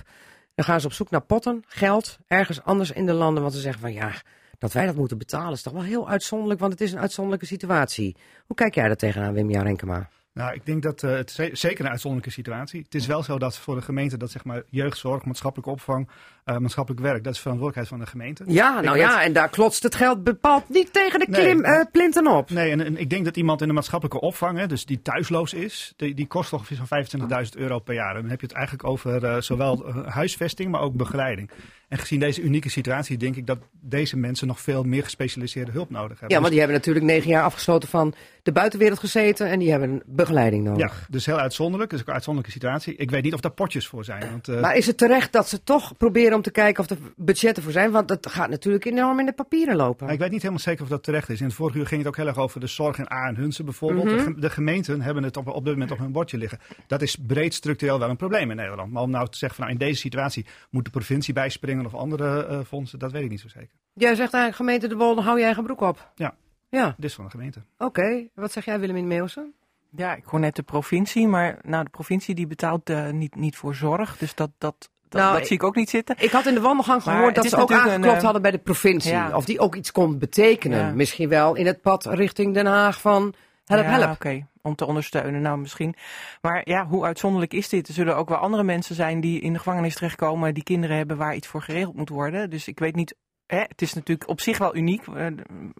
[0.55, 3.41] Dan gaan ze op zoek naar potten, geld, ergens anders in de landen.
[3.41, 4.11] Want ze zeggen van ja,
[4.57, 7.47] dat wij dat moeten betalen is toch wel heel uitzonderlijk, want het is een uitzonderlijke
[7.47, 8.15] situatie.
[8.45, 10.09] Hoe kijk jij daar tegenaan, Wim-Jan Renkema?
[10.37, 12.81] Nou, ik denk dat eh, het ze- zeker een uitzonderlijke situatie.
[12.81, 16.09] Het is wel zo dat voor de gemeente dat zeg maar jeugdzorg, maatschappelijke opvang,
[16.47, 18.43] eh, maatschappelijk werk, dat is verantwoordelijkheid van de gemeente.
[18.47, 21.79] Ja, Ik nou ja, en daar klotst het geld bepaald niet tegen de klim, maar-
[21.79, 22.49] eh, plinten op.
[22.49, 25.53] Nee, en, en ik denk dat iemand in de maatschappelijke opvang, hè, dus die thuisloos
[25.53, 28.15] is, die, die kost ongeveer zo'n 25.000 euro per jaar.
[28.15, 31.49] En dan heb je het eigenlijk over eh, zowel huisvesting, maar ook begeleiding.
[31.87, 35.89] En gezien deze unieke situatie denk ik dat deze mensen nog veel meer gespecialiseerde hulp
[35.89, 36.27] nodig hebben.
[36.29, 39.71] Ja, want Dus- die hebben natuurlijk negen jaar afgesloten van de buitenwereld gezeten en die
[39.71, 41.07] hebben begeleiding ja, nodig.
[41.09, 41.89] dus heel uitzonderlijk.
[41.91, 42.95] Dus ook een uitzonderlijke situatie.
[42.95, 44.23] Ik weet niet of daar potjes voor zijn.
[44.31, 47.63] Want, Maar is het terecht dat ze toch proberen om te kijken of er budgetten
[47.63, 47.91] voor zijn?
[47.91, 50.01] Want dat gaat natuurlijk enorm in de papieren lopen.
[50.01, 51.39] Nou, ik weet niet helemaal zeker of dat terecht is.
[51.39, 53.35] In het vorige uur ging het ook heel erg over de zorg in A en
[53.35, 54.05] Hunsen bijvoorbeeld.
[54.05, 54.15] Mhm.
[54.17, 56.59] de, ge- de gemeenten hebben het op, op dit moment op hun bordje liggen.
[56.87, 58.91] Dat is breed structureel wel een probleem in Nederland.
[58.91, 61.93] Maar om nou te zeggen van nou, in deze situatie moet de provincie bijspringen of
[61.93, 63.71] andere eh, fondsen, dat weet ik niet zo zeker.
[63.93, 66.11] Jij zegt eigenlijk, gemeente De Wolde, hou je eigen broek op.
[66.15, 66.35] Ja.
[66.69, 67.59] Ja, Dit is van de gemeente.
[67.77, 68.27] oké.
[68.35, 69.53] Wat zeg jij, Willemien Meeuwsen?
[69.95, 73.55] Ja, ik hoor net de provincie, maar nou, de provincie die betaalt eh, niet, niet
[73.55, 74.17] voor zorg.
[74.17, 76.15] Dus dat, dat, dat, Nou, dat zie ik ook niet zitten.
[76.19, 78.51] Ik had in de wandelgang Maar gehoord dat ze ook een, aangeklopt eh, hadden bij
[78.51, 79.11] de provincie.
[79.11, 79.35] ja.
[79.35, 80.79] Of die ook iets kon betekenen.
[80.79, 80.91] Ja.
[80.91, 83.33] Misschien wel in het pad richting Den Haag van
[83.65, 84.11] help, ja, help.
[84.11, 84.45] oké.
[84.61, 85.95] Om te ondersteunen, nou misschien.
[86.41, 87.87] Maar ja, hoe uitzonderlijk is dit?
[87.87, 91.17] Er zullen ook wel andere mensen zijn die in de gevangenis terechtkomen, die kinderen hebben
[91.17, 92.49] waar iets voor geregeld moet worden.
[92.49, 93.15] Dus ik weet niet.
[93.47, 95.25] Hè, het is natuurlijk op zich wel uniek, eh,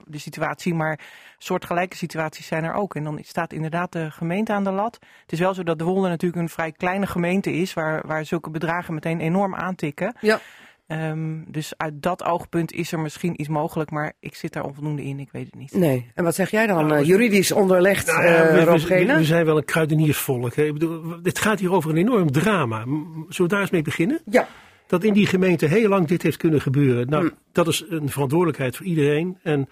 [0.05, 0.99] de- situatie, maar
[1.37, 2.95] soortgelijke situaties zijn er ook.
[2.95, 4.97] En dan staat inderdaad de gemeente aan de lat.
[5.21, 8.25] Het is wel zo dat de Wolde natuurlijk een vrij kleine gemeente is, waar, waar
[8.25, 10.15] zulke bedragen meteen enorm aantikken.
[10.21, 10.39] Ja.
[10.87, 15.03] Ehm, dus uit dat oogpunt is er misschien iets mogelijk, maar ik zit daar onvoldoende
[15.03, 15.73] in, ik weet het niet.
[15.73, 16.11] Nee.
[16.13, 16.87] En wat zeg jij dan?
[16.87, 19.13] Nou, eh, juridisch onderlegd, Nou eh, we, Rob we- Gene?
[19.13, 20.55] we- we zijn wel een kruideniersvolk.
[20.55, 20.63] Hè.
[20.63, 22.79] Ik bedoel, het gaat hier over een enorm drama.
[22.83, 24.21] Zullen we daar eens mee beginnen?
[24.25, 24.47] Ja.
[24.87, 27.09] Dat in die gemeente heel lang dit heeft kunnen gebeuren.
[27.09, 27.33] Nou, Hm.
[27.51, 29.37] dat is een verantwoordelijkheid voor iedereen.
[29.43, 29.69] En,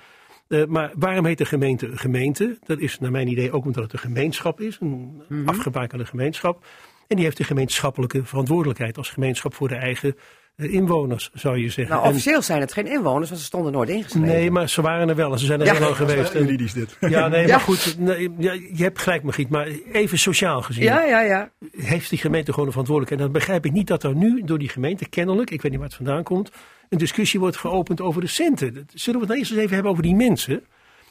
[0.47, 2.57] eh, maar waarom heet de gemeente een gemeente?
[2.66, 4.78] Dat is naar mijn idee ook omdat het een gemeenschap is.
[4.82, 5.49] Een Mhm.
[5.49, 6.66] afgebakende gemeenschap.
[7.07, 10.16] En die heeft de gemeenschappelijke verantwoordelijkheid als gemeenschap voor de eigen
[10.58, 11.93] inwoners, zou je zeggen.
[11.95, 14.28] Nou, En- officieel zijn het geen inwoners, want ze stonden nooit ingeschreven.
[14.28, 15.72] Nee, maar ze waren er wel en ze zijn er Ja.
[15.74, 16.34] heel lang geweest.
[16.34, 16.97] En- Juridisch dit.
[16.99, 17.47] ja, nee, Ja.
[17.47, 21.49] maar goed, nee, ja, je hebt gelijk, Margriet, maar even sociaal gezien Ja, ja, ja.
[21.78, 23.28] heeft die gemeente gewoon een verantwoordelijkheid.
[23.28, 25.80] En dan begrijp ik niet dat er nu door die gemeente kennelijk, ik weet niet
[25.80, 26.51] waar het vandaan komt,
[26.89, 28.88] een discussie wordt geopend over de centen.
[28.93, 30.64] Zullen we het nou eerst eens even hebben over die mensen?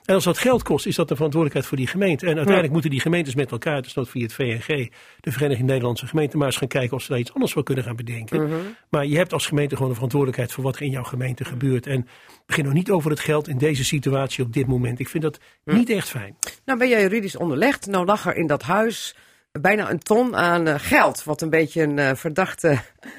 [0.05, 2.27] En als dat geld kost, is dat de verantwoordelijkheid voor die gemeente.
[2.27, 4.91] En uiteindelijk moeten die gemeentes met elkaar, dus dat via het VNG,
[5.21, 7.85] de Vereniging Nederlandse Gemeenten, maar eens gaan kijken of ze daar iets anders voor kunnen
[7.85, 8.51] gaan bedenken.
[8.91, 11.87] Maar je hebt als gemeente gewoon de verantwoordelijkheid voor wat er in jouw gemeente gebeurt.
[11.87, 12.09] En
[12.47, 14.99] begin nog niet over het geld in deze situatie op dit moment.
[14.99, 16.37] Ik vind dat niet echt fijn.
[16.65, 17.87] Nou ben jij juridisch onderlegd.
[17.87, 19.17] Nou lag er in dat huis
[19.61, 21.25] bijna een ton aan eh, geld.
[21.25, 22.79] Wat een beetje een eh, verdachte,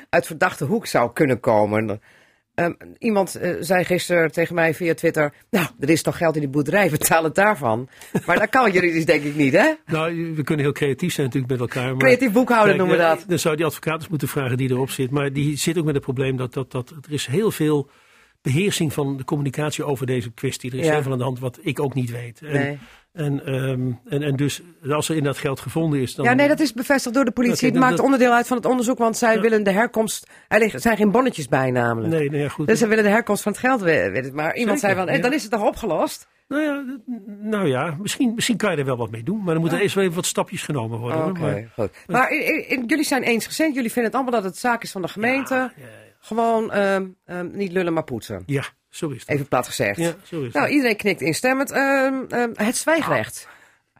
[0.09, 2.01] uit verdachte hoek zou kunnen komen.
[2.55, 5.33] Ehm, iemand eh, zei gisteren tegen mij via Twitter.
[5.49, 7.89] Nou, er is toch geld in die boerderij, betaal het daarvan.
[8.25, 9.73] Maar dat kan juridisch denk ik niet, hè?
[9.85, 11.89] Nou, we kunnen heel creatief zijn natuurlijk met elkaar.
[11.89, 13.25] Maar, Creatief boekhouden noemen we ja, dat.
[13.27, 15.11] Dan zou die advocaat eens moeten vragen die erop zit.
[15.11, 17.89] Maar die zit ook met het probleem dat, dat, dat er is heel veel
[18.41, 20.71] beheersing van de communicatie over deze kwestie.
[20.71, 20.91] Er is Ja.
[20.93, 22.41] heel veel aan de hand wat ik ook niet weet.
[22.41, 22.77] En, Nee.
[23.15, 26.25] En, ehm, en, en dus als er inderdaad geld gevonden is, dan...
[26.25, 27.65] Ja, nee, dat is bevestigd door de politie.
[27.65, 29.41] Het dat- maakt dat- onderdeel uit van het onderzoek, want zij Ja.
[29.41, 30.27] willen de herkomst.
[30.47, 32.13] Er liggen- zijn geen bonnetjes bij, namelijk.
[32.13, 32.67] Nee, nee, ja, goed.
[32.67, 34.35] Dus ze willen de herkomst van het geld we- weten.
[34.35, 35.21] Maar iemand Zeker, zei van, eh, ja.
[35.21, 36.27] dan is het toch opgelost?
[36.47, 36.99] Nou ja, dat-
[37.41, 39.37] nou ja misschien, misschien kan je er wel wat mee doen.
[39.37, 41.25] Maar dan moeten er eerst wel even wat stapjes genomen worden.
[41.25, 41.89] Oké, Maar- goed.
[42.07, 43.75] Maar i- i- i- jullie zijn eensgezind.
[43.75, 45.71] Jullie vinden het allemaal dat het zaak is van de gemeente.
[46.19, 48.43] Gewoon ehm, ehm, niet lullen, maar poetsen.
[48.45, 48.63] ja,
[48.95, 49.29] zo is het.
[49.29, 49.97] Even plat gezegd.
[49.99, 50.53] Ja, zo is het.
[50.53, 51.71] Nou, iedereen knikt instemmend.
[51.71, 53.47] Ehm, ehm, het zwijgrecht.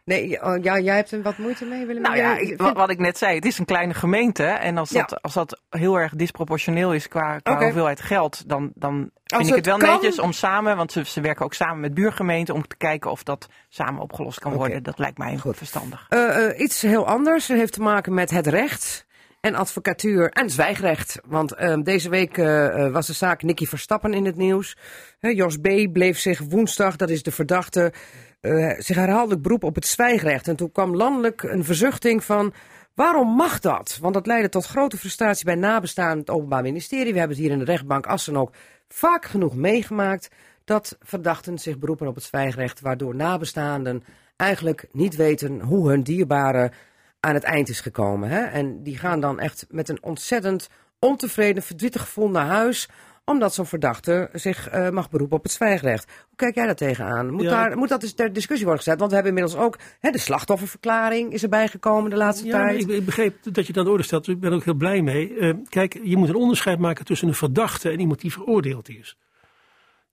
[0.04, 2.02] Nee, oh, ja, jij hebt er wat moeite mee, Willem?
[2.02, 4.44] Nou ja, ik- wat, wat ik net zei, het is een kleine gemeente.
[4.44, 5.00] En als Ja.
[5.04, 9.48] dat, als dat heel erg disproportioneel is qua, qua hoeveelheid geld, dan, dan vind het
[9.50, 12.54] ik het wel kan- netjes om samen, want ze, ze werken ook samen met buurgemeenten,
[12.54, 14.82] om te kijken of dat samen opgelost kan worden.
[14.82, 15.56] Dat lijkt mij Goed.
[15.56, 16.06] verstandig.
[16.08, 17.48] Eh, eh, iets heel anders.
[17.48, 19.05] Het heeft te maken met het recht
[19.46, 21.20] en advocatuur en zwijgrecht.
[21.24, 24.76] Want ehm, deze week eh, eh, was de zaak Nicky Verstappen in het nieuws.
[25.20, 25.68] Jos B.
[25.92, 27.92] bleef zich woensdag, dat is de verdachte,
[28.40, 30.48] eh, zich herhaaldelijk beroep op het zwijgrecht.
[30.48, 32.52] En toen kwam landelijk een verzuchting van...
[32.94, 33.98] Waarom mag dat?
[34.00, 37.12] Want dat leidde tot grote frustratie bij nabestaanden het Openbaar Ministerie.
[37.12, 38.52] We hebben het hier in de rechtbank Assen ook
[38.88, 40.30] vaak genoeg meegemaakt
[40.64, 44.04] dat verdachten zich beroepen op het zwijgrecht, waardoor nabestaanden
[44.36, 46.72] eigenlijk niet weten hoe hun dierbare
[47.26, 48.28] aan het eind is gekomen.
[48.28, 48.40] Hè?
[48.40, 50.68] En die gaan dan echt met een ontzettend
[50.98, 52.88] ontevreden, verdrietig gevoel naar huis
[53.24, 56.04] omdat zo'n verdachte zich eh, mag beroepen op het zwijgrecht.
[56.28, 57.30] Hoe kijk jij daar tegenaan?
[57.30, 57.50] Moet, Ja.
[57.50, 58.98] daar, moet dat eens ter discussie worden gezet?
[58.98, 62.80] Want we hebben inmiddels ook hè, de slachtofferverklaring is erbij gekomen de laatste Ja, tijd.
[62.82, 64.24] ik, ik begreep dat je dat aan de orde stelt.
[64.24, 65.36] Dus ik ben ook heel blij mee.
[65.38, 69.16] Eh, kijk, je moet een onderscheid maken tussen een verdachte en iemand die veroordeeld is.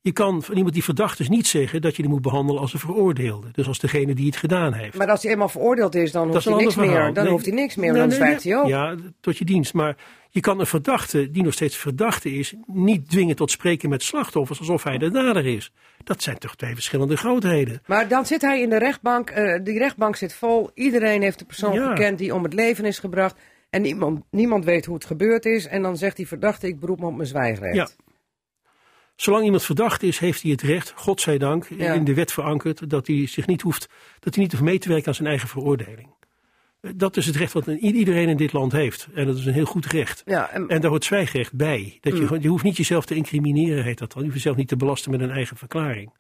[0.04, 2.74] Je kan van iemand die verdacht is niet zeggen dat je die moet behandelen als
[2.74, 3.48] een veroordeelde.
[3.52, 4.98] Dus als degene die het gedaan heeft.
[4.98, 7.14] Maar als hij eenmaal veroordeeld is, dan hoeft is hij niks meer.
[7.14, 7.32] Dan Nee.
[7.34, 8.68] hoeft hij niks meer, Nee, dan nee, zwijgt hij ook.
[8.68, 9.74] Ja, tot je dienst.
[9.74, 9.98] Maar
[10.30, 14.60] je kan een verdachte, die nog steeds verdachte is, niet dwingen tot spreken met slachtoffers
[14.60, 15.72] alsof hij de dader is.
[16.04, 17.82] Dat zijn toch twee verschillende grootheden.
[17.86, 19.30] Maar dan zit hij in de rechtbank.
[19.30, 20.70] eh, die rechtbank zit vol.
[20.74, 21.88] Iedereen heeft de persoon Ja.
[21.96, 23.36] gekend die om het leven is gebracht.
[23.70, 25.68] En niemand, niemand weet hoe het gebeurd is.
[25.68, 27.76] En dan zegt die verdachte, ik beroep me op mijn zwijgrecht.
[27.76, 27.88] Ja.
[29.16, 31.94] Zolang iemand verdacht is, heeft hij het recht, godzijdank, Ja.
[31.94, 33.88] in de wet verankerd, dat hij zich niet hoeft,
[34.20, 36.10] dat hij niet hoeft mee te werken aan zijn eigen veroordeling.
[36.82, 39.08] Eh, Dat is het recht wat iedereen in dit land heeft.
[39.16, 40.22] En dat is een heel goed recht.
[40.26, 41.98] Ja, en, En daar hoort zwijgrecht bij.
[42.02, 42.38] Dat je, Mm.
[42.42, 44.18] je hoeft niet jezelf te incrimineren, heet dat dan.
[44.22, 46.14] Je hoeft jezelf niet te belasten met een eigen verklaring.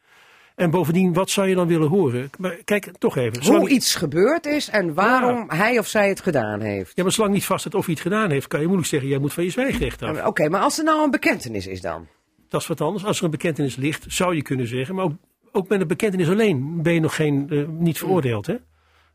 [0.55, 2.29] En bovendien, wat zou je dan willen horen?
[2.37, 3.45] Maar kijk, toch even.
[3.55, 6.91] hoe iets gebeurd is en waarom hij of zij het gedaan heeft.
[6.95, 9.09] ja, maar zolang niet vast staat of hij het gedaan heeft, kan je moeilijk zeggen,
[9.09, 10.25] jij moet van je zwijgrecht af.
[10.25, 12.07] Oké, maar als er nou een bekentenis is dan?
[12.53, 13.05] Dat is wat anders.
[13.05, 14.95] Als er een bekentenis ligt, zou je kunnen zeggen.
[14.95, 15.13] Maar ook,
[15.51, 18.45] ook met een bekentenis alleen ben je nog geen, eh, niet veroordeeld.
[18.45, 18.55] Hè?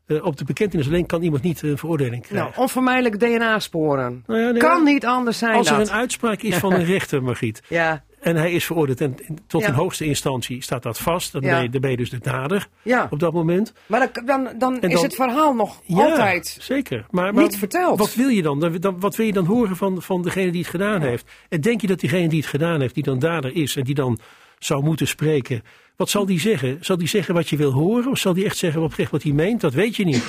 [0.05, 2.47] Eh, op de bekentenis alleen kan iemand niet een veroordeling krijgen.
[2.49, 4.23] Nou, onvermijdelijk DNA-sporen.
[4.27, 5.87] Nou ja, nee, Kan niet anders zijn Als er dat.
[5.87, 9.15] een uitspraak is van een rechter, Margriet, Ja, en hij is veroordeeld en
[9.47, 9.67] tot Ja.
[9.67, 11.49] een hoogste instantie staat dat vast, dan, Ja.
[11.53, 13.07] ben, je, dan ben je dus de dader ja.
[13.11, 13.73] op dat moment.
[13.85, 14.49] maar dan, dan,
[14.79, 17.05] dan, is het verhaal nog Ja, altijd zeker.
[17.09, 17.99] Maar, maar niet verteld.
[17.99, 18.59] Wat wil je dan?
[18.59, 18.99] Dan- dan?
[18.99, 21.29] Wat wil je dan horen van, van degene die het gedaan heeft?
[21.49, 23.95] En denk je dat diegene die het gedaan heeft, die dan dader is en die
[23.95, 24.19] dan
[24.59, 25.63] zou moeten spreken,
[25.95, 26.77] wat zal die zeggen?
[26.81, 28.11] Zal die zeggen wat je wil horen?
[28.11, 29.61] Of zal die echt zeggen oprecht wat hij meent?
[29.61, 30.23] Dat weet je niet.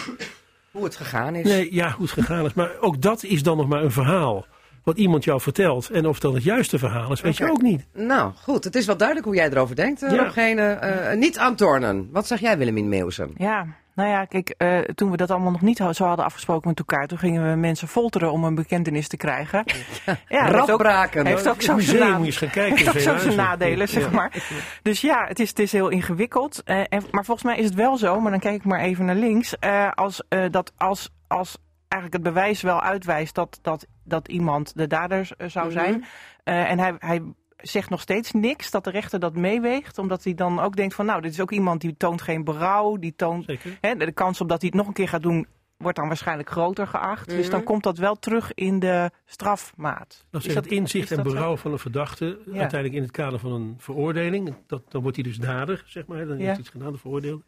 [0.71, 1.45] Hoe het gegaan is.
[1.45, 2.55] Nee, ja, hoe het gegaan is.
[2.55, 4.47] Maar ook dat is dan nog maar een verhaal.
[4.85, 5.91] Wat iemand jou vertelt.
[5.91, 7.87] En of dat het juiste verhaal is, weet je ook niet.
[7.95, 8.65] Nou, goed.
[8.65, 10.23] Het is wel duidelijk hoe jij erover denkt, eh Ja.
[10.25, 10.63] Roggene.
[10.63, 12.09] Eh, niet aan tornen.
[12.13, 13.31] Wat zeg jij, Willemien Meeuwsen?
[13.37, 16.79] Ja, nou ja, kijk, eh, toen we dat allemaal nog niet zo hadden afgesproken met
[16.79, 19.65] elkaar, toen gingen we mensen folteren om een bekentenis te krijgen.
[20.29, 21.27] Ja, heeft ook- Radbraken.
[21.27, 22.77] Heeft ook Het zo museum zijn moet je eens gaan kijken.
[22.93, 24.11] heeft ook zijn nadelen, zeg Ja.
[24.11, 24.33] maar.
[24.83, 26.63] Dus ja, het is, het is heel ingewikkeld.
[26.65, 29.05] Eh, en, maar volgens mij is het wel zo, maar dan kijk ik maar even
[29.05, 29.59] naar links.
[29.59, 31.59] eh, als, eh, dat als, als
[31.91, 35.75] eigenlijk het bewijs wel uitwijst dat, dat, dat iemand de dader zou Mhm.
[35.79, 36.05] zijn.
[36.45, 37.23] eh, en hij, hij
[37.57, 39.99] zegt nog steeds niks, dat de rechter dat meeweegt.
[39.99, 42.97] Omdat hij dan ook denkt van, nou, dit is ook iemand die toont geen berouw.
[42.97, 43.47] Die toont.
[43.81, 46.51] Hè, de kans op dat hij het nog een keer gaat doen wordt dan waarschijnlijk
[46.51, 47.29] groter geacht.
[47.29, 47.51] Dus Mhm.
[47.51, 50.25] dan komt dat wel terug in de strafmaat.
[50.31, 52.51] Dat Is het inzicht is en dat berouw van een verdachte, Ja.
[52.59, 56.19] uiteindelijk in het kader van een veroordeling, dat, dan wordt hij dus dader, zeg maar,
[56.19, 56.35] dan Ja.
[56.37, 57.43] heeft hij iets gedaan, de veroordeelde.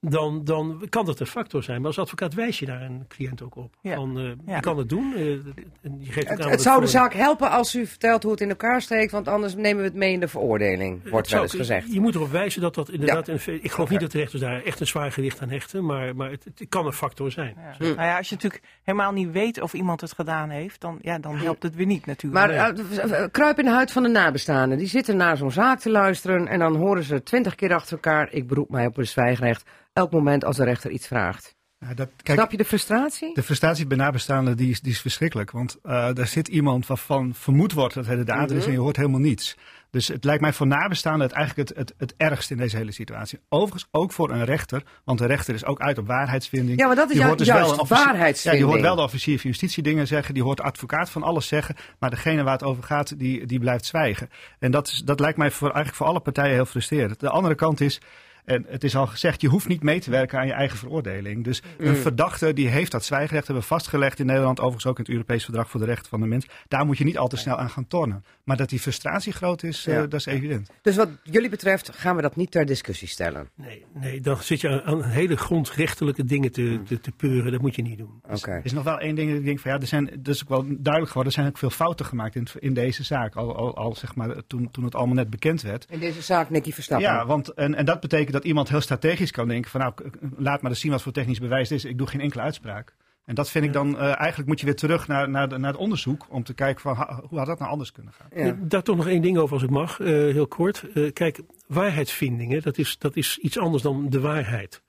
[0.00, 1.78] Dan, dan kan dat een factor zijn.
[1.78, 3.74] Maar als advocaat wijs je daar een cliënt ook op.
[3.80, 3.94] Ja.
[3.94, 4.54] Van, eh, Ja.
[4.54, 5.12] Je kan het doen.
[5.16, 7.86] eh, en je geeft ook Het, aan het wat zou de zaak helpen als u
[7.86, 11.02] vertelt hoe het in elkaar steekt, want anders nemen we het mee in de veroordeling,
[11.10, 11.92] wordt Het wel eens gezegd.
[11.92, 13.28] Je moet erop wijzen dat dat inderdaad...
[13.28, 15.84] een- ik geloof niet dat de rechters daar echt een zwaar gewicht aan hechten.
[15.84, 17.54] Maar, maar het, het kan een factor zijn.
[17.56, 17.74] Ja.
[17.78, 17.82] Hm.
[17.84, 21.18] Nou ja, als je natuurlijk helemaal niet weet of iemand het gedaan heeft, dan, ja,
[21.18, 22.46] dan helpt het weer niet natuurlijk.
[22.46, 24.78] Maar eh, eh, kruip in de huid van de nabestaanden.
[24.78, 28.28] Die zitten naar zo'n zaak te luisteren en dan horen ze twintig keer achter elkaar,
[28.32, 29.64] ik beroep mij op het zwijgrecht,
[29.98, 31.56] elk moment als de rechter iets vraagt.
[31.78, 33.34] Ja, dat, kijk, Snap je de frustratie?
[33.34, 35.50] De frustratie bij nabestaanden die is, die is verschrikkelijk.
[35.50, 38.66] Want eh daar zit iemand waarvan vermoed wordt dat hij de dader is Mhm.
[38.66, 39.56] en je hoort helemaal niets.
[39.90, 42.92] Dus het lijkt mij voor nabestaanden het eigenlijk het, het, het ergste in deze hele
[42.92, 43.38] situatie.
[43.48, 46.78] Overigens ook voor een rechter, want de rechter is ook uit op waarheidsvinding.
[46.80, 48.64] Ja, maar dat is dus juist wel officier- Ja, waarheidsvinding.
[48.64, 51.46] die hoort wel de officier van justitie dingen zeggen, die hoort de advocaat van alles
[51.46, 51.76] zeggen.
[51.98, 54.28] Maar degene waar het over gaat, die, die blijft zwijgen.
[54.58, 57.20] En dat, is, dat lijkt mij voor, eigenlijk voor alle partijen heel frustrerend.
[57.20, 58.00] De andere kant is,
[58.48, 61.44] en het is al gezegd, je hoeft niet mee te werken aan je eigen veroordeling.
[61.44, 65.02] Dus een verdachte die heeft dat zwijgrecht, hebben we vastgelegd in Nederland, overigens ook in
[65.02, 66.46] het Europees Verdrag voor de Rechten van de Mens.
[66.68, 68.24] Daar moet je niet al te snel aan gaan tornen.
[68.48, 70.70] Maar dat die frustratie groot is, eh, dat is evident.
[70.82, 73.48] Dus wat jullie betreft gaan we dat niet ter discussie stellen.
[73.54, 77.52] Nee, nee, dan zit je aan, aan hele grondrechtelijke dingen te, te, te peuren.
[77.52, 78.20] Dat moet je niet doen.
[78.30, 78.50] Oké.
[78.50, 80.42] Er is nog wel één ding dat ik denk van ja, er zijn, dat is
[80.42, 83.34] ook wel duidelijk geworden, er zijn ook veel fouten gemaakt in, in deze zaak.
[83.34, 85.86] Al, al, al zeg maar toen, toen het allemaal net bekend werd.
[85.90, 87.08] In deze zaak Nicky Verstappen.
[87.08, 89.94] Ja, want en, en dat betekent dat iemand heel strategisch kan denken van nou,
[90.36, 91.84] laat maar eens zien wat voor technisch bewijs het is.
[91.84, 92.94] Ik doe geen enkele uitspraak.
[93.28, 95.70] En dat vind ik dan, eh, eigenlijk moet je weer terug naar, naar, de- naar
[95.72, 98.26] het onderzoek om te kijken van ha- hoe had dat nou anders kunnen gaan.
[98.34, 98.46] Ja.
[98.46, 100.84] Eh, Daar toch nog één ding over als het mag, eh, heel kort.
[100.94, 104.82] Eh, kijk, waarheidsvindingen, dat is, dat is iets anders dan de waarheid.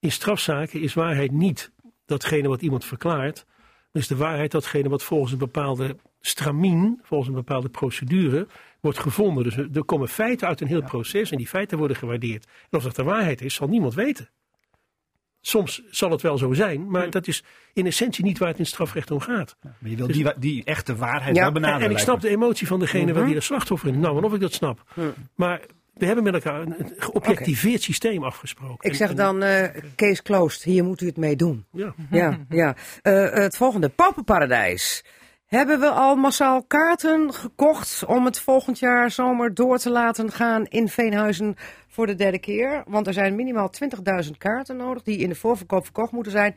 [0.00, 1.72] In strafzaken is waarheid niet
[2.06, 3.46] datgene wat iemand verklaart.
[3.92, 8.46] Dan is de waarheid datgene wat volgens een bepaalde stramien, volgens een bepaalde procedure,
[8.80, 9.44] wordt gevonden.
[9.44, 12.46] Dus er er komen feiten uit een heel proces en die feiten worden gewaardeerd.
[12.70, 14.28] En of dat de waarheid is, zal niemand weten.
[15.46, 18.62] Soms zal het wel zo zijn, maar dat is in essentie niet waar het in
[18.62, 19.56] het strafrecht om gaat.
[19.62, 21.84] Maar je wil die, wa- die echte waarheid Ja, wel benaderen.
[21.86, 22.20] en ik snap me.
[22.22, 24.00] de emotie van degene waar die de slachtoffer in.
[24.00, 24.84] Nou, en of ik dat snap.
[25.34, 25.60] Maar
[25.94, 28.90] we hebben met elkaar een geobjectiveerd systeem afgesproken.
[28.90, 31.64] Ik zeg En- dan, eh case closed, hier moet u het mee doen.
[31.72, 31.94] Ja.
[32.10, 32.76] Ja, ja.
[33.02, 35.04] Eh, het volgende, Pauperparadijs.
[35.54, 40.64] Hebben we al massaal kaarten gekocht om het volgend jaar zomer door te laten gaan
[40.64, 41.54] in Veenhuizen
[41.88, 42.84] voor de derde keer?
[42.86, 43.70] Want er zijn minimaal
[44.24, 46.56] 20.000 kaarten nodig die in de voorverkoop verkocht moeten zijn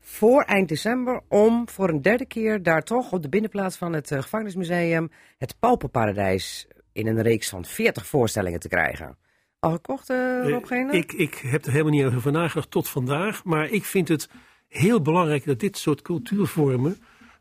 [0.00, 1.20] voor eind december.
[1.28, 5.58] Om voor een derde keer daar toch op de binnenplaats van het eh, gevangenismuseum het
[5.58, 9.16] Pauperparadijs in een reeks van 40 voorstellingen te krijgen.
[9.58, 13.44] Al gekocht, eh Rob ik, ik heb er helemaal niet over nagedacht tot vandaag.
[13.44, 14.28] Maar ik vind het
[14.68, 16.96] heel belangrijk dat dit soort cultuurvormen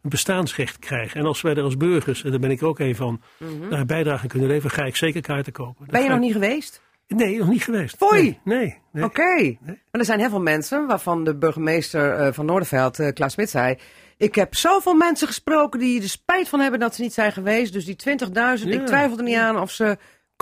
[0.09, 1.19] bestaansrecht krijgen.
[1.19, 3.21] En als wij er als burgers, en daar ben ik er ook een van,
[3.69, 5.83] naar een bijdrage kunnen leveren, ga ik zeker kaarten kopen.
[5.83, 5.91] Mhm.
[5.91, 6.81] Ben je nog niet geweest?
[7.07, 7.95] Nee, nog niet geweest.
[7.97, 8.21] Foei!
[8.21, 8.77] Nee, nee.
[8.91, 9.03] nee.
[9.03, 9.57] Oké.
[9.65, 13.49] Maar er zijn heel veel mensen, waarvan de burgemeester eh, van Noorderveld, eh, Klaas Smit,
[13.49, 13.77] zei...
[14.17, 17.73] Ik heb zoveel mensen gesproken die er spijt van hebben dat ze niet zijn geweest.
[17.73, 18.79] Dus die 20.000, Ja.
[18.79, 19.97] ik twijfel er niet aan of ze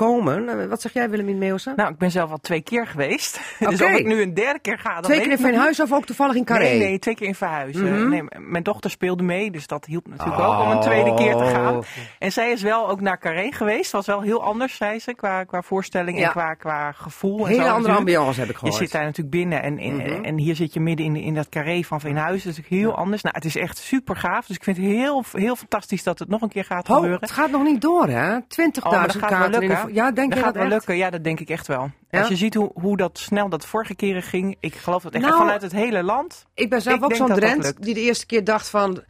[0.07, 0.49] komen.
[0.61, 1.73] Eh, Wat zeg jij, Willemien Meeuwsen?
[1.75, 3.39] Nou, ik ben zelf al twee keer geweest.
[3.59, 5.37] dus of ik nu een derde keer ga, dan Twee keer in.
[5.37, 6.63] Veenhuis of ook toevallig in Carré?
[6.63, 7.93] Nee, nee, twee keer in Verhuizen.
[8.01, 8.09] Mhm.
[8.09, 11.45] nee, mijn dochter speelde mee, dus dat hielp natuurlijk ook om een tweede keer te
[11.45, 11.75] gaan.
[11.77, 11.83] Oh.
[12.19, 13.91] En zij is wel ook naar Carré geweest.
[13.91, 16.25] was wel heel anders, zei ze, qua, qua voorstelling Ja.
[16.25, 17.39] en qua, qua gevoel.
[17.45, 18.81] en Hele zo andere ambiance heb ik Je gehoord.
[18.81, 20.23] zit daar natuurlijk binnen en, en, Mhm.
[20.23, 22.47] en hier zit je midden in, in dat carré van Veenhuizen.
[22.49, 23.21] Dat is natuurlijk heel anders.
[23.21, 24.45] Nou, het is echt super gaaf.
[24.47, 27.19] Dus ik vind het heel, heel fantastisch dat het nog een keer gaat Ho, gebeuren.
[27.21, 28.37] het gaat nog niet door, hè?
[28.47, 29.61] 20.000 Oh, dat wel kaarten.
[29.61, 30.71] in Ja, denk dat je gaat dat wel echt?
[30.71, 31.91] lukken, ja, dat denk ik echt wel.
[32.09, 32.19] Ja?
[32.19, 35.23] Als je ziet hoe, hoe dat snel dat vorige keren ging, ik geloof dat echt
[35.23, 36.45] Nou, vanuit het hele land.
[36.53, 39.03] Ik ben zelf Ik ook zo'n dat dat Drent die de eerste keer dacht van...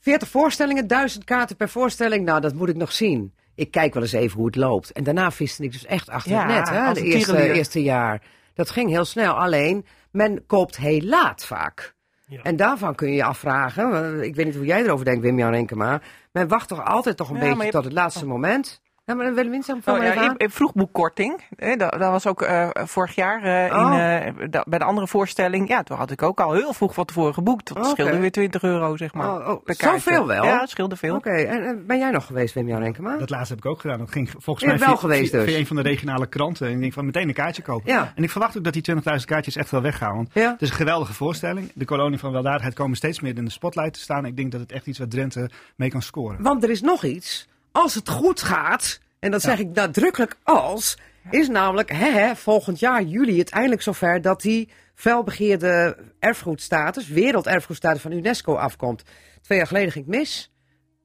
[0.00, 2.24] 40 voorstellingen, 1000 kaarten per voorstelling.
[2.24, 3.34] Nou, dat moet ik nog zien.
[3.54, 4.92] Ik kijk wel eens even hoe het loopt.
[4.92, 6.92] En daarna viste ik dus echt achter Ja, het net, hè?
[6.92, 8.22] De eerste, eerste jaar.
[8.54, 9.34] Dat ging heel snel.
[9.34, 11.94] Alleen, men koopt heel laat vaak.
[12.26, 12.42] Ja.
[12.42, 16.00] En daarvan kun je je afvragen, ik weet niet hoe jij erover denkt, Wim-Jan Renkema.
[16.32, 18.80] Men wacht toch altijd toch een Ja, beetje maar je tot het laatste moment.
[19.06, 21.40] Ja, maar dan willen we zeg Oh, ja, vroegboekkorting.
[21.58, 23.92] Dat, dat was ook eh, vorig jaar eh, Oh.
[23.94, 25.68] in, eh, da- bij de andere voorstelling.
[25.68, 27.74] Ja, toen had ik ook al heel vroeg van tevoren geboekt.
[27.74, 29.28] Dat scheelde weer 20 euro, zeg maar.
[29.40, 30.44] Oh, oh, zoveel wel?
[30.44, 31.14] Ja, het scheelde veel.
[31.16, 33.16] Oké, en, en ben jij nog geweest, Wim-Jan Renkema?
[33.16, 33.98] Dat laatste heb ik ook gedaan.
[33.98, 35.48] Dat ging volgens Je mij wel via, geweest via, dus.
[35.50, 36.66] via een van de regionale kranten.
[36.66, 37.92] En ik denk van meteen een kaartje kopen.
[37.92, 38.12] Ja.
[38.14, 40.14] En ik verwacht ook dat die 20.000 kaartjes echt wel weggaan.
[40.16, 40.50] Want Ja.
[40.52, 41.70] het is een geweldige voorstelling.
[41.74, 44.24] De kolonie van weldadigheid komen steeds meer in de spotlight te staan.
[44.26, 46.42] Ik denk dat het echt iets wat Drenthe mee kan scoren.
[46.42, 47.48] Want er is nog iets.
[47.76, 50.98] Als het goed gaat, en dat zeg ik nadrukkelijk als,
[51.30, 58.02] is namelijk hè, hè, volgend jaar juli het eindelijk zover dat die felbegeerde erfgoedstatus, werelderfgoedstatus
[58.02, 59.02] van UNESCO afkomt.
[59.42, 60.52] Twee jaar geleden ging het mis.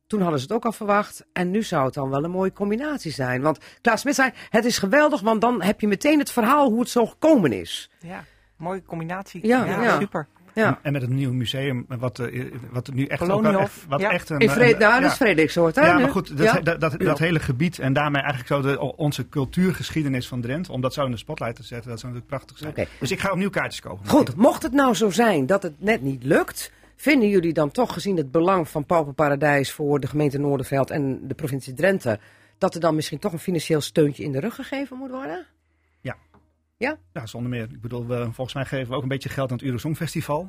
[0.08, 1.26] Toen hadden ze het ook al verwacht.
[1.34, 3.42] En nu zou het dan wel een mooie combinatie zijn.
[3.42, 6.80] Want Klaas Smit zei, het is geweldig, want dan heb je meteen het verhaal hoe
[6.80, 7.90] het zo gekomen is.
[8.00, 8.24] Ja,
[8.58, 9.48] mooie combinatie.
[9.48, 10.00] Ja, ja.
[10.00, 10.28] super.
[10.54, 10.80] Ja.
[10.82, 14.12] En met het nieuwe museum, wat, eh, wat nu echt, ook wat ja.
[14.12, 14.40] echt een...
[14.40, 15.00] In Vrede, nou, ja.
[15.00, 15.86] dat is Frederikssoort, hè?
[15.86, 19.30] Ja, maar goed, dat, dat, dat, dat hele gebied en daarmee eigenlijk zo de, onze
[19.30, 22.58] cultuurgeschiedenis van Drenthe, om dat zo in de spotlight te zetten, dat zou natuurlijk prachtig
[22.58, 22.88] zijn.
[23.00, 24.10] Dus ik ga opnieuw kaartjes kopen.
[24.10, 27.94] Goed, mocht het nou zo zijn dat het net niet lukt, vinden jullie dan toch
[27.94, 32.20] gezien het belang van Pauperparadijs voor de gemeente Noorderveld en de provincie Drenthe,
[32.58, 35.46] dat er dan misschien toch een financieel steuntje in de rug gegeven moet worden?
[37.14, 37.64] Ja, zonder meer.
[37.64, 40.48] Ik bedoel, we, volgens mij geven we ook een beetje geld aan het Eurosong Festival.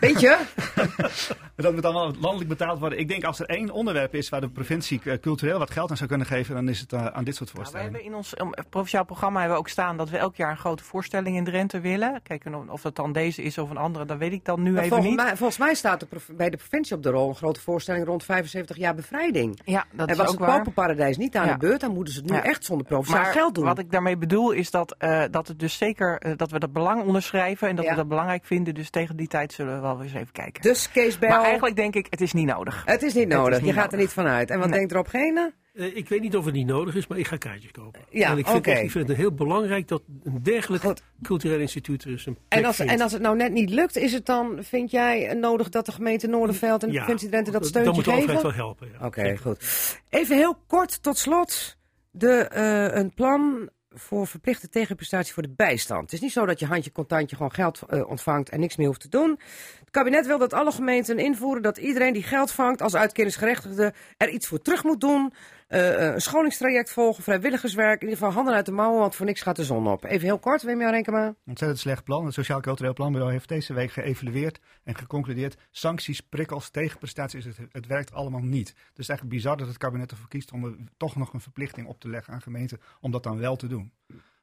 [0.00, 0.38] Weet je?
[1.56, 2.98] Dat moet dan wel landelijk betaald worden.
[2.98, 5.96] Ik denk als er één onderwerp is waar de provincie eh, cultureel wat geld aan
[5.96, 7.84] zou kunnen geven, dan is het eh, aan dit soort Nou, we voorstellen.
[7.84, 10.56] hebben in ons um, provinciaal programma hebben we ook staan dat we elk jaar een
[10.56, 12.20] grote voorstelling in Drenthe willen.
[12.22, 14.70] Kijk, en of- dat dan deze is of een andere, dat weet ik dan nu
[14.72, 15.24] Maar even volgens, niet.
[15.26, 16.06] mij, volgens mij staat
[16.36, 19.60] bij de provincie op de rol een grote voorstelling rond 75 jaar bevrijding.
[19.64, 20.50] Ja, dat en is was ook het waar.
[20.50, 21.52] Pauperparadijs niet aan Ja.
[21.52, 22.42] de beurt, dan moeten ze het nu Ja.
[22.44, 23.64] echt zonder provinciaal Maar geld doen.
[23.64, 26.72] wat ik daarmee bedoel is dat, eh, dat het dus zeker eh, dat we dat
[26.72, 27.90] belang onderschrijven en dat Ja.
[27.90, 28.74] we dat belangrijk vinden.
[28.74, 30.62] Dus tegen die tijd zullen we wel eens even kijken.
[30.62, 32.82] Dus Kees Bel, maar eigenlijk denk ik, het is niet nodig.
[32.86, 33.58] het is niet is nodig.
[33.60, 34.50] niet je gaat er niet vanuit.
[34.50, 34.78] En wat Nee.
[34.78, 35.52] denkt erop gene?
[35.74, 38.00] Eh, ik weet niet of het niet nodig is, maar ik ga kaartjes kopen.
[38.10, 38.70] Ja, en ik vind, oké.
[38.70, 41.02] echt- ik vind het heel belangrijk dat een dergelijk Goed.
[41.22, 42.92] cultureel instituut er is een plek En als, vindt.
[42.92, 45.92] en als het nou net niet lukt, is het dan, vind jij, nodig dat de
[45.92, 48.22] gemeente Noorderveld en de Ja, provincie Drenthe dat Dan steuntje moet de geven?
[48.22, 48.88] overheid wel helpen.
[49.00, 49.06] Ja.
[49.06, 49.98] Oké, goed.
[50.08, 51.76] Even heel kort tot slot.
[52.10, 56.02] De, eh, een plan voor verplichte tegenprestatie voor de bijstand.
[56.02, 58.86] Het is niet zo dat je handje contantje gewoon geld eh, ontvangt en niks meer
[58.86, 59.40] hoeft te doen.
[59.80, 64.28] Het kabinet wil dat alle gemeenten invoeren dat iedereen die geld vangt als uitkeringsgerechtigde er
[64.28, 65.32] iets voor terug moet doen.
[65.72, 68.00] Eh, eh, een scholingstraject volgen, vrijwilligerswerk.
[68.00, 70.04] In ieder geval handen uit de mouwen, want voor niks gaat de zon op.
[70.04, 71.34] Even heel kort, Wim Renkema.
[71.46, 72.24] Ontzettend slecht plan.
[72.24, 75.56] Het Sociaal Cultureel Planbureau heeft deze week geëvalueerd en geconcludeerd.
[75.70, 78.72] Sancties, prikkels, tegenprestaties, het, het werkt allemaal niet.
[78.74, 81.40] Dus het is eigenlijk bizar dat het kabinet ervoor kiest om er toch nog een
[81.40, 83.92] verplichting op te leggen aan gemeenten om dat dan wel te doen.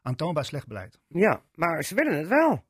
[0.01, 0.99] Aantoonbaar slecht beleid.
[1.07, 2.63] Ja, maar ze willen het wel.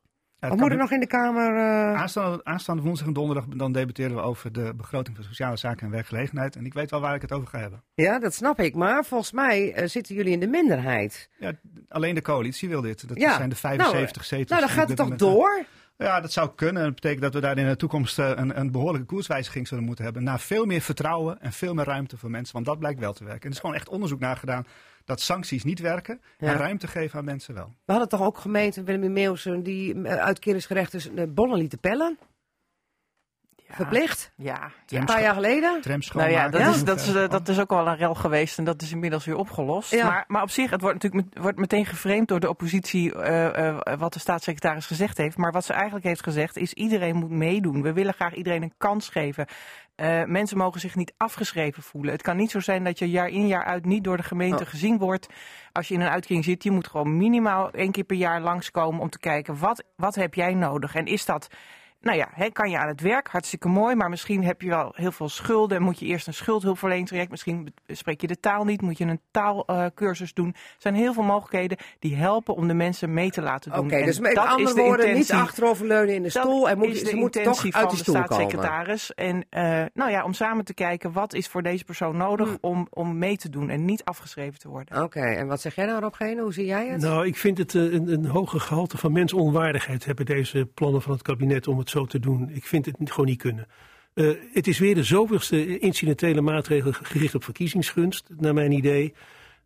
[0.47, 1.55] Moet er nog in de Kamer?
[1.55, 5.85] eh, Aanstaande, aanstaande woensdag en donderdag dan debatteren we over de begroting van sociale zaken
[5.85, 6.55] en werkgelegenheid.
[6.55, 7.83] En ik weet wel waar ik het over ga hebben.
[7.93, 8.75] Ja, dat snap ik.
[8.75, 11.29] Maar volgens mij eh, zitten jullie in de minderheid.
[11.39, 11.51] Ja,
[11.89, 13.07] alleen de coalitie wil dit.
[13.07, 13.35] Dat Ja.
[13.35, 14.49] zijn de 75 zetels.
[14.49, 15.63] Nou, dan gaat het toch moment- door?
[15.97, 16.83] Ja, dat zou kunnen.
[16.83, 20.03] Dat betekent dat we daar in de toekomst eh, een, een behoorlijke koerswijziging zullen moeten
[20.03, 20.23] hebben.
[20.23, 22.53] Naar veel meer vertrouwen en veel meer ruimte voor mensen.
[22.53, 23.41] Want dat blijkt wel te werken.
[23.41, 24.65] En er is gewoon echt onderzoek naar gedaan
[25.09, 26.21] dat sancties niet werken.
[26.37, 26.47] Ja.
[26.47, 27.73] En ruimte geven aan mensen wel.
[27.85, 32.17] We hadden toch ook gemeenten, Willem Meeuwsen, die eh, uitkeringsgerechtigden de bollen lieten pellen?
[33.69, 34.31] Ja, Verplicht?
[34.35, 35.81] Ja, Een paar jaar geleden?
[35.81, 38.57] Trams Nou ja, dat, is, dat, is, eh, dat is ook wel een rel geweest
[38.57, 39.91] en dat is inmiddels weer opgelost.
[39.91, 40.05] Ja.
[40.07, 43.67] Maar, maar op zich, het wordt natuurlijk met- wordt meteen geframed door de oppositie eh,
[43.67, 45.37] eh, wat de staatssecretaris gezegd heeft.
[45.37, 47.81] Maar wat ze eigenlijk heeft gezegd is iedereen moet meedoen.
[47.81, 49.45] We willen graag iedereen een kans geven.
[49.95, 52.11] Eh, mensen mogen zich niet afgeschreven voelen.
[52.11, 54.63] Het kan niet zo zijn dat je jaar in jaar uit niet door de gemeente
[54.63, 54.69] Oh.
[54.69, 55.27] gezien wordt.
[55.71, 59.01] Als je in een uitkering zit, je moet gewoon minimaal één keer per jaar langskomen
[59.01, 60.95] om te kijken wat, wat heb jij nodig.
[60.95, 61.47] En is dat
[62.01, 64.91] nou ja, hè, kan je aan het werk, hartstikke mooi, maar misschien heb je wel
[64.95, 67.31] heel veel schulden en moet je eerst een schuldhulpverleningstraject.
[67.31, 70.47] Misschien spreek je de taal niet, moet je een taalcursus doen.
[70.47, 73.91] Er zijn heel veel mogelijkheden die helpen om de mensen mee te laten Oké, doen.
[73.91, 76.69] En dus met dat is andere de woorden, niet intentie- achteroverleunen in de dat stoel.
[76.69, 78.25] En moet, is de ze moeten toch intentie uit van de komen.
[78.25, 79.13] staatssecretaris.
[79.13, 82.57] En eh, nou ja, om samen te kijken wat is voor deze persoon nodig Hmm.
[82.61, 85.03] om, om mee te doen en niet afgeschreven te worden.
[85.03, 86.41] Oké, en wat zeg jij nou, Rob Gene?
[86.41, 87.01] Hoe zie jij het?
[87.01, 91.11] Nou, ik vind het eh, een, een hoger gehalte van mensonwaardigheid hebben deze plannen van
[91.11, 92.49] het kabinet om het zo te doen.
[92.53, 93.67] Ik vind het gewoon niet kunnen.
[94.13, 99.13] Eh, het is weer de zoveelste incidentele maatregel gericht op verkiezingsgunst, naar mijn idee.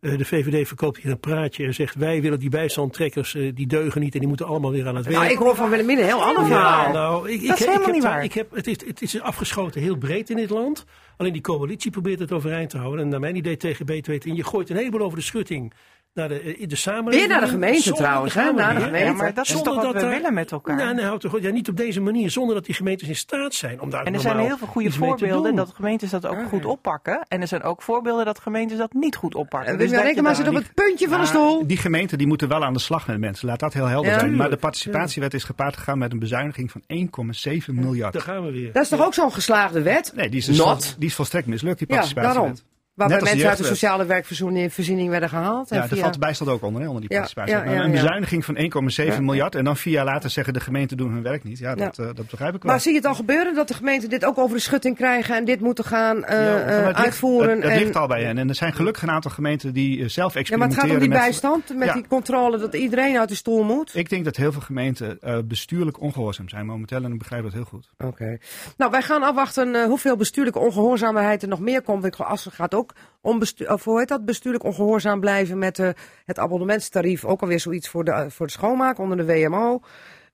[0.04, 3.66] Eh, de VVD verkoopt hier een praatje en zegt wij willen die bijstandtrekkers, eh, die
[3.66, 5.18] deugen niet en die moeten allemaal weer aan het werk.
[5.18, 6.86] Nou, ik hoor van Willemine een heel ander verhaal.
[6.86, 8.24] Ja, nou, ik, ik, Dat is ik helemaal heb niet waar.
[8.24, 10.84] Ik heb, het, is, het is afgeschoten heel breed in dit land.
[11.16, 13.00] Alleen die coalitie probeert het overeind te houden.
[13.04, 14.34] En naar mijn idee tegen B2 in.
[14.34, 15.72] Je gooit een heleboel over de schutting
[16.14, 17.26] naar de, eh, in de samenleving.
[17.26, 18.52] Weer naar de gemeente Zonder- trouwens, hè?
[18.52, 19.06] Naar de gemeente.
[19.08, 20.76] Ja, maar dat is Zonder toch wat dat we daar- willen met elkaar?
[20.76, 23.80] Nou, nou, toch, ja, niet op deze manier, zonder dat die gemeentes in staat zijn
[23.80, 26.62] om daar En er zijn heel veel goede voorbeelden dat gemeentes dat ook Ah, goed
[26.62, 26.68] ja.
[26.68, 27.24] oppakken.
[27.28, 29.72] En er zijn ook voorbeelden dat gemeentes dat niet goed oppakken.
[29.72, 31.66] En Dus Renkema daar- zit op het puntje van de Maar stoel.
[31.66, 33.48] Die gemeenten die moeten wel aan de slag met mensen.
[33.48, 34.18] Laat dat heel helder Ja.
[34.18, 34.36] zijn.
[34.36, 38.12] Maar de participatiewet is gepaard gegaan met een bezuiniging van 1,7 miljard.
[38.12, 38.72] Daar gaan we weer.
[38.72, 40.12] Dat is toch ook zo'n geslaagde wet?
[40.16, 42.36] Nee, die is, dus vol- die is volstrekt mislukt, die Ja, participatiewet.
[42.42, 42.72] daarom.
[42.94, 45.70] Waarbij als de mensen uit de sociale werkvoorziening werden gehaald.
[45.70, 46.00] En Ja, daar via...
[46.00, 47.54] valt de bijstand ook onder, hè, onder die Ja, participatie.
[47.54, 48.00] ja, ja, een ja.
[48.02, 49.20] bezuiniging van 1,7 Ja.
[49.20, 51.58] miljard en dan vier jaar later zeggen de gemeenten doen hun werk niet.
[51.58, 52.72] Ja, dat, eh, dat begrijp ik wel.
[52.72, 55.36] Maar zie je het al gebeuren dat de gemeenten dit ook over de schutting krijgen
[55.36, 57.50] en dit moeten gaan eh, Ja, eh, maar het ligt- uitvoeren?
[57.54, 57.78] Het, het en...
[57.78, 58.38] ligt al bij hen.
[58.38, 60.82] En er zijn gelukkig een aantal gemeenten die eh, zelf ja, maar experimenteren.
[60.82, 61.94] het gaat om die met- bijstand, met Ja.
[61.94, 63.90] die controle dat iedereen uit de stoel moet.
[63.94, 67.52] Ik denk dat heel veel gemeenten eh, bestuurlijk ongehoorzaam zijn momenteel en ik begrijp dat
[67.52, 67.88] heel goed.
[67.98, 68.38] Oké.
[68.76, 72.04] Nou, wij gaan afwachten eh, hoeveel bestuurlijke ongehoorzaamheid er nog meer komt.
[72.04, 72.83] Ik- Assen gaat ook
[73.20, 75.88] om bestu- of hoe heet dat, bestuurlijk ongehoorzaam blijven met eh,
[76.24, 77.24] het abonnementstarief.
[77.24, 79.80] Ook alweer zoiets voor de, voor de schoonmaak onder de WMO.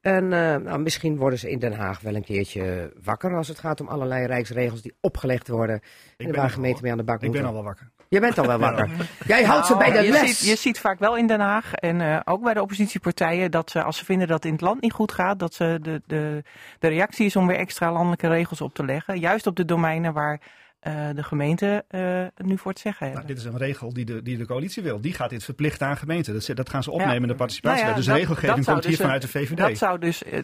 [0.00, 3.58] En eh, nou, misschien worden ze in Den Haag wel een keertje wakker als het
[3.58, 5.80] gaat om allerlei rijksregels die opgelegd worden.
[6.16, 7.40] en ben waar gemeenten mee aan de bak Ik moeten.
[7.40, 7.90] ben al wel wakker.
[8.08, 8.90] Je bent al wel wakker.
[9.26, 10.38] Jij houdt ze bij de Nou, je les.
[10.38, 13.70] Ziet, je ziet vaak wel in Den Haag en eh, ook bij de oppositiepartijen dat
[13.70, 16.02] ze als ze vinden dat het in het land niet goed gaat, dat ze de,
[16.06, 16.42] de,
[16.78, 19.18] de reactie is om weer extra landelijke regels op te leggen.
[19.18, 20.40] Juist op de domeinen waar
[20.80, 22.00] eh, de gemeente eh,
[22.34, 23.36] het nu voor het zeggen Nou, hebben.
[23.36, 25.00] dit is een regel die de, die de coalitie wil.
[25.00, 26.32] Die gaat dit verplichten aan gemeenten.
[26.32, 27.20] Dat, dat gaan ze opnemen Ja.
[27.20, 27.86] in de participatiewet.
[27.94, 29.56] Nou ja, dus dat- regelgeving dat komt hier dus, vanuit de VVD.
[29.56, 30.42] Dat zou dus, eh,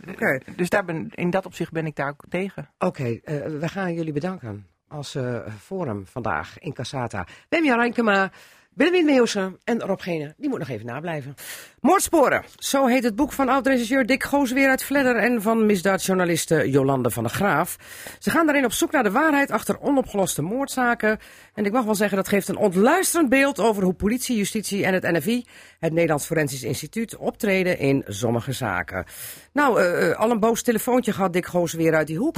[0.57, 2.71] dus daar ben, in dat opzicht ben ik daar ook tegen.
[2.79, 7.27] Oké, eh, we gaan jullie bedanken als eh, forum vandaag in Cassata.
[7.49, 8.31] Wim-Jan Rijnkema,
[8.77, 10.35] Willemien Meeuwsen en Rob Gene.
[10.37, 11.35] Die moet nog even nablijven.
[11.81, 15.17] Moordsporen, zo heet het boek van oud-regisseur Dick Goosweer uit Vledder...
[15.17, 17.77] en van misdaadjournaliste Jolande van der Graaf.
[18.19, 21.19] Ze gaan daarin op zoek naar de waarheid achter onopgeloste moordzaken.
[21.55, 23.61] En ik mag wel zeggen, dat geeft een ontluisterend beeld...
[23.61, 25.45] over hoe politie, justitie en het NFI,
[25.79, 27.17] het Nederlands Forensisch Instituut...
[27.17, 29.05] optreden in sommige zaken.
[29.53, 32.37] Nou, eh, eh, al een boos telefoontje gehad Dick Goosweer uit die hoek.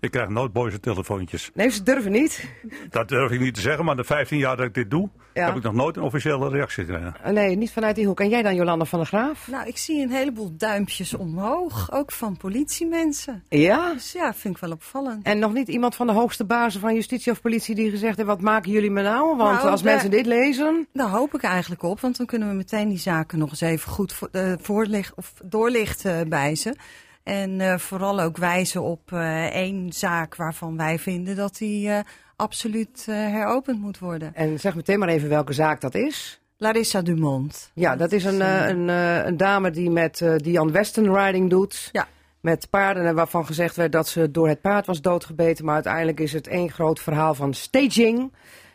[0.00, 1.50] Ik krijg nooit boze telefoontjes.
[1.54, 2.44] Nee, ze durven niet.
[2.90, 5.46] Dat durf ik niet te zeggen, maar de 15 jaar dat ik dit doe, Ja.
[5.46, 7.14] heb ik nog nooit een officiële reactie gekregen.
[7.22, 8.20] Eh, Nee, niet vanuit die hoek.
[8.20, 9.48] En jij dan, Jolanda van der Graaf?
[9.48, 13.42] Nou, ik zie een heleboel duimpjes omhoog, ook van politiemensen.
[13.48, 13.92] Ja.
[13.92, 15.24] Dus ja, vind ik wel opvallend.
[15.26, 18.28] En nog niet iemand van de hoogste bazen van justitie of politie die gezegd heeft:
[18.28, 19.36] wat maken jullie me nou?
[19.36, 20.86] Want Nou, als daar- mensen dit lezen.
[20.92, 23.90] Daar hoop ik eigenlijk op, want dan kunnen we meteen die zaken nog eens even
[23.92, 26.74] goed voor, eh, voorlicht, of doorlichten bij ze.
[27.28, 31.98] En eh, vooral ook wijzen op eh, één zaak waarvan wij vinden dat die eh,
[32.36, 34.34] absoluut eh, heropend moet worden.
[34.34, 36.40] En zeg meteen maar even welke zaak dat is.
[36.56, 37.70] Larissa Dumont.
[37.74, 41.50] Ja, dat is een, eh, een, eh, een dame die met eh Diane Weston riding
[41.50, 41.88] doet.
[41.92, 42.08] Ja.
[42.40, 45.64] Met paarden en waarvan gezegd werd dat ze door het paard was doodgebeten.
[45.64, 48.32] Maar uiteindelijk is het één groot verhaal van staging.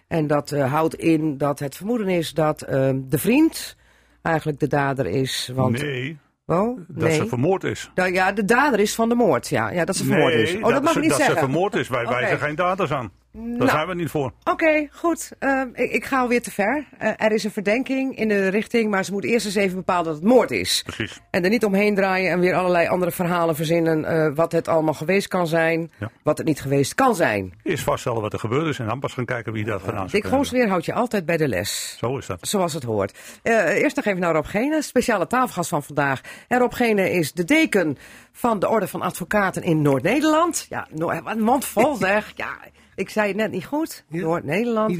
[0.07, 3.75] En dat eh, houdt in dat het vermoeden is dat eh, de vriend
[4.21, 5.51] eigenlijk de dader is.
[5.55, 7.15] Want, nee, Oh, dat nee.
[7.15, 7.91] ze vermoord is.
[7.95, 9.47] Nou ja, de dader is van de moord.
[9.47, 10.55] Ja, ja dat ze vermoord is.
[10.55, 11.35] Oh, dat, mag ze, niet dat zeggen.
[11.35, 11.87] ze vermoord is.
[11.87, 12.13] Wij Oké.
[12.13, 13.11] wijzen geen daders aan.
[13.35, 13.69] Daar Nou.
[13.69, 14.31] zijn we niet voor.
[14.43, 15.31] Oké, goed.
[15.39, 16.85] Ehm, ik, ik ga alweer te ver.
[16.97, 20.05] Eh, er is een verdenking in de richting, maar ze moet eerst eens even bepalen
[20.05, 20.81] dat het moord is.
[20.85, 21.21] Precies.
[21.29, 24.05] En er niet omheen draaien en weer allerlei andere verhalen verzinnen.
[24.05, 26.09] eh, wat het allemaal geweest kan zijn, Ja.
[26.23, 27.53] wat het niet geweest kan zijn.
[27.63, 30.21] Eerst vaststellen wat er gebeurd is en dan pas gaan kijken wie dat gedaan zou
[30.21, 31.95] Dick Goosweer houdt je altijd bij de les.
[31.99, 32.37] Zo is dat.
[32.47, 33.17] Zoals het hoort.
[33.41, 36.21] Eh, eerst nog even naar Rob Gene, speciale tafelgast van vandaag.
[36.47, 37.97] En Rob Gene is de deken
[38.31, 40.65] van de Orde van Advocaten in Noord-Nederland.
[40.69, 42.31] Ja, no een mond vol zeg.
[42.35, 42.57] Ja,
[42.95, 44.03] ik zei het net niet goed.
[44.09, 44.21] Ja.
[44.21, 44.97] Noord-Nederland.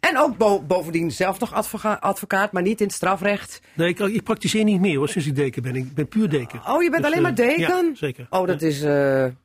[0.00, 3.60] En ook bo- bovendien zelf nog advoca- advocaat, maar niet in het strafrecht.
[3.74, 5.76] nee, ik, ik praktiseer niet meer hoor, sinds ik deken ben.
[5.76, 6.60] Ik ben puur deken.
[6.68, 7.86] Oh, je bent Dus, alleen maar eh, deken?
[7.86, 8.26] Ja, zeker.
[8.30, 8.90] Oh, dat is, eh,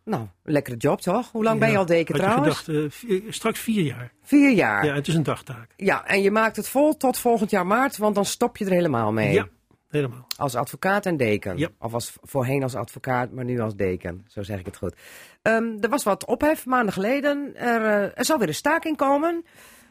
[0.05, 1.31] nou, een lekkere job toch?
[1.31, 2.57] Hoe lang ben je Ja, al deken trouwens?
[2.57, 4.11] gedacht, vier- straks vier jaar.
[4.23, 4.83] Vier jaar.
[4.85, 4.95] Ja, Ja.
[4.95, 5.69] het is een dagtaak.
[6.05, 9.11] en je maakt het vol tot volgend jaar maart, want dan stop je er helemaal
[9.11, 9.33] mee.
[9.33, 9.47] Ja,
[9.89, 10.25] helemaal.
[10.37, 11.57] Als advocaat en deken.
[11.57, 11.69] Ja.
[11.79, 14.25] Of als, voorheen als advocaat, maar nu als deken.
[14.27, 14.93] Zo zeg ik het goed.
[15.41, 17.55] Ehm, er was wat ophef maanden geleden.
[17.55, 19.45] Er, eh, er zal weer een staking komen.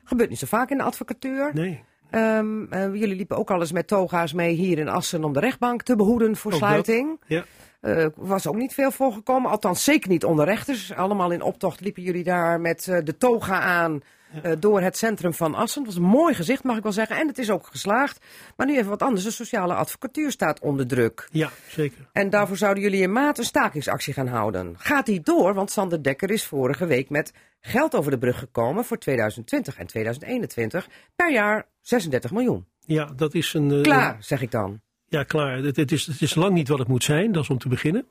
[0.04, 1.50] Gebeurt niet zo vaak in de advocatuur.
[1.54, 1.84] Nee.
[2.10, 5.40] Ehm, eh, jullie liepen ook al eens met toga's mee hier in Assen om de
[5.40, 6.68] rechtbank te behoeden voor Ook dat.
[6.68, 7.20] sluiting.
[7.26, 7.44] Ja.
[7.80, 9.50] Eh, was ook niet veel voorgekomen.
[9.50, 10.94] Althans, zeker niet onder rechters.
[10.94, 14.02] Allemaal in optocht liepen jullie daar met de toga aan
[14.42, 15.82] eh, door het centrum van Assen.
[15.84, 17.16] Het was een mooi gezicht, mag ik wel zeggen.
[17.16, 18.24] En het is ook geslaagd.
[18.56, 19.24] Maar nu even wat anders.
[19.24, 21.28] De sociale advocatuur staat onder druk.
[21.32, 22.08] ja, zeker.
[22.12, 24.74] En daarvoor zouden jullie in maart een stakingsactie gaan houden.
[24.78, 25.54] Gaat die door?
[25.54, 29.86] Want Sander Dekker is vorige week met geld over de brug gekomen voor 2020 en
[29.86, 30.88] 2021.
[31.16, 32.66] Per jaar 36 miljoen.
[32.86, 33.70] Ja, dat is een...
[33.72, 34.80] eh, Klaar, zeg ik dan.
[35.08, 35.56] Ja, klaar.
[35.56, 37.68] Het, het, is, het is lang niet wat het moet zijn, dat is om te
[37.68, 38.06] beginnen.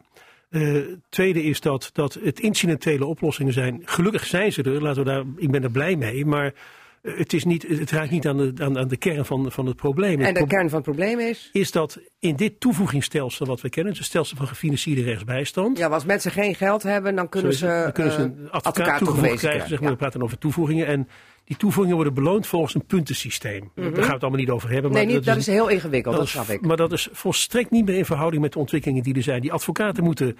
[0.49, 0.77] Eh,
[1.09, 3.81] tweede is dat, dat het incidentele oplossingen zijn.
[3.85, 6.25] Gelukkig zijn ze er, laten we daar, ik ben er blij mee.
[6.25, 6.53] Maar
[7.01, 9.65] eh, het, is niet, het raakt niet aan de, aan, aan de kern van, van
[9.65, 10.21] het probleem.
[10.21, 11.49] En de pro- kern van het probleem is...
[11.51, 15.77] is dat in dit toevoegingsstelsel wat we kennen, het stelsel van gefinancierde rechtsbijstand.
[15.77, 18.97] Ja, als mensen geen geld hebben, dan kunnen ze, dan kunnen ze eh, een advocaat,
[18.97, 19.67] toegevoegd krijgen.
[19.69, 19.93] Zeg maar, Ja.
[19.93, 20.87] We praten over toevoegingen.
[20.87, 21.07] En
[21.47, 23.71] die toevoegingen worden beloond volgens een puntensysteem.
[23.75, 24.91] Daar gaan we het allemaal niet over hebben.
[24.91, 24.99] Mhm.
[24.99, 26.61] Nee, maar niet, dat is heel ingewikkeld, dat, is- snap ik.
[26.61, 29.41] Maar dat is volstrekt niet meer in verhouding met de ontwikkelingen die er zijn.
[29.41, 30.37] Die advocaten moeten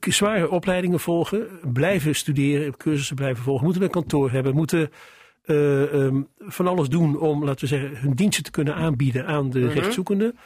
[0.00, 4.90] zware opleidingen volgen, blijven studeren, cursussen blijven volgen, moeten een kantoor hebben, moeten
[5.42, 9.50] eh, ehm, van alles doen om, laten we zeggen, hun diensten te kunnen aanbieden aan
[9.50, 9.68] de Mhm.
[9.72, 10.38] rechtszoekenden.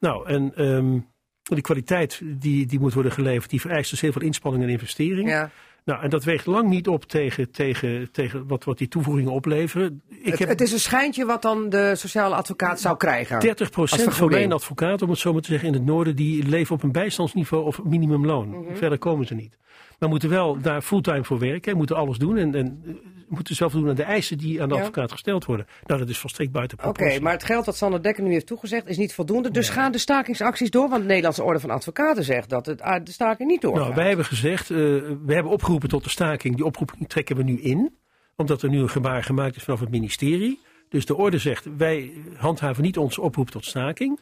[0.00, 0.98] Nou, en ehm,
[1.42, 5.28] die kwaliteit die, die moet worden geleverd, die vereist dus heel veel inspanning en investering.
[5.28, 5.50] Ja.
[5.84, 10.02] Nou, en dat weegt lang niet op tegen, tegen, tegen wat, wat die toevoegingen opleveren.
[10.08, 13.56] Ik Het, heb het is een schijntje wat dan de sociale advocaat zou krijgen.
[13.56, 16.48] 30% als van mijn advocaten, om het zo maar te zeggen, in het noorden, die
[16.48, 18.48] leven op een bijstandsniveau of minimumloon.
[18.48, 18.76] Mhm.
[18.76, 19.58] Verder komen ze niet.
[20.00, 22.92] Maar moeten wel daar fulltime voor werken, moeten alles doen en, en eh,
[23.28, 24.80] moeten zelf doen aan de eisen die aan de Ja.
[24.80, 25.66] advocaat gesteld worden.
[25.86, 28.86] Nou, dat is volstrekt buiten Oké, maar het geld wat Sander Dekker nu heeft toegezegd
[28.86, 29.50] is niet voldoende.
[29.50, 30.88] Dus gaan de stakingsacties door?
[30.88, 33.82] Want de Nederlandse Orde van Advocaten zegt dat het, ah, de staking niet doorgaat.
[33.82, 36.56] Nou, wij hebben gezegd, eh, we hebben opgeroepen tot de staking.
[36.56, 37.94] Die oproep trekken we nu in,
[38.36, 40.60] omdat er nu een gebaar gemaakt is vanaf het ministerie.
[40.88, 44.20] Dus de orde zegt, wij handhaven niet onze oproep tot staking.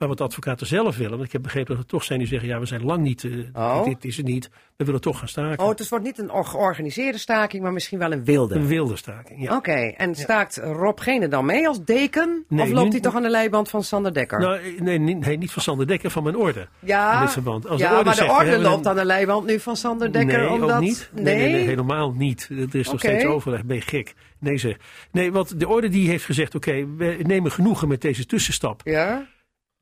[0.00, 2.28] Maar wat de advocaten zelf willen, want ik heb begrepen dat er toch zijn die
[2.28, 3.84] zeggen, ja, we zijn lang niet, eh, Oh.
[3.84, 4.50] dit is het niet.
[4.76, 5.64] We willen toch gaan staken.
[5.64, 8.54] Oh, het wordt niet een or- georganiseerde staking, maar misschien wel een wilde.
[8.54, 9.56] Een wilde staking, ja.
[9.56, 12.44] Oké, en staakt Rob Gene dan mee als deken?
[12.48, 14.40] Nee, of loopt nu- hij toch aan de leiband van Sander Dekker?
[14.40, 16.68] Nou, eh, nee, nee, nee, niet van Sander Dekker, van mijn orde.
[16.78, 17.68] ja, in dit verband.
[17.68, 20.12] Als de orde maar de zegt, orde loopt een- aan de leiband nu van Sander
[20.12, 20.38] Dekker.
[20.38, 20.70] nee, omdat...
[20.70, 21.10] ook niet.
[21.14, 22.48] Nee, nee, nee, helemaal niet.
[22.50, 23.06] Er is nog Oké.
[23.08, 23.64] steeds overleg.
[23.64, 24.14] Ben je gek?
[24.38, 24.76] Nee zeg.
[25.12, 28.80] Nee, want de orde die heeft gezegd, oké, we nemen genoegen met deze tussenstap.
[28.84, 29.26] Ja?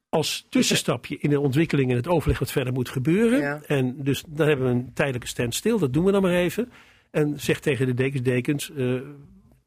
[0.08, 3.38] Als tussenstapje in de ontwikkeling en het overleg wat verder moet gebeuren.
[3.38, 3.60] Ja.
[3.66, 6.72] En dus daar hebben we een tijdelijke standstill, dat doen we dan maar even.
[7.10, 8.94] En zeg tegen de dekens, dekens, eh,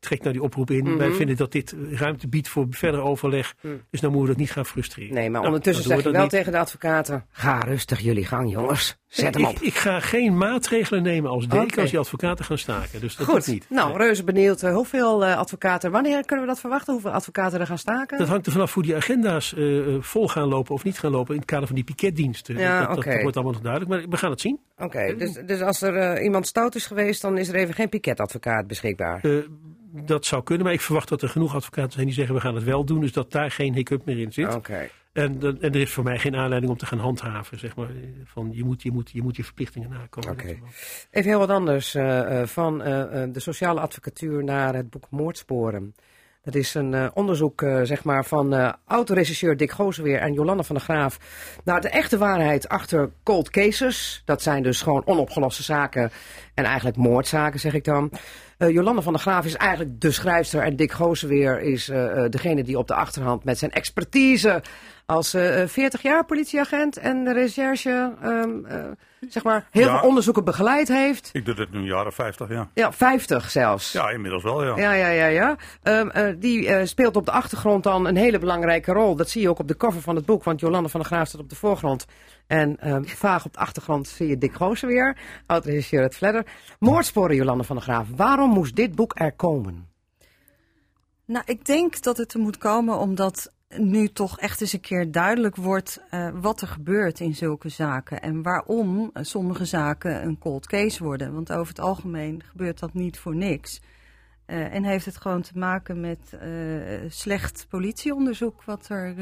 [0.02, 0.84] trek nou die oproep in.
[0.84, 0.98] Mhm.
[0.98, 3.56] Wij vinden dat dit ruimte biedt voor verder overleg.
[3.90, 5.14] Dus dan moeten we dat niet gaan frustreren.
[5.14, 7.26] Nee, maar Nou, ondertussen zeg je we wel tegen de advocaten...
[7.32, 9.00] Ga rustig jullie gang, jongens.
[9.08, 9.56] Zet hem op.
[9.56, 13.00] Ik, ik ga geen maatregelen nemen als deken als die advocaten gaan staken.
[13.00, 13.66] Dus dat Goed, niet.
[13.70, 14.64] nou, reuze benieuwd.
[14.64, 15.92] eh, hoeveel eh, advocaten...
[15.92, 16.94] Wanneer kunnen we dat verwachten?
[16.94, 18.18] Hoeveel advocaten er gaan staken?
[18.18, 19.64] Dat hangt er vanaf hoe die agenda's eh,
[20.00, 22.58] vol gaan lopen of niet gaan lopen in het kader van die piketdiensten.
[22.58, 24.60] Ja, dat, dat, wordt allemaal nog duidelijk, maar we gaan het zien.
[24.78, 27.22] Oké, dus, dus als er iemand stout is geweest...
[27.22, 29.22] dan is er even geen piketadvocaat beschikbaar.
[29.94, 32.56] Dat zou kunnen, maar ik verwacht dat er genoeg advocaten zijn die zeggen we gaan
[32.56, 33.00] het wel doen.
[33.00, 34.56] Dus dat daar geen hiccup meer in zit.
[34.56, 34.90] Oké.
[35.14, 37.60] En, en er is voor mij geen aanleiding om te gaan handhaven.
[37.60, 37.88] Zeg maar,
[38.24, 40.32] van je moet je, moet, je, moet je verplichtingen nakomen.
[40.32, 40.58] Oké.
[41.12, 41.96] Even heel wat anders.
[41.96, 45.96] eh, eh, van eh, de sociale advocatuur naar het boek Moordsporen.
[46.44, 51.20] Dat is een onderzoek zeg maar, van autoregisseur Dick Gozenweer en Jolanda van der Graaf.
[51.64, 54.22] naar de echte waarheid achter cold cases.
[54.26, 56.12] Dat zijn dus gewoon onopgeloste zaken
[56.54, 58.12] en eigenlijk moordzaken, zeg ik dan.
[58.62, 62.32] Eh, Jolanda van der Graaf is eigenlijk de schrijfster en Dick Gozenweer is eh, eh,
[62.32, 64.64] degene die op de achterhand met zijn expertise
[65.12, 68.84] als eh, eh, 40 jaar politieagent en de recherche ehm, eh,
[69.30, 70.00] zeg maar heel Ja.
[70.00, 71.30] veel onderzoeken begeleid heeft.
[71.34, 72.70] Ik doe dit nu een jaar of 50, ja.
[72.74, 73.92] Ja, 50 zelfs.
[73.92, 74.78] Ja, inmiddels wel, ja.
[74.78, 75.56] Ja, ja, ja, ja.
[75.84, 79.16] Ehm, eh, die eh, speelt op de achtergrond dan een hele belangrijke rol.
[79.16, 81.28] Dat zie je ook op de cover van het boek, want Jolanda van der Graaf
[81.28, 82.06] staat op de voorgrond.
[82.48, 86.46] En ehm, vaag op de achtergrond zie je Dick Goosen weer, oud-regisseur het Fledder.
[86.80, 88.08] Moordsporen, Jolanda van der Graaf.
[88.16, 89.90] Waarom moest dit boek er komen?
[91.26, 95.12] Nou, ik denk dat het er moet komen omdat nu toch echt eens een keer
[95.12, 98.22] duidelijk wordt eh, wat er gebeurt in zulke zaken.
[98.22, 101.34] En waarom sommige zaken een cold case worden.
[101.34, 103.82] Want over het algemeen gebeurt dat niet voor niks.
[104.46, 106.50] Eh, en heeft het gewoon te maken met eh,
[107.08, 109.14] slecht politieonderzoek wat er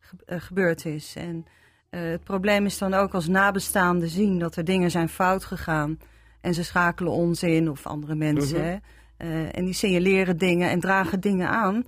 [0.00, 1.14] ge- gebeurd is.
[1.16, 1.44] En
[1.90, 5.98] het probleem is dan ook als nabestaanden zien dat er dingen zijn fout gegaan.
[6.40, 8.60] En ze schakelen ons in of andere mensen.
[8.60, 8.78] Mhm.
[9.50, 11.84] en die signaleren dingen en dragen dingen aan.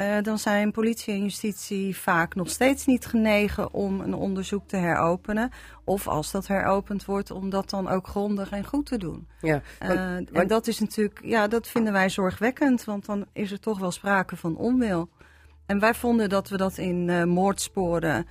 [0.00, 4.76] Eh, dan zijn politie en justitie vaak nog steeds niet genegen om een onderzoek te
[4.76, 5.50] heropenen.
[5.84, 9.28] Of als dat heropend wordt, om dat dan ook grondig en goed te doen.
[9.40, 13.26] Ja, Eh, want- en want- dat is natuurlijk, ja, dat vinden wij zorgwekkend, want dan
[13.32, 15.08] is er toch wel sprake van onwil.
[15.66, 18.26] En wij vonden dat we dat in eh, moordsporen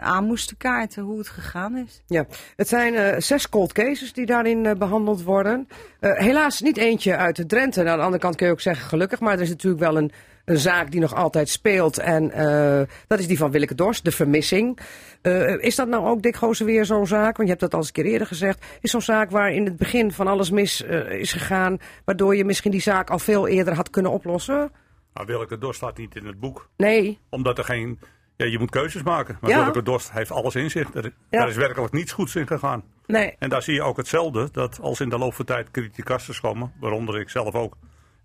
[0.00, 2.02] aan moesten kaarten, hoe het gegaan is.
[2.06, 2.26] Ja,
[2.56, 5.68] het zijn zes cold cases die daarin eh, behandeld worden.
[6.00, 7.78] Helaas niet eentje uit de Drenthe.
[7.82, 9.20] Nou, aan de andere kant kun je ook zeggen gelukkig.
[9.20, 10.12] Maar er is natuurlijk wel een,
[10.48, 11.98] een zaak die nog altijd speelt.
[11.98, 14.78] En eh, dat is die van Willeke Dorst, de vermissing.
[15.22, 17.36] Eh, is dat nou ook, Dick Goosen, weer zo'n zaak?
[17.36, 18.64] Want je hebt dat al eens een keer eerder gezegd.
[18.80, 21.78] Is zo'n zaak waar in het begin van alles mis eh, is gegaan...
[22.04, 24.70] waardoor je misschien die zaak al veel eerder had kunnen oplossen?
[25.12, 26.68] Maar Willeke Dorst staat niet in het boek.
[26.76, 27.18] Nee.
[27.30, 27.98] Omdat er geen...
[28.36, 29.38] Ja, je moet keuzes maken.
[29.40, 29.58] Maar Ja.
[29.58, 30.94] Willeke Dorst heeft alles in zich.
[30.94, 31.38] Er, Ja.
[31.38, 32.82] Daar is werkelijk niets goeds in gegaan.
[33.06, 33.34] Nee.
[33.38, 34.48] En daar zie je ook hetzelfde.
[34.52, 37.76] Dat als in de loop van tijd criticasten komen, waaronder ik zelf ook,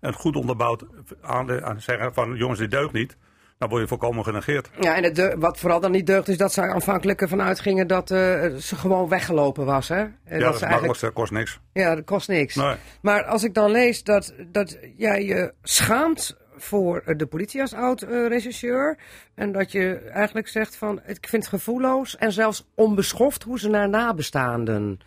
[0.04, 0.84] en goed onderbouwd
[1.20, 3.16] aan, aan zeggen van jongens, dit deugt niet.
[3.58, 4.70] Dan word je volkomen genegeerd.
[4.80, 8.10] Ja, en het wat vooral dan niet deugt is dat er aanvankelijk ervan uitgingen dat
[8.10, 8.18] eh,
[8.54, 9.88] ze gewoon weggelopen was.
[9.88, 10.00] Hè?
[10.00, 10.54] Ja, dat
[10.94, 11.60] is het kost niks.
[11.72, 12.54] Ja, dat kost niks.
[12.54, 12.74] Nee.
[13.02, 17.74] Maar als ik dan lees dat, dat jij je schaamt voor eh, de politie als
[17.74, 18.98] oud-regisseur.
[19.34, 23.68] en dat je eigenlijk zegt van ik vind het gevoelloos en zelfs onbeschoft hoe ze
[23.68, 25.00] naar nabestaanden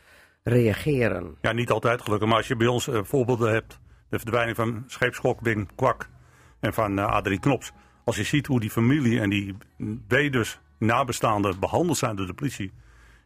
[0.43, 1.35] reageren.
[1.41, 2.27] Ja, niet altijd gelukkig.
[2.27, 3.79] Maar als je bij ons eh, voorbeelden hebt
[4.09, 6.09] de verdwijning van scheepskok Wim Kwak
[6.59, 7.71] en van uh, Adrie Knops.
[8.03, 9.55] Als je ziet hoe die familie en die
[10.07, 12.71] weders nabestaanden behandeld zijn door de politie.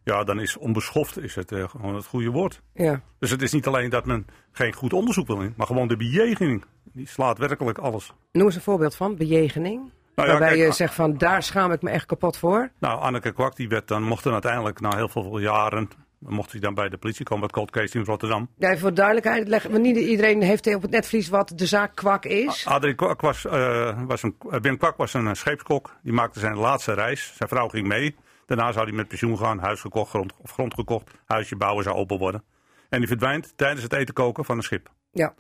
[0.03, 2.62] Ja, dan is onbeschoft is het uh, gewoon het goede woord.
[2.74, 3.02] Ja.
[3.20, 5.98] Dus het is niet alleen dat men geen goed onderzoek wil in, maar gewoon de
[5.98, 6.66] bejegening.
[6.84, 8.14] Die slaat werkelijk alles.
[8.32, 9.91] Noem eens een voorbeeld van, bejegening.
[10.16, 12.72] Nou ja, Waarbij kijk, je zegt van, daar schaam ik me echt kapot voor.
[12.80, 15.90] Nou, Anneke Kwak die werd dan, mocht dan uiteindelijk na heel veel jaren,
[16.27, 18.49] mocht hij dan bij de politie komen, bij Cold Case in Rotterdam.
[18.57, 22.26] Ja, voor duidelijkheid, leg, want niet iedereen heeft op het netvlies wat de zaak kwak
[22.26, 22.65] is.
[22.68, 25.95] Adrie Kwak was, uh, was een, Wim Kwak was een scheepskok.
[26.03, 27.34] Die maakte zijn laatste reis.
[27.35, 28.15] Zijn vrouw ging mee.
[28.45, 31.95] Daarna zou hij met pensioen gaan, huis gekocht, grond, of grond gekocht, huisje bouwen zou
[31.95, 32.43] open worden.
[32.89, 34.89] En die verdwijnt tijdens het eten koken van een schip.
[35.11, 35.34] Ja.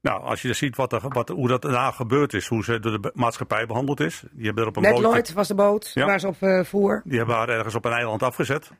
[0.00, 3.02] Nou, als je ziet wat er, wat, hoe dat daarna gebeurd is, hoe ze door
[3.02, 4.24] de maatschappij behandeld is.
[4.32, 6.06] Die hebben er op een Net Lloyd was de boot Ja.
[6.06, 7.02] waar ze op eh, voer.
[7.04, 8.70] Die hebben haar ergens op een eiland afgezet.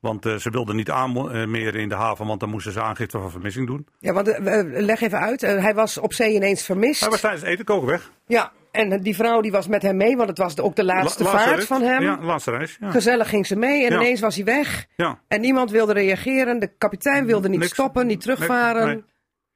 [0.00, 2.82] Want eh, ze wilden niet aan eh, meer in de haven, want dan moesten ze
[2.82, 3.86] aangifte van vermissing doen.
[3.98, 7.00] Ja, want eh, leg even uit, hij was op zee ineens vermist.
[7.00, 8.10] Hij was tijdens het eten koken weg.
[8.26, 10.84] Ja, en die vrouw die was met hem mee, want het was de- ook de
[10.84, 12.02] laatste La- vaart van hem.
[12.02, 12.76] Ja, laatste reis.
[12.80, 12.90] Ja.
[12.90, 14.00] Gezellig ging ze mee en Ja.
[14.00, 14.86] ineens was hij weg.
[14.96, 15.20] ja.
[15.28, 16.58] En niemand wilde reageren.
[16.58, 17.72] De kapitein wilde niet Niks.
[17.72, 18.86] stoppen, niet terugvaren.
[18.86, 19.04] Nee, nee.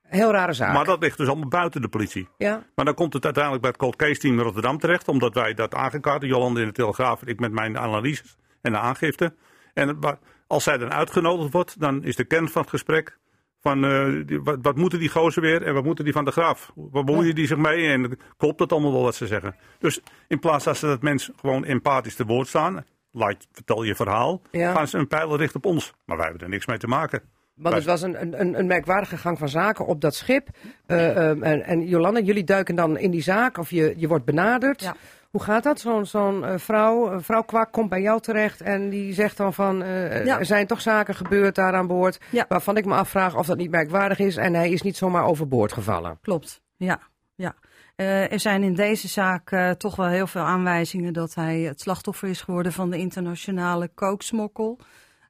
[0.02, 0.74] Heel rare zaak.
[0.74, 2.28] Maar dat ligt dus allemaal buiten de politie.
[2.38, 5.08] Ja, Maar dan komt het uiteindelijk bij het cold case team Rotterdam terecht.
[5.08, 9.34] Omdat wij dat aangekaart, Jolande in de Telegraaf ik met mijn analyses en de aangifte.
[9.72, 9.98] En
[10.46, 13.18] als zij dan uitgenodigd wordt, dan is de kern van het gesprek
[13.60, 16.30] van eh, die- wat, wat moeten die gozer weer en wat moeten die van de
[16.30, 16.72] graaf?
[16.74, 19.56] Waar bemoeien die zich mee en klopt dat allemaal wel wat ze zeggen?
[19.78, 23.94] Dus in plaats dat ze dat mensen gewoon empathisch te woord staan, laat, vertel je
[23.94, 24.72] verhaal, Ja.
[24.72, 25.92] gaan ze een pijl richten op ons.
[26.04, 27.22] Maar wij hebben er niks mee te maken.
[27.54, 30.48] want het was een, een, een merkwaardige gang van zaken op dat schip.
[30.86, 34.24] Eh, ehm, en, en Jolanda, jullie duiken dan in die zaak of je, je wordt
[34.24, 34.80] benaderd.
[34.80, 34.96] Ja.
[35.32, 35.80] Hoe gaat dat?
[35.80, 39.54] Zo'n zo'n eh, vrouw, een vrouw Kwak komt bij jou terecht en die zegt dan
[39.54, 39.82] van...
[39.82, 40.38] eh, Ja.
[40.38, 42.18] er zijn toch zaken gebeurd daar aan boord...
[42.30, 42.44] Ja.
[42.48, 44.36] waarvan ik me afvraag of dat niet merkwaardig is...
[44.36, 46.18] en hij is niet zomaar overboord gevallen.
[46.20, 47.00] Klopt, ja.
[47.34, 47.54] ja.
[47.96, 51.80] Eh, er zijn in deze zaak eh, toch wel heel veel aanwijzingen dat hij het
[51.80, 54.78] slachtoffer is geworden van de internationale kooksmokkel.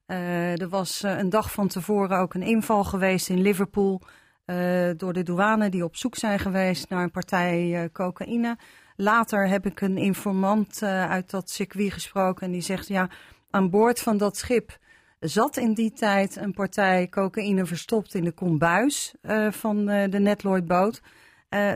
[0.06, 4.02] Eh, er was eh, een dag van tevoren ook een inval geweest in Liverpool
[4.44, 8.56] eh, door de douane die op zoek zijn geweest naar een partij eh, cocaïne.
[8.96, 13.08] Later heb ik een informant eh, uit dat circuit gesproken en die zegt ja,
[13.50, 14.78] aan boord van dat schip
[15.20, 20.18] zat in die tijd een partij cocaïne verstopt in de kombuis eh, van eh, de
[20.18, 21.00] Netloid-boot.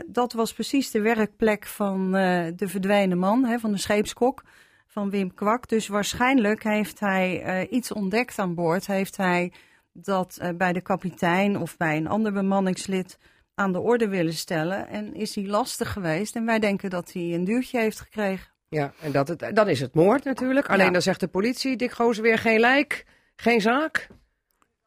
[0.07, 2.11] Dat was precies de werkplek van
[2.55, 4.43] de verdwenen man, hè, van de scheepskok,
[4.87, 5.67] van Wim Kwak.
[5.67, 8.87] Dus waarschijnlijk heeft hij iets ontdekt aan boord.
[8.87, 9.51] Heeft hij
[9.93, 13.17] dat bij de kapitein of bij een ander bemanningslid
[13.57, 14.87] aan de orde willen stellen.
[14.87, 16.35] En is hij lastig geweest.
[16.35, 18.51] En wij denken dat hij een duwtje heeft gekregen.
[18.69, 20.69] Ja, en dat het, dan is het moord natuurlijk.
[20.69, 20.91] Alleen Ja.
[20.91, 23.05] dan zegt de politie, Dick Gozer weer geen lijk,
[23.35, 24.07] geen zaak.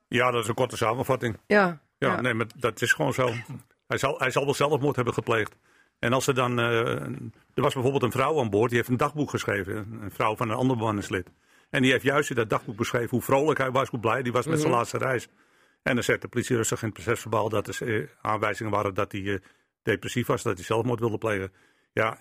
[0.09, 1.37] Ja, dat is een korte samenvatting.
[1.47, 2.21] Ja, Ja, ja.
[2.21, 3.33] nee, maar dat is gewoon zo.
[3.87, 5.55] Hij zal, hij zal wel zelfmoord hebben gepleegd.
[5.99, 6.59] En als er dan.
[6.59, 6.79] eh,
[7.55, 9.77] er was bijvoorbeeld een vrouw aan boord, die heeft een dagboek geschreven.
[10.03, 11.29] Een vrouw van een ander bemanningslid.
[11.71, 14.31] En die heeft juist in dat dagboek beschreven hoe vrolijk hij was, hoe blij hij
[14.33, 15.29] was met zijn laatste reis.
[15.82, 19.12] En dan zet de politie rustig in het procesverbaal dat er eh, aanwijzingen waren dat
[19.12, 19.39] hij eh,
[19.82, 21.52] depressief was, dat hij zelfmoord wilde plegen.
[21.93, 22.19] Ja,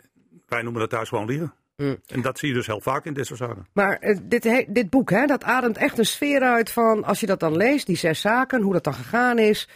[0.47, 1.53] wij noemen dat thuis gewoon liegen.
[1.77, 1.97] Mm.
[2.05, 3.67] En dat zie je dus heel vaak in dit soort zaken.
[3.73, 7.19] Maar eh, dit, he- dit boek, hè, dat ademt echt een sfeer uit van, als
[7.19, 9.69] je dat dan leest, die zes zaken, hoe dat dan gegaan is.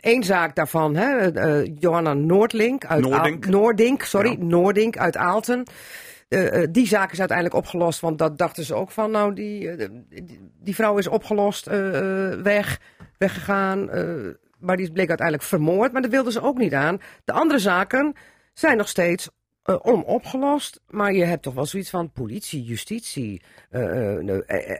[0.00, 1.30] Eén zaak daarvan, hè,
[1.78, 3.46] Johanna Noordlink uit Aal- Noordink.
[3.46, 4.36] Noordink, sorry, Ja.
[4.44, 5.62] Noordink uit Aalten.
[6.32, 9.70] Eh, eh, die zaak is uiteindelijk opgelost, want dat dachten ze ook van, nou, die,
[9.70, 9.88] eh,
[10.60, 11.66] die, vrouw is opgelost,
[12.42, 12.80] weg,
[13.18, 13.90] weggegaan.
[14.58, 17.00] maar die bleek uiteindelijk vermoord, maar dat wilden ze ook niet aan.
[17.24, 18.14] De andere zaken
[18.54, 19.28] zijn nog steeds
[19.64, 20.80] onopgelost.
[20.88, 23.42] Maar je hebt toch wel zoiets van politie, justitie,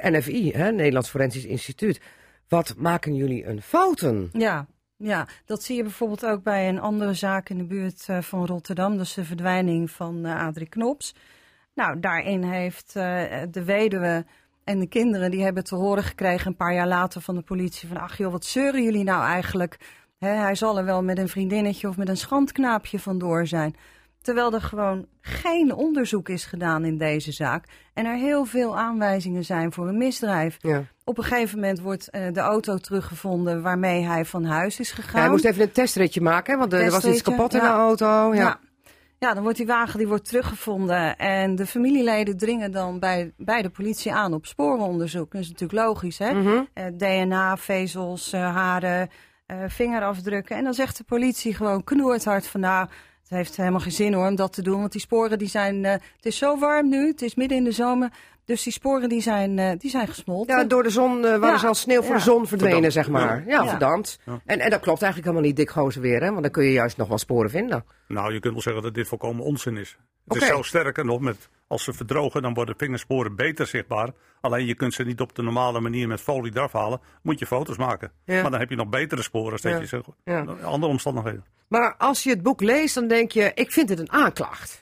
[0.02, 2.00] NFI, hè, Nederlands Forensisch Instituut.
[2.48, 4.28] Wat maken jullie een fouten?
[4.32, 4.66] Ja,
[4.96, 8.96] ja, dat zie je bijvoorbeeld ook bij een andere zaak in de buurt van Rotterdam.
[8.96, 11.14] Dus de verdwijning van Adrie Knops.
[11.74, 14.24] Nou, daarin heeft eh, de weduwe
[14.65, 15.31] en de kinderen...
[15.31, 17.89] die hebben te horen gekregen een paar jaar later van de politie...
[17.89, 19.78] van ach joh, wat zeuren jullie nou eigenlijk?
[20.19, 23.77] Hij zal er wel met een vriendinnetje of met een schandknaapje vandoor zijn.
[24.20, 27.65] Terwijl er gewoon geen onderzoek is gedaan in deze zaak.
[27.94, 30.57] En er heel veel aanwijzingen zijn voor een misdrijf.
[30.61, 30.85] Ja.
[31.05, 35.20] Op een gegeven moment wordt eh, de auto teruggevonden waarmee hij van huis is gegaan.
[35.20, 37.66] hij moest even een testritje maken, hè, want er was iets kapot in ja.
[37.66, 38.35] de auto.
[38.35, 38.59] Ja.
[39.23, 39.35] Ja.
[39.35, 41.16] dan wordt die wagen die wordt teruggevonden.
[41.16, 45.32] En de familieleden dringen dan bij, bij de politie aan op sporenonderzoek.
[45.32, 46.32] Dat is natuurlijk logisch, hè?
[46.32, 46.62] Mhm.
[46.73, 49.11] Eh, DNA, vezels, eh, haren,
[49.47, 50.57] eh, vingerafdrukken.
[50.57, 52.61] En dan zegt de politie gewoon knoerhard van...
[52.61, 52.89] nou,
[53.20, 54.78] het heeft helemaal geen zin hoor om dat te doen.
[54.78, 55.85] Want die sporen die zijn...
[55.85, 58.12] het is zo warm nu, het is midden in de zomer.
[58.44, 60.56] Dus die sporen die zijn, eh, die zijn gesmolten.
[60.56, 62.16] Ja, door de zon uh, waren Ja, ze als sneeuw voor ja.
[62.16, 62.94] de zon verdwenen, Verdampt.
[62.94, 63.43] zeg maar.
[63.47, 63.69] Ja, Ja.
[63.70, 64.19] verdampt.
[64.27, 64.40] Ja.
[64.47, 66.31] En, en dat klopt eigenlijk helemaal niet, Dick Gozenweer, hè?
[66.31, 67.85] Want dan kun je juist nog wel sporen vinden.
[68.09, 69.90] Nou, je kunt wel zeggen dat dit volkomen onzin is.
[70.24, 70.40] Het Oké.
[70.40, 74.10] is zelfs sterker nog, met, als ze verdrogen, dan worden vingersporen beter zichtbaar.
[74.40, 77.01] Alleen je kunt ze niet op de normale manier met folie eraf halen.
[77.23, 78.12] Moet je foto's maken.
[78.24, 78.43] Ja.
[78.43, 79.59] Maar dan heb je nog betere sporen.
[79.62, 80.02] Ja.
[80.24, 80.44] je.
[80.64, 81.44] Andere omstandigheden.
[81.69, 84.81] Maar als je het boek leest, dan denk je, ik vind het een aanklacht.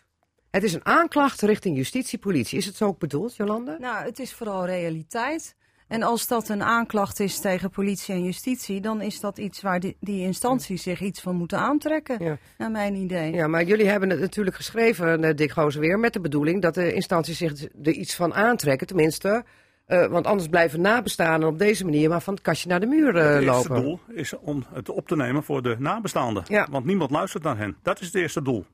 [0.51, 2.59] Het is een aanklacht richting justitie, politie.
[2.59, 3.77] Is het zo ook bedoeld, Jolande?
[3.81, 5.55] Nou, het is vooral realiteit.
[5.89, 9.81] En als dat een aanklacht is tegen politie en justitie, dan is dat iets waar
[9.81, 12.39] die, die instanties zich iets van moeten aantrekken, Ja.
[12.59, 13.33] naar mijn idee.
[13.33, 16.93] Ja, maar jullie hebben het natuurlijk geschreven, eh, Dick Gozenweer, met de bedoeling dat de
[16.95, 17.53] instanties zich
[17.83, 18.87] er iets van aantrekken.
[18.87, 19.45] Tenminste,
[19.87, 23.17] eh, want anders blijven nabestaanden op deze manier maar van het kastje naar de muur
[23.17, 23.83] eh, het eerste lopen.
[23.83, 26.43] doel is om het op te nemen voor de nabestaanden.
[26.47, 26.67] Ja.
[26.71, 27.77] Want niemand luistert naar hen.
[27.83, 28.65] Dat is het eerste doel.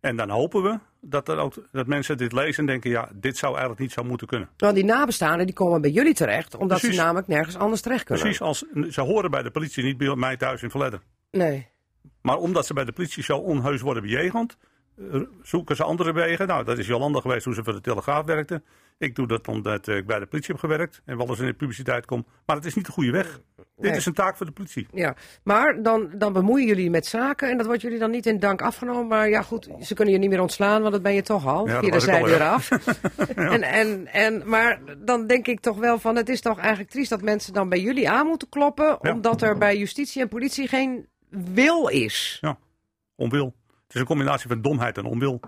[0.00, 3.36] En dan hopen we dat, er ook, dat mensen dit lezen en denken, ja, dit
[3.36, 4.48] zou eigenlijk niet zo moeten kunnen.
[4.56, 6.96] Want die nabestaanden die komen bij jullie terecht, omdat Precies.
[6.96, 8.24] ze namelijk nergens anders terecht kunnen.
[8.24, 11.02] Precies als ze horen bij de politie, niet bij mij thuis in Verledden.
[11.30, 11.66] Nee.
[12.22, 14.56] Maar omdat ze bij de politie zo onheus worden bejegend,
[15.42, 16.46] zoeken ze andere wegen.
[16.46, 18.62] Nou, dat is Jolanda geweest toen ze voor de Telegraaf werkte.
[18.98, 21.52] Ik doe dat omdat ik bij de politie heb gewerkt en wel eens in de
[21.52, 22.26] publiciteit kom.
[22.46, 23.40] Maar het is niet de goede weg.
[23.56, 23.66] Nee.
[23.76, 24.86] Dit is een taak voor de politie.
[24.92, 28.38] Ja, maar dan, dan bemoeien jullie met zaken en dat wordt jullie dan niet in
[28.38, 29.06] dank afgenomen.
[29.06, 31.68] Maar ja, goed, ze kunnen je niet meer ontslaan, want dat ben je toch al.
[31.68, 32.52] Ja, zijdeur ja.
[32.52, 32.70] af.
[33.34, 37.10] en, en, en, maar dan denk ik toch wel van, het is toch eigenlijk triest
[37.10, 39.12] dat mensen dan bij jullie aan moeten kloppen, Ja.
[39.12, 42.42] omdat er bij justitie en politie geen wil is.
[43.16, 43.54] Onwil.
[43.88, 45.40] Het is een combinatie van domheid en onwil.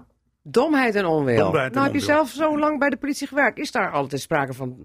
[0.43, 1.37] Domheid en onwil.
[1.45, 3.59] Domheid en nou heb je zelf zo lang bij de politie gewerkt.
[3.59, 4.85] Is daar altijd sprake van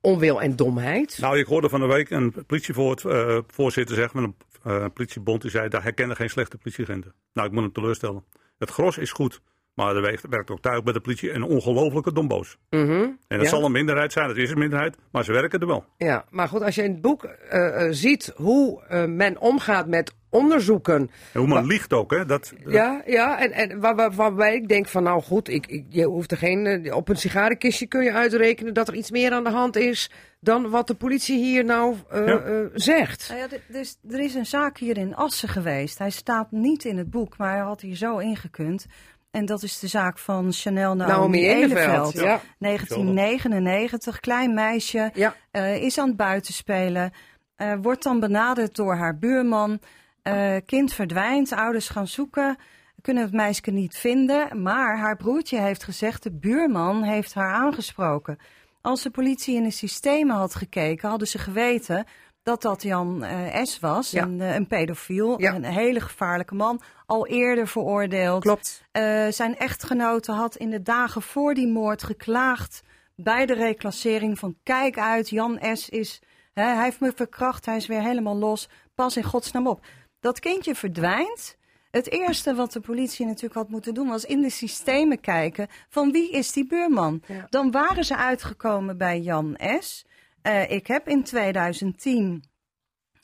[0.00, 1.18] onwil en domheid?
[1.20, 4.36] Nou, ik hoorde van de week een politievoorzitter zeggen met een
[4.72, 5.42] eh, politiebond.
[5.42, 7.14] Die zei, daar herkennen geen slechte politieagenten.
[7.32, 8.24] Nou, ik moet hem teleurstellen.
[8.58, 9.40] Het gros is goed.
[9.74, 12.56] Maar er werkt- ook thuis bij de politie een ongelofelijke domboos.
[12.70, 12.90] Mhm.
[12.92, 13.46] En dat Ja.
[13.48, 14.96] zal een minderheid zijn, dat is een minderheid.
[15.10, 15.84] Maar ze werken er wel.
[15.98, 19.86] Ja, maar goed, als je in het boek eh, eh, ziet hoe eh, men omgaat
[19.86, 21.10] met onderzoeken.
[21.32, 22.24] En hoe man liegt ook, hè.
[22.26, 25.84] Dat, Ja, ja en, en waar, waar- waarbij ik denk van nou goed, ik, ik,
[25.88, 29.32] je hoeft er geen, eh, op een sigarenkistje kun je uitrekenen dat er iets meer
[29.32, 30.10] aan de hand is
[30.40, 32.38] dan wat de politie hier nou eh, Ja.
[32.38, 33.28] eh, zegt.
[33.28, 35.98] Nou ja, dus, er is een zaak hier in Assen geweest.
[35.98, 38.86] Hij staat niet in het boek, maar hij had hier zo ingekund.
[39.30, 41.80] En dat is de zaak van Chanel Naomi, Naomi Eleveld.
[41.80, 42.40] Eleveld, ja.
[42.58, 45.34] 1999, klein meisje, Ja.
[45.50, 47.12] eh, is aan het buitenspelen.
[47.56, 49.80] eh, wordt dan benaderd door haar buurman.
[50.26, 52.56] Eh, kind verdwijnt, ouders gaan zoeken.
[53.02, 54.62] Kunnen het meisje niet vinden.
[54.62, 58.38] Maar haar broertje heeft gezegd, de buurman heeft haar aangesproken.
[58.80, 62.04] Als de politie in de systemen had gekeken, hadden ze geweten
[62.42, 63.80] dat dat Jan eh, S.
[63.80, 64.10] was.
[64.10, 64.22] Ja.
[64.22, 65.54] Een, eh, een pedofiel, Ja.
[65.54, 66.80] een hele gevaarlijke man.
[67.06, 68.42] Al eerder veroordeeld.
[68.42, 68.84] Klopt.
[69.30, 72.82] Zijn echtgenote had in de dagen voor die moord geklaagd
[73.16, 75.88] bij de reclassering van kijk uit, Jan S.
[75.88, 76.20] is,
[76.52, 79.84] hè, hij heeft me verkracht, hij is weer helemaal los, pas in godsnaam op.
[80.26, 81.56] Dat kindje verdwijnt.
[81.90, 86.12] Het eerste wat de politie natuurlijk had moeten doen was in de systemen kijken van
[86.12, 87.22] wie is die buurman.
[87.26, 87.46] Ja.
[87.50, 90.06] Dan waren ze uitgekomen bij Jan S.
[90.42, 92.44] Eh, ik heb in 2010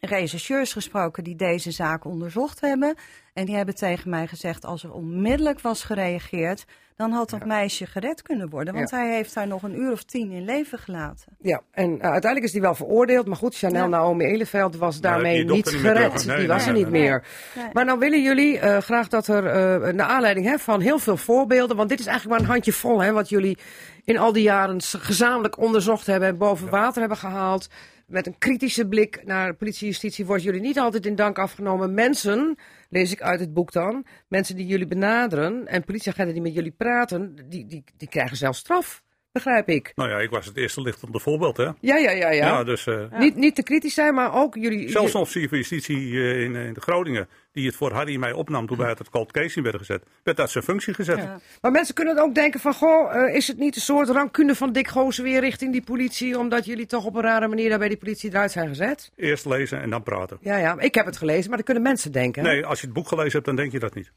[0.06, 2.94] rechercheurs gesproken die deze zaak onderzocht hebben.
[3.32, 6.64] En die hebben tegen mij gezegd, als er onmiddellijk was gereageerd,
[6.96, 8.74] dan had dat meisje gered kunnen worden.
[8.74, 8.96] Want Ja.
[8.96, 11.36] hij heeft haar nog een uur of tien in leven gelaten.
[11.40, 13.26] Ja, en eh, uiteindelijk is die wel veroordeeld.
[13.26, 13.88] Maar goed, Chanel Ja.
[13.88, 16.26] Naomi Eleveld was daarmee die niet gered.
[16.26, 17.24] Nee, die was nee, er niet nee, meer.
[17.54, 17.68] Nee.
[17.72, 21.16] Maar nou willen jullie eh, graag dat er, eh naar aanleiding hè, van heel veel
[21.16, 23.58] voorbeelden, want dit is eigenlijk maar een handje vol, hè, wat jullie
[24.04, 27.68] in al die jaren gezamenlijk onderzocht hebben en boven water hebben gehaald.
[28.12, 31.94] Met een kritische blik naar politie en justitie worden jullie niet altijd in dank afgenomen.
[31.94, 32.58] Mensen,
[32.88, 36.70] lees ik uit het boek dan, mensen die jullie benaderen en politieagenten die met jullie
[36.72, 39.02] praten, die, die, die krijgen zelfs straf,
[39.32, 39.92] begrijp ik.
[39.94, 41.64] Nou ja, ik was het eerste lichtende voorbeeld, hè.
[41.64, 42.30] Ja, ja, ja, ja.
[42.30, 44.90] Ja, dus eh, Niet, niet te kritisch zijn, maar ook jullie.
[44.90, 48.66] zelfs officier van justitie eh, in, in Groningen, die het voor Harry en mij opnam
[48.66, 51.18] toen wij uit het cold case in werden gezet, werd uit zijn functie gezet.
[51.18, 51.40] Ja.
[51.60, 54.72] Maar mensen kunnen ook denken van, goh, eh, is het niet een soort rancune van
[54.72, 57.88] Dick Goosen weer richting die politie, omdat jullie toch op een rare manier daar bij
[57.88, 59.10] die politie eruit zijn gezet?
[59.16, 60.38] Eerst lezen en dan praten.
[60.40, 62.42] Ja, ja, ik heb het gelezen, maar dan kunnen mensen denken.
[62.42, 64.12] Nee, als je het boek gelezen hebt, dan denk je dat niet.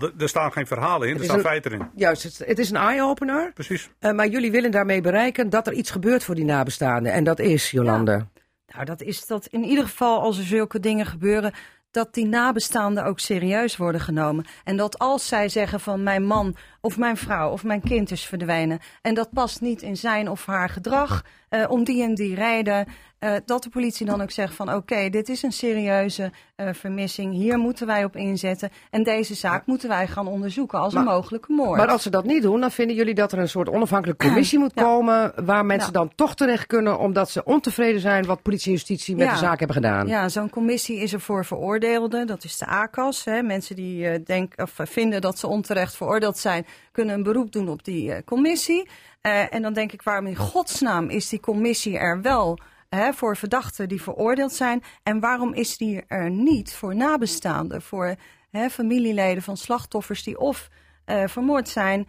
[0.00, 1.90] Want er, staan geen verhalen in, er staan een- feiten in.
[1.94, 3.90] Juist, het, het is een eye-opener, Precies.
[3.98, 7.12] eh, maar jullie willen daarmee bereiken dat er iets gebeurt voor die nabestaanden.
[7.12, 8.26] En dat is, Jolande.
[8.66, 11.52] Nou, dat is dat in ieder geval als er zulke dingen gebeuren,
[11.90, 14.44] dat die nabestaanden ook serieus worden genomen.
[14.64, 18.24] En dat als zij zeggen van mijn man of mijn vrouw of mijn kind is
[18.24, 22.34] verdwenen en dat past niet in zijn of haar gedrag, eh, om die en die
[22.34, 22.86] reden.
[23.18, 27.32] eh, dat de politie dan ook zegt van oké, dit is een serieuze eh, vermissing.
[27.34, 28.70] Hier moeten wij op inzetten.
[28.90, 31.76] En deze zaak moeten wij gaan onderzoeken als een mogelijke moord.
[31.78, 34.58] Maar als ze dat niet doen, dan vinden jullie dat er een soort onafhankelijke commissie
[34.64, 34.82] moet Ja.
[34.82, 35.32] komen.
[35.44, 35.98] Waar mensen Ja.
[35.98, 39.32] dan toch terecht kunnen omdat ze ontevreden zijn wat politie en justitie met Ja.
[39.32, 40.06] de zaak hebben gedaan.
[40.06, 42.26] Ja, zo'n commissie is er voor veroordeelden.
[42.26, 43.24] Dat is de ACAS.
[43.24, 43.42] Hè.
[43.42, 47.68] Mensen die eh, denken of vinden dat ze onterecht veroordeeld zijn, kunnen een beroep doen
[47.68, 48.88] op die eh, commissie.
[49.20, 53.36] Eh, en dan denk ik, waarom in godsnaam is die commissie er wel hè, voor
[53.36, 54.82] verdachten die veroordeeld zijn?
[55.02, 58.14] En waarom is die er niet voor nabestaanden, voor
[58.50, 60.68] hè, familieleden van slachtoffers die of
[61.04, 62.06] eh, vermoord zijn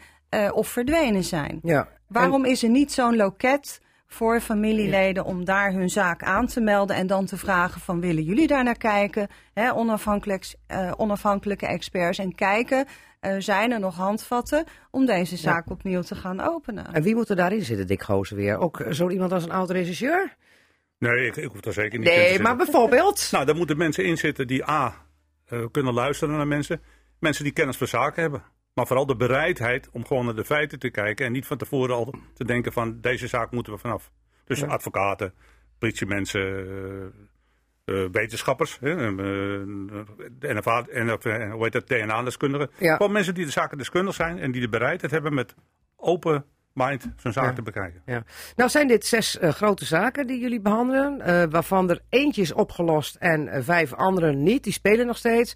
[0.54, 1.60] of verdwenen zijn?
[1.64, 1.88] Ja.
[2.08, 6.96] Waarom is er niet zo'n loket voor familieleden om daar hun zaak aan te melden
[6.96, 9.28] en dan te vragen van willen jullie daar naar kijken?
[9.54, 12.86] Hè, onafhankelijk, eh, onafhankelijke experts en kijken,
[13.38, 16.94] zijn er nog handvatten om deze zaak opnieuw te gaan openen?
[16.94, 18.58] En wie moet er daarin zitten, Dick Gozen weer?
[18.58, 20.36] Ook eh, zo iemand als een oud regisseur?
[20.98, 23.28] Nee, ik, ik hoef daar zeker niet in te Nee, maar bijvoorbeeld.
[23.32, 25.06] Nou, daar moeten mensen in zitten die A.
[25.46, 26.82] eh, kunnen luisteren naar mensen.
[27.20, 28.44] Mensen die kennis van zaken hebben.
[28.74, 31.26] Maar vooral de bereidheid om gewoon naar de feiten te kijken.
[31.26, 34.12] En niet van tevoren al te denken van deze zaak moeten we vanaf.
[34.46, 35.34] Dus advocaten,
[35.80, 37.08] politiemensen, eh, eh,
[37.86, 38.78] wetenschappers.
[38.80, 39.16] Hè, eh,
[40.40, 42.70] de NFA, NF, eh, hoe heet dat, DNA-deskundigen.
[42.78, 42.96] Ja.
[42.96, 44.40] Gewoon mensen die de zaken deskundig zijn.
[44.40, 45.56] En die de bereidheid hebben met
[45.96, 47.54] open mind zo'n zaak Ja.
[47.54, 48.02] te bekijken.
[48.06, 48.24] Ja.
[48.56, 52.54] Nou zijn dit zes eh, grote zaken die jullie behandelen, eh, waarvan er eentje is
[52.54, 54.64] opgelost en eh, vijf andere niet.
[54.64, 55.56] Die spelen nog steeds.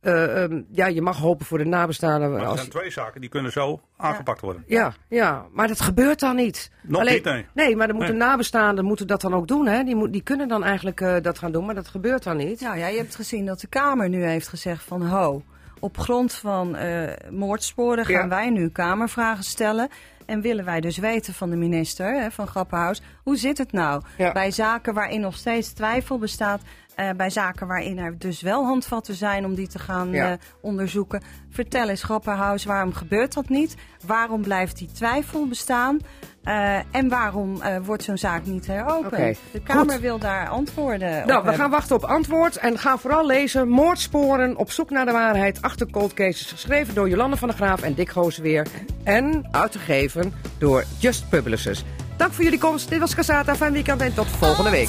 [0.00, 2.30] Eh, ehm, ja, je mag hopen voor de nabestaanden.
[2.30, 4.64] Maar er als- zijn twee zaken die kunnen zo aangepakt worden.
[4.66, 6.70] Ja, ja, maar dat gebeurt dan niet.
[6.82, 7.46] Nog niet, nee.
[7.54, 8.26] Nee, maar dan moeten Nee.
[8.26, 9.66] nabestaanden moeten dat dan ook doen.
[9.66, 9.82] Hè?
[9.84, 12.60] Die, moet, die kunnen dan eigenlijk eh, dat gaan doen, maar dat gebeurt dan niet.
[12.60, 15.42] Nou ja, je hebt gezien dat de Kamer nu heeft gezegd van ho,
[15.80, 18.28] op grond van eh, moordsporen gaan Ja.
[18.28, 19.88] wij nu Kamervragen stellen.
[20.26, 24.02] En willen wij dus weten van de minister, hè, van Grappenhaus, hoe zit het nou
[24.16, 24.32] Ja.
[24.32, 26.60] bij zaken waarin nog steeds twijfel bestaat,
[27.08, 30.30] eh, bij zaken waarin er dus wel handvatten zijn om die te gaan Ja.
[30.30, 31.22] eh, onderzoeken.
[31.50, 33.74] Vertel eens Grappenhaus, waarom gebeurt dat niet?
[34.06, 35.98] Waarom blijft die twijfel bestaan?
[36.44, 39.38] Eh, en waarom eh, wordt zo'n zaak niet heropend?
[39.52, 40.00] De Kamer goed.
[40.00, 41.54] wil daar antwoorden op Nou, we hebben.
[41.54, 45.90] gaan wachten op antwoord en gaan vooral lezen Moordsporen op zoek naar de waarheid achter
[45.90, 46.50] cold cases.
[46.52, 48.66] Geschreven door Jolande van der Graaf en Dick Gooseweer.
[49.04, 51.84] En uitgegeven door Just Publishers.
[52.16, 52.88] Dank voor jullie komst.
[52.88, 53.56] Dit was Casata.
[53.56, 54.88] Fijn weekend en tot volgende week.